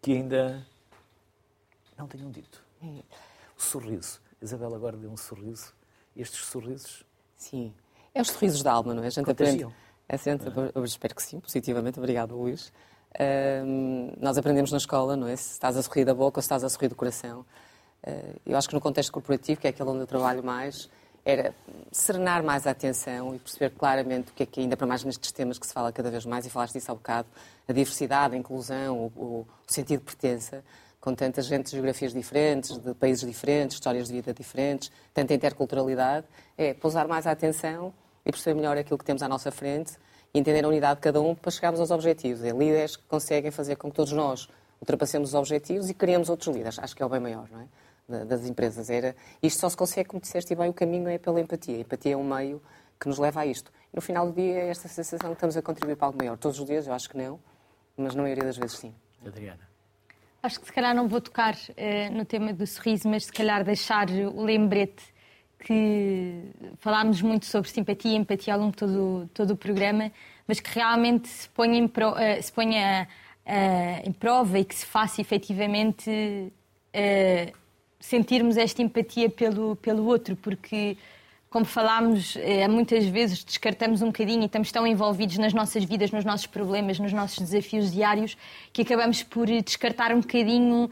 que 0.00 0.12
ainda 0.12 0.64
não 2.00 2.08
tenham 2.08 2.30
dito? 2.30 2.64
O 2.82 3.62
sorriso. 3.62 4.20
Isabel 4.40 4.74
agora 4.74 4.96
deu 4.96 5.10
um 5.10 5.16
sorriso. 5.16 5.72
Estes 6.16 6.44
sorrisos. 6.46 7.04
Sim. 7.36 7.74
É 8.14 8.20
os 8.20 8.28
sorrisos 8.28 8.62
da 8.62 8.72
alma, 8.72 8.94
não 8.94 9.02
é? 9.02 9.06
A 9.06 9.10
gente 9.10 9.30
aprende. 9.30 9.66
A 10.08 10.16
gente, 10.16 10.44
eu 10.74 10.84
espero 10.84 11.14
que 11.14 11.22
sim, 11.22 11.38
positivamente. 11.38 11.98
Obrigado, 11.98 12.36
Luís. 12.36 12.72
Nós 14.18 14.36
aprendemos 14.38 14.72
na 14.72 14.78
escola, 14.78 15.16
não 15.16 15.28
é? 15.28 15.36
Se 15.36 15.52
estás 15.52 15.76
a 15.76 15.82
sorrir 15.82 16.04
da 16.04 16.14
boca 16.14 16.38
ou 16.38 16.42
se 16.42 16.46
estás 16.46 16.64
a 16.64 16.68
sorrir 16.68 16.88
do 16.88 16.96
coração. 16.96 17.44
Ah, 18.02 18.34
eu 18.46 18.56
acho 18.56 18.68
que 18.68 18.74
no 18.74 18.80
contexto 18.80 19.12
corporativo, 19.12 19.60
que 19.60 19.66
é 19.66 19.70
aquele 19.70 19.88
onde 19.88 20.00
eu 20.00 20.06
trabalho 20.06 20.42
mais, 20.42 20.88
era 21.24 21.54
serenar 21.92 22.42
mais 22.42 22.66
a 22.66 22.70
atenção 22.70 23.34
e 23.34 23.38
perceber 23.38 23.70
claramente 23.70 24.30
o 24.30 24.34
que 24.34 24.42
é 24.42 24.46
que, 24.46 24.60
ainda 24.60 24.76
para 24.76 24.86
mais 24.86 25.04
nestes 25.04 25.30
temas 25.32 25.58
que 25.58 25.66
se 25.66 25.72
fala 25.72 25.92
cada 25.92 26.10
vez 26.10 26.24
mais, 26.24 26.46
e 26.46 26.50
falaste 26.50 26.74
disso 26.74 26.90
há 26.90 26.94
bocado, 26.94 27.28
a 27.68 27.72
diversidade, 27.72 28.34
a 28.34 28.38
inclusão, 28.38 29.10
o, 29.14 29.20
o 29.20 29.46
sentido 29.66 30.00
de 30.00 30.06
pertença, 30.06 30.64
com 31.00 31.14
tanta 31.14 31.40
gente 31.42 31.66
de 31.66 31.72
geografias 31.72 32.12
diferentes, 32.12 32.76
de 32.76 32.92
países 32.94 33.26
diferentes, 33.26 33.74
histórias 33.76 34.08
de 34.08 34.12
vida 34.14 34.34
diferentes, 34.34 34.90
tanta 35.14 35.32
interculturalidade, 35.32 36.26
é 36.58 36.74
pousar 36.74 37.08
mais 37.08 37.26
a 37.26 37.30
atenção 37.30 37.92
e 38.24 38.30
perceber 38.30 38.54
melhor 38.54 38.76
aquilo 38.76 38.98
que 38.98 39.04
temos 39.04 39.22
à 39.22 39.28
nossa 39.28 39.50
frente 39.50 39.92
e 40.34 40.38
entender 40.38 40.64
a 40.64 40.68
unidade 40.68 40.96
de 40.96 41.00
cada 41.02 41.20
um 41.20 41.34
para 41.34 41.50
chegarmos 41.50 41.80
aos 41.80 41.90
objetivos. 41.90 42.44
É 42.44 42.50
líderes 42.50 42.96
que 42.96 43.02
conseguem 43.04 43.50
fazer 43.50 43.76
com 43.76 43.88
que 43.90 43.96
todos 43.96 44.12
nós 44.12 44.46
ultrapassemos 44.80 45.30
os 45.30 45.34
objetivos 45.34 45.88
e 45.88 45.94
criemos 45.94 46.28
outros 46.28 46.54
líderes. 46.54 46.78
Acho 46.78 46.94
que 46.94 47.02
é 47.02 47.06
o 47.06 47.08
bem 47.08 47.20
maior, 47.20 47.48
não 47.50 47.60
é? 47.60 47.66
Da- 48.08 48.24
Das 48.24 48.44
empresas. 48.46 48.90
Era, 48.90 49.16
isto 49.42 49.58
só 49.60 49.68
se 49.70 49.76
consegue, 49.76 50.08
como 50.10 50.20
disseste 50.20 50.54
bem, 50.54 50.68
o 50.68 50.72
caminho 50.74 51.08
é 51.08 51.16
pela 51.16 51.40
empatia. 51.40 51.76
A 51.76 51.80
empatia 51.80 52.12
é 52.12 52.16
um 52.16 52.24
meio 52.24 52.60
que 53.00 53.08
nos 53.08 53.18
leva 53.18 53.40
a 53.40 53.46
isto. 53.46 53.72
No 53.92 54.02
final 54.02 54.26
do 54.26 54.32
dia 54.34 54.54
é 54.54 54.68
esta 54.68 54.86
sensação 54.86 55.30
que 55.30 55.34
estamos 55.36 55.56
a 55.56 55.62
contribuir 55.62 55.96
para 55.96 56.06
algo 56.08 56.18
maior. 56.18 56.36
Todos 56.36 56.58
os 56.60 56.66
dias 56.66 56.86
eu 56.86 56.92
acho 56.92 57.08
que 57.08 57.16
não, 57.16 57.40
mas 57.96 58.14
na 58.14 58.22
maioria 58.22 58.44
das 58.44 58.56
vezes 58.58 58.76
sim. 58.78 58.94
Adriana. 59.26 59.69
Acho 60.42 60.58
que 60.58 60.66
se 60.66 60.72
calhar 60.72 60.94
não 60.94 61.06
vou 61.06 61.20
tocar 61.20 61.54
eh, 61.76 62.08
no 62.10 62.24
tema 62.24 62.52
do 62.52 62.66
sorriso, 62.66 63.08
mas 63.08 63.26
se 63.26 63.32
calhar 63.32 63.62
deixar 63.62 64.08
o 64.10 64.42
lembrete 64.42 65.02
que 65.58 66.44
falámos 66.78 67.20
muito 67.20 67.44
sobre 67.44 67.68
simpatia 67.68 68.12
e 68.12 68.16
empatia 68.16 68.54
ao 68.54 68.60
longo 68.60 68.70
de 68.72 68.78
todo, 68.78 69.30
todo 69.34 69.50
o 69.50 69.56
programa, 69.56 70.10
mas 70.48 70.58
que 70.58 70.70
realmente 70.74 71.28
se 71.28 71.46
ponha 71.50 71.76
em, 71.78 71.86
pro- 71.86 72.16
eh, 72.16 72.40
se 72.40 72.50
ponha 72.50 73.06
eh, 73.44 74.02
em 74.06 74.12
prova 74.12 74.58
e 74.58 74.64
que 74.64 74.74
se 74.74 74.86
faça 74.86 75.20
efetivamente 75.20 76.50
sentirmos 78.00 78.56
esta 78.56 78.82
empatia 78.82 79.28
pelo, 79.30 79.76
pelo 79.76 80.04
outro, 80.06 80.34
porque, 80.34 80.96
como 81.50 81.64
falámos, 81.64 82.36
eh, 82.36 82.66
muitas 82.68 83.04
vezes 83.06 83.42
descartamos 83.42 84.02
um 84.02 84.06
bocadinho 84.06 84.42
e 84.42 84.46
estamos 84.46 84.70
tão 84.70 84.86
envolvidos 84.86 85.36
nas 85.36 85.52
nossas 85.52 85.82
vidas, 85.82 86.12
nos 86.12 86.24
nossos 86.24 86.46
problemas, 86.46 87.00
nos 87.00 87.12
nossos 87.12 87.38
desafios 87.40 87.90
diários, 87.92 88.36
que 88.72 88.82
acabamos 88.82 89.24
por 89.24 89.46
descartar 89.46 90.14
um 90.14 90.20
bocadinho 90.20 90.88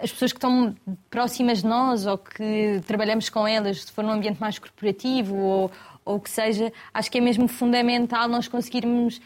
as 0.00 0.10
pessoas 0.10 0.32
que 0.32 0.38
estão 0.38 0.74
próximas 1.08 1.58
de 1.58 1.68
nós 1.68 2.04
ou 2.06 2.18
que 2.18 2.80
trabalhamos 2.84 3.28
com 3.28 3.46
elas, 3.46 3.84
se 3.84 3.92
for 3.92 4.02
num 4.02 4.10
ambiente 4.10 4.40
mais 4.40 4.58
corporativo 4.58 5.36
ou, 5.36 5.70
ou 6.04 6.18
que 6.18 6.28
seja, 6.28 6.72
acho 6.92 7.08
que 7.08 7.18
é 7.18 7.20
mesmo 7.20 7.46
fundamental 7.46 8.28
nós 8.28 8.48
conseguirmos 8.48 9.20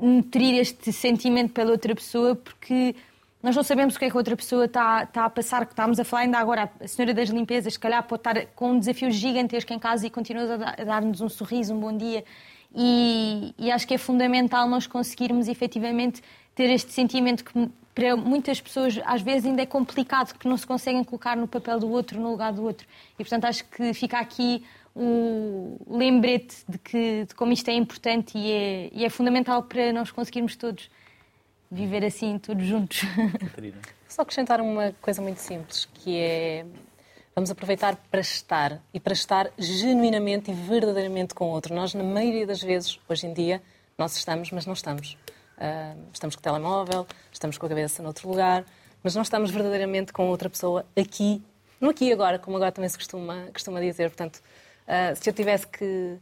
nutrir 0.00 0.54
este 0.60 0.92
sentimento 0.92 1.52
pela 1.52 1.72
outra 1.72 1.92
pessoa, 1.96 2.36
porque 2.36 2.94
nós 3.42 3.56
não 3.56 3.62
sabemos 3.62 3.96
o 3.96 3.98
que 3.98 4.04
é 4.04 4.10
que 4.10 4.16
outra 4.16 4.36
pessoa 4.36 4.66
está, 4.66 5.02
está 5.02 5.24
a 5.24 5.30
passar, 5.30 5.66
que 5.66 5.72
estávamos 5.72 5.98
a 5.98 6.04
falar 6.04 6.22
ainda 6.22 6.38
agora, 6.38 6.70
a 6.80 6.86
senhora 6.86 7.12
das 7.12 7.28
limpezas, 7.28 7.72
se 7.72 7.78
calhar 7.78 8.02
pode 8.04 8.20
estar 8.20 8.46
com 8.54 8.72
um 8.72 8.78
desafio 8.78 9.10
gigantesco 9.10 9.72
em 9.72 9.78
casa 9.78 10.06
e 10.06 10.10
continua 10.10 10.54
a 10.54 10.84
dar-nos 10.84 11.20
um 11.20 11.28
sorriso, 11.28 11.74
um 11.74 11.80
bom 11.80 11.96
dia. 11.96 12.24
E, 12.74 13.52
e 13.58 13.70
acho 13.70 13.86
que 13.86 13.94
é 13.94 13.98
fundamental 13.98 14.68
nós 14.68 14.86
conseguirmos 14.86 15.48
efetivamente 15.48 16.22
ter 16.54 16.70
este 16.70 16.92
sentimento 16.92 17.44
que 17.44 17.68
para 17.94 18.16
muitas 18.16 18.60
pessoas 18.60 18.98
às 19.04 19.20
vezes 19.20 19.44
ainda 19.44 19.62
é 19.62 19.66
complicado, 19.66 20.38
que 20.38 20.48
não 20.48 20.56
se 20.56 20.66
conseguem 20.66 21.02
colocar 21.02 21.36
no 21.36 21.48
papel 21.48 21.80
do 21.80 21.90
outro, 21.90 22.20
no 22.20 22.30
lugar 22.30 22.52
do 22.52 22.62
outro. 22.62 22.86
E 23.18 23.24
portanto 23.24 23.44
acho 23.46 23.64
que 23.64 23.92
fica 23.92 24.18
aqui 24.18 24.64
o 24.94 25.78
lembrete 25.88 26.64
de, 26.68 26.78
que, 26.78 27.24
de 27.26 27.34
como 27.34 27.52
isto 27.52 27.68
é 27.68 27.74
importante 27.74 28.38
e 28.38 28.52
é, 28.52 28.90
e 28.92 29.04
é 29.04 29.10
fundamental 29.10 29.62
para 29.64 29.92
nós 29.92 30.10
conseguirmos 30.10 30.54
todos 30.54 30.88
viver 31.72 32.04
assim, 32.04 32.38
todos 32.38 32.66
juntos. 32.66 33.00
Só 34.08 34.22
acrescentar 34.22 34.60
uma 34.60 34.92
coisa 35.00 35.22
muito 35.22 35.40
simples, 35.40 35.86
que 35.94 36.18
é 36.18 36.66
vamos 37.34 37.50
aproveitar 37.50 37.96
para 38.10 38.20
estar 38.20 38.78
e 38.92 39.00
para 39.00 39.14
estar 39.14 39.50
genuinamente 39.58 40.50
e 40.50 40.54
verdadeiramente 40.54 41.34
com 41.34 41.46
o 41.46 41.48
outro. 41.48 41.74
Nós, 41.74 41.94
na 41.94 42.04
maioria 42.04 42.46
das 42.46 42.60
vezes, 42.62 43.00
hoje 43.08 43.26
em 43.26 43.32
dia, 43.32 43.62
nós 43.96 44.14
estamos, 44.16 44.50
mas 44.50 44.66
não 44.66 44.74
estamos. 44.74 45.16
Ah, 45.56 45.94
estamos 46.12 46.36
com 46.36 46.40
o 46.40 46.42
telemóvel, 46.42 47.06
estamos 47.32 47.56
com 47.56 47.64
a 47.64 47.68
cabeça 47.70 48.02
noutro 48.02 48.28
lugar, 48.28 48.66
mas 49.02 49.14
não 49.14 49.22
estamos 49.22 49.50
verdadeiramente 49.50 50.12
com 50.12 50.28
outra 50.28 50.50
pessoa 50.50 50.84
aqui, 50.94 51.42
no 51.80 51.88
aqui 51.88 52.06
e 52.06 52.12
agora, 52.12 52.38
como 52.38 52.56
agora 52.56 52.70
também 52.70 52.90
se 52.90 52.98
costuma, 52.98 53.46
costuma 53.50 53.80
dizer. 53.80 54.10
Portanto, 54.10 54.42
ah, 54.86 55.14
se 55.14 55.28
eu 55.28 55.32
tivesse 55.32 55.66
que 55.66 56.18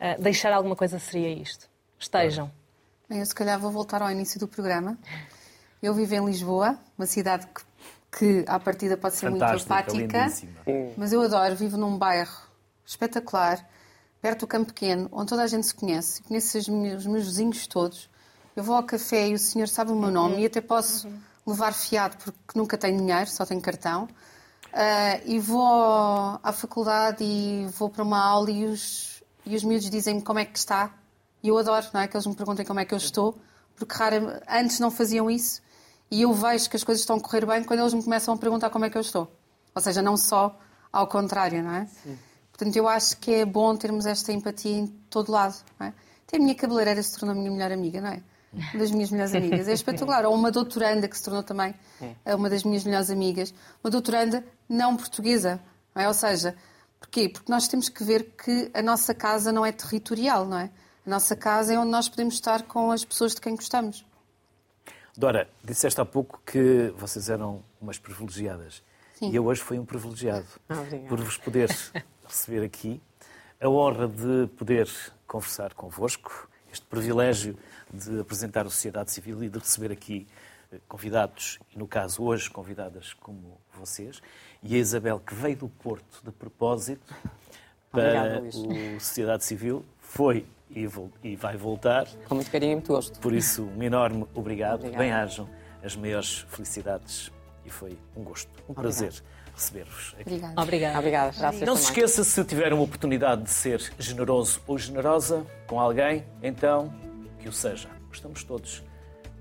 ah, 0.00 0.16
deixar 0.18 0.52
alguma 0.52 0.74
coisa, 0.74 0.98
seria 0.98 1.28
isto. 1.28 1.68
Estejam. 2.00 2.50
Bem, 3.08 3.20
eu 3.20 3.26
se 3.26 3.34
calhar 3.34 3.58
vou 3.58 3.70
voltar 3.70 4.02
ao 4.02 4.10
início 4.10 4.38
do 4.38 4.46
programa. 4.46 4.98
Eu 5.82 5.94
vivo 5.94 6.14
em 6.14 6.26
Lisboa, 6.26 6.78
uma 6.98 7.06
cidade 7.06 7.46
que, 7.46 7.62
que 8.18 8.44
à 8.46 8.60
partida 8.60 8.98
pode 8.98 9.16
ser 9.16 9.30
muito 9.30 9.40
Fantástica, 9.40 9.74
apática, 9.74 10.18
lindíssima. 10.24 10.52
mas 10.94 11.10
eu 11.10 11.22
adoro, 11.22 11.56
vivo 11.56 11.78
num 11.78 11.96
bairro 11.96 12.36
espetacular, 12.84 13.66
perto 14.20 14.40
do 14.40 14.46
Campo 14.46 14.74
Pequeno, 14.74 15.08
onde 15.10 15.30
toda 15.30 15.42
a 15.42 15.46
gente 15.46 15.66
se 15.66 15.74
conhece. 15.74 16.22
Conheço 16.22 16.58
os 16.58 16.68
meus, 16.68 17.00
os 17.00 17.06
meus 17.06 17.24
vizinhos 17.24 17.66
todos. 17.66 18.10
Eu 18.54 18.62
vou 18.62 18.76
ao 18.76 18.82
café 18.82 19.28
e 19.28 19.32
o 19.32 19.38
senhor 19.38 19.68
sabe 19.68 19.90
o 19.90 19.96
meu 19.96 20.10
nome 20.10 20.42
e 20.42 20.46
até 20.46 20.60
posso 20.60 21.08
levar 21.46 21.72
fiado 21.72 22.14
porque 22.18 22.38
nunca 22.54 22.76
tenho 22.76 22.98
dinheiro, 22.98 23.30
só 23.30 23.46
tenho 23.46 23.62
cartão. 23.62 24.04
Uh, 24.66 25.22
e 25.24 25.38
vou 25.38 26.38
à 26.42 26.52
faculdade 26.52 27.24
e 27.24 27.66
vou 27.78 27.88
para 27.88 28.02
uma 28.02 28.22
aula 28.22 28.50
e 28.50 28.66
os, 28.66 29.22
e 29.46 29.56
os 29.56 29.64
miúdos 29.64 29.88
dizem-me 29.88 30.20
como 30.20 30.40
é 30.40 30.44
que 30.44 30.58
está. 30.58 30.92
E 31.42 31.48
eu 31.48 31.58
adoro, 31.58 31.86
não 31.92 32.00
é? 32.00 32.08
Que 32.08 32.16
eles 32.16 32.26
me 32.26 32.34
perguntem 32.34 32.64
como 32.64 32.80
é 32.80 32.84
que 32.84 32.94
eu 32.94 32.98
estou, 32.98 33.38
porque 33.76 33.94
rara, 33.94 34.42
antes 34.48 34.80
não 34.80 34.90
faziam 34.90 35.30
isso. 35.30 35.62
E 36.10 36.22
eu 36.22 36.32
vejo 36.32 36.68
que 36.70 36.76
as 36.76 36.84
coisas 36.84 37.02
estão 37.02 37.16
a 37.16 37.20
correr 37.20 37.46
bem 37.46 37.62
quando 37.64 37.80
eles 37.80 37.94
me 37.94 38.02
começam 38.02 38.34
a 38.34 38.36
perguntar 38.36 38.70
como 38.70 38.84
é 38.84 38.90
que 38.90 38.96
eu 38.96 39.02
estou. 39.02 39.30
Ou 39.74 39.82
seja, 39.82 40.02
não 40.02 40.16
só 40.16 40.58
ao 40.92 41.06
contrário, 41.06 41.62
não 41.62 41.72
é? 41.72 41.86
Sim. 42.02 42.18
Portanto, 42.50 42.76
eu 42.76 42.88
acho 42.88 43.16
que 43.18 43.32
é 43.32 43.44
bom 43.44 43.76
termos 43.76 44.06
esta 44.06 44.32
empatia 44.32 44.72
em 44.72 44.86
todo 45.08 45.30
lado. 45.30 45.54
Não 45.78 45.86
é? 45.86 45.92
Até 46.26 46.38
a 46.38 46.40
minha 46.40 46.54
cabeleireira 46.54 47.02
se 47.02 47.16
tornou 47.16 47.36
a 47.36 47.38
minha 47.38 47.50
melhor 47.50 47.70
amiga, 47.70 48.00
não 48.00 48.08
é? 48.08 48.22
Uma 48.52 48.78
das 48.80 48.90
minhas 48.90 49.10
melhores 49.10 49.34
amigas. 49.34 49.68
É 49.68 49.72
espetacular. 49.72 50.24
Ou 50.26 50.34
uma 50.34 50.50
doutoranda 50.50 51.06
que 51.06 51.16
se 51.16 51.22
tornou 51.22 51.42
também 51.42 51.74
é. 52.24 52.34
uma 52.34 52.50
das 52.50 52.64
minhas 52.64 52.82
melhores 52.82 53.10
amigas. 53.10 53.54
Uma 53.84 53.90
doutoranda 53.90 54.44
não 54.68 54.96
portuguesa. 54.96 55.60
Não 55.94 56.02
é? 56.02 56.08
Ou 56.08 56.14
seja, 56.14 56.56
porquê? 56.98 57.28
Porque 57.28 57.50
nós 57.52 57.68
temos 57.68 57.88
que 57.88 58.02
ver 58.02 58.34
que 58.42 58.70
a 58.74 58.82
nossa 58.82 59.14
casa 59.14 59.52
não 59.52 59.64
é 59.64 59.70
territorial, 59.70 60.44
não 60.46 60.58
é? 60.58 60.70
Nossa 61.08 61.34
casa 61.34 61.72
é 61.72 61.78
onde 61.78 61.90
nós 61.90 62.06
podemos 62.06 62.34
estar 62.34 62.64
com 62.64 62.92
as 62.92 63.02
pessoas 63.02 63.34
de 63.34 63.40
quem 63.40 63.56
gostamos. 63.56 64.04
Dora, 65.16 65.48
disseste 65.64 65.98
há 65.98 66.04
pouco 66.04 66.38
que 66.44 66.92
vocês 66.98 67.30
eram 67.30 67.64
umas 67.80 67.98
privilegiadas. 67.98 68.82
Sim. 69.14 69.30
E 69.30 69.36
eu 69.36 69.46
hoje 69.46 69.62
fui 69.62 69.78
um 69.78 69.86
privilegiado 69.86 70.46
ah, 70.68 70.74
por 71.08 71.18
vos 71.18 71.38
poder 71.38 71.70
receber 72.28 72.62
aqui. 72.62 73.00
A 73.58 73.70
honra 73.70 74.06
de 74.06 74.48
poder 74.58 74.86
conversar 75.26 75.72
convosco, 75.72 76.46
este 76.70 76.84
privilégio 76.84 77.56
de 77.90 78.20
apresentar 78.20 78.66
a 78.66 78.70
sociedade 78.70 79.10
civil 79.10 79.42
e 79.42 79.48
de 79.48 79.58
receber 79.58 79.90
aqui 79.90 80.28
eh, 80.70 80.78
convidados, 80.86 81.58
e 81.74 81.78
no 81.78 81.88
caso 81.88 82.22
hoje 82.22 82.50
convidadas 82.50 83.14
como 83.14 83.58
vocês, 83.72 84.20
e 84.62 84.74
a 84.74 84.78
Isabel, 84.78 85.18
que 85.20 85.34
veio 85.34 85.56
do 85.56 85.68
Porto 85.70 86.22
de 86.22 86.30
propósito 86.30 87.14
para 87.90 88.40
a 88.40 88.52
sociedade 89.00 89.42
civil, 89.46 89.82
foi 90.00 90.46
e, 90.70 91.36
vai 91.36 91.56
voltar. 91.56 92.06
Com 92.28 92.34
muito 92.34 92.50
carinho 92.50 92.72
e 92.72 92.74
muito 92.76 92.92
gosto. 92.92 93.18
Por 93.20 93.32
isso, 93.32 93.64
um 93.76 93.82
enorme 93.82 94.26
obrigado. 94.34 94.90
Bem-ajam 94.90 95.48
as 95.82 95.96
maiores 95.96 96.46
felicidades 96.48 97.32
e 97.64 97.70
foi 97.70 97.98
um 98.16 98.22
gosto, 98.22 98.48
um 98.68 98.72
Obrigado. 98.72 98.82
prazer 98.82 99.22
receber-vos 99.54 100.14
aqui. 100.14 100.22
Obrigada. 100.22 100.62
Obrigada. 100.62 100.98
Obrigada. 100.98 101.66
Não 101.66 101.76
se 101.76 101.84
esqueça, 101.84 102.22
se 102.24 102.44
tiver 102.44 102.72
uma 102.72 102.82
oportunidade 102.82 103.42
de 103.42 103.50
ser 103.50 103.92
generoso 103.98 104.60
ou 104.66 104.78
generosa 104.78 105.44
com 105.66 105.80
alguém, 105.80 106.24
então 106.42 106.92
que 107.40 107.48
o 107.48 107.52
seja. 107.52 107.88
Estamos 108.12 108.42
todos 108.44 108.82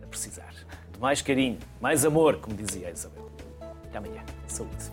a 0.04 0.08
precisar 0.08 0.54
de 0.92 1.00
mais 1.00 1.22
carinho, 1.22 1.60
mais 1.80 2.06
amor, 2.06 2.38
como 2.38 2.56
dizia 2.56 2.88
a 2.88 2.92
Isabel. 2.92 3.30
Até 3.62 3.98
amanhã. 3.98 4.24
Saúde. 4.48 4.92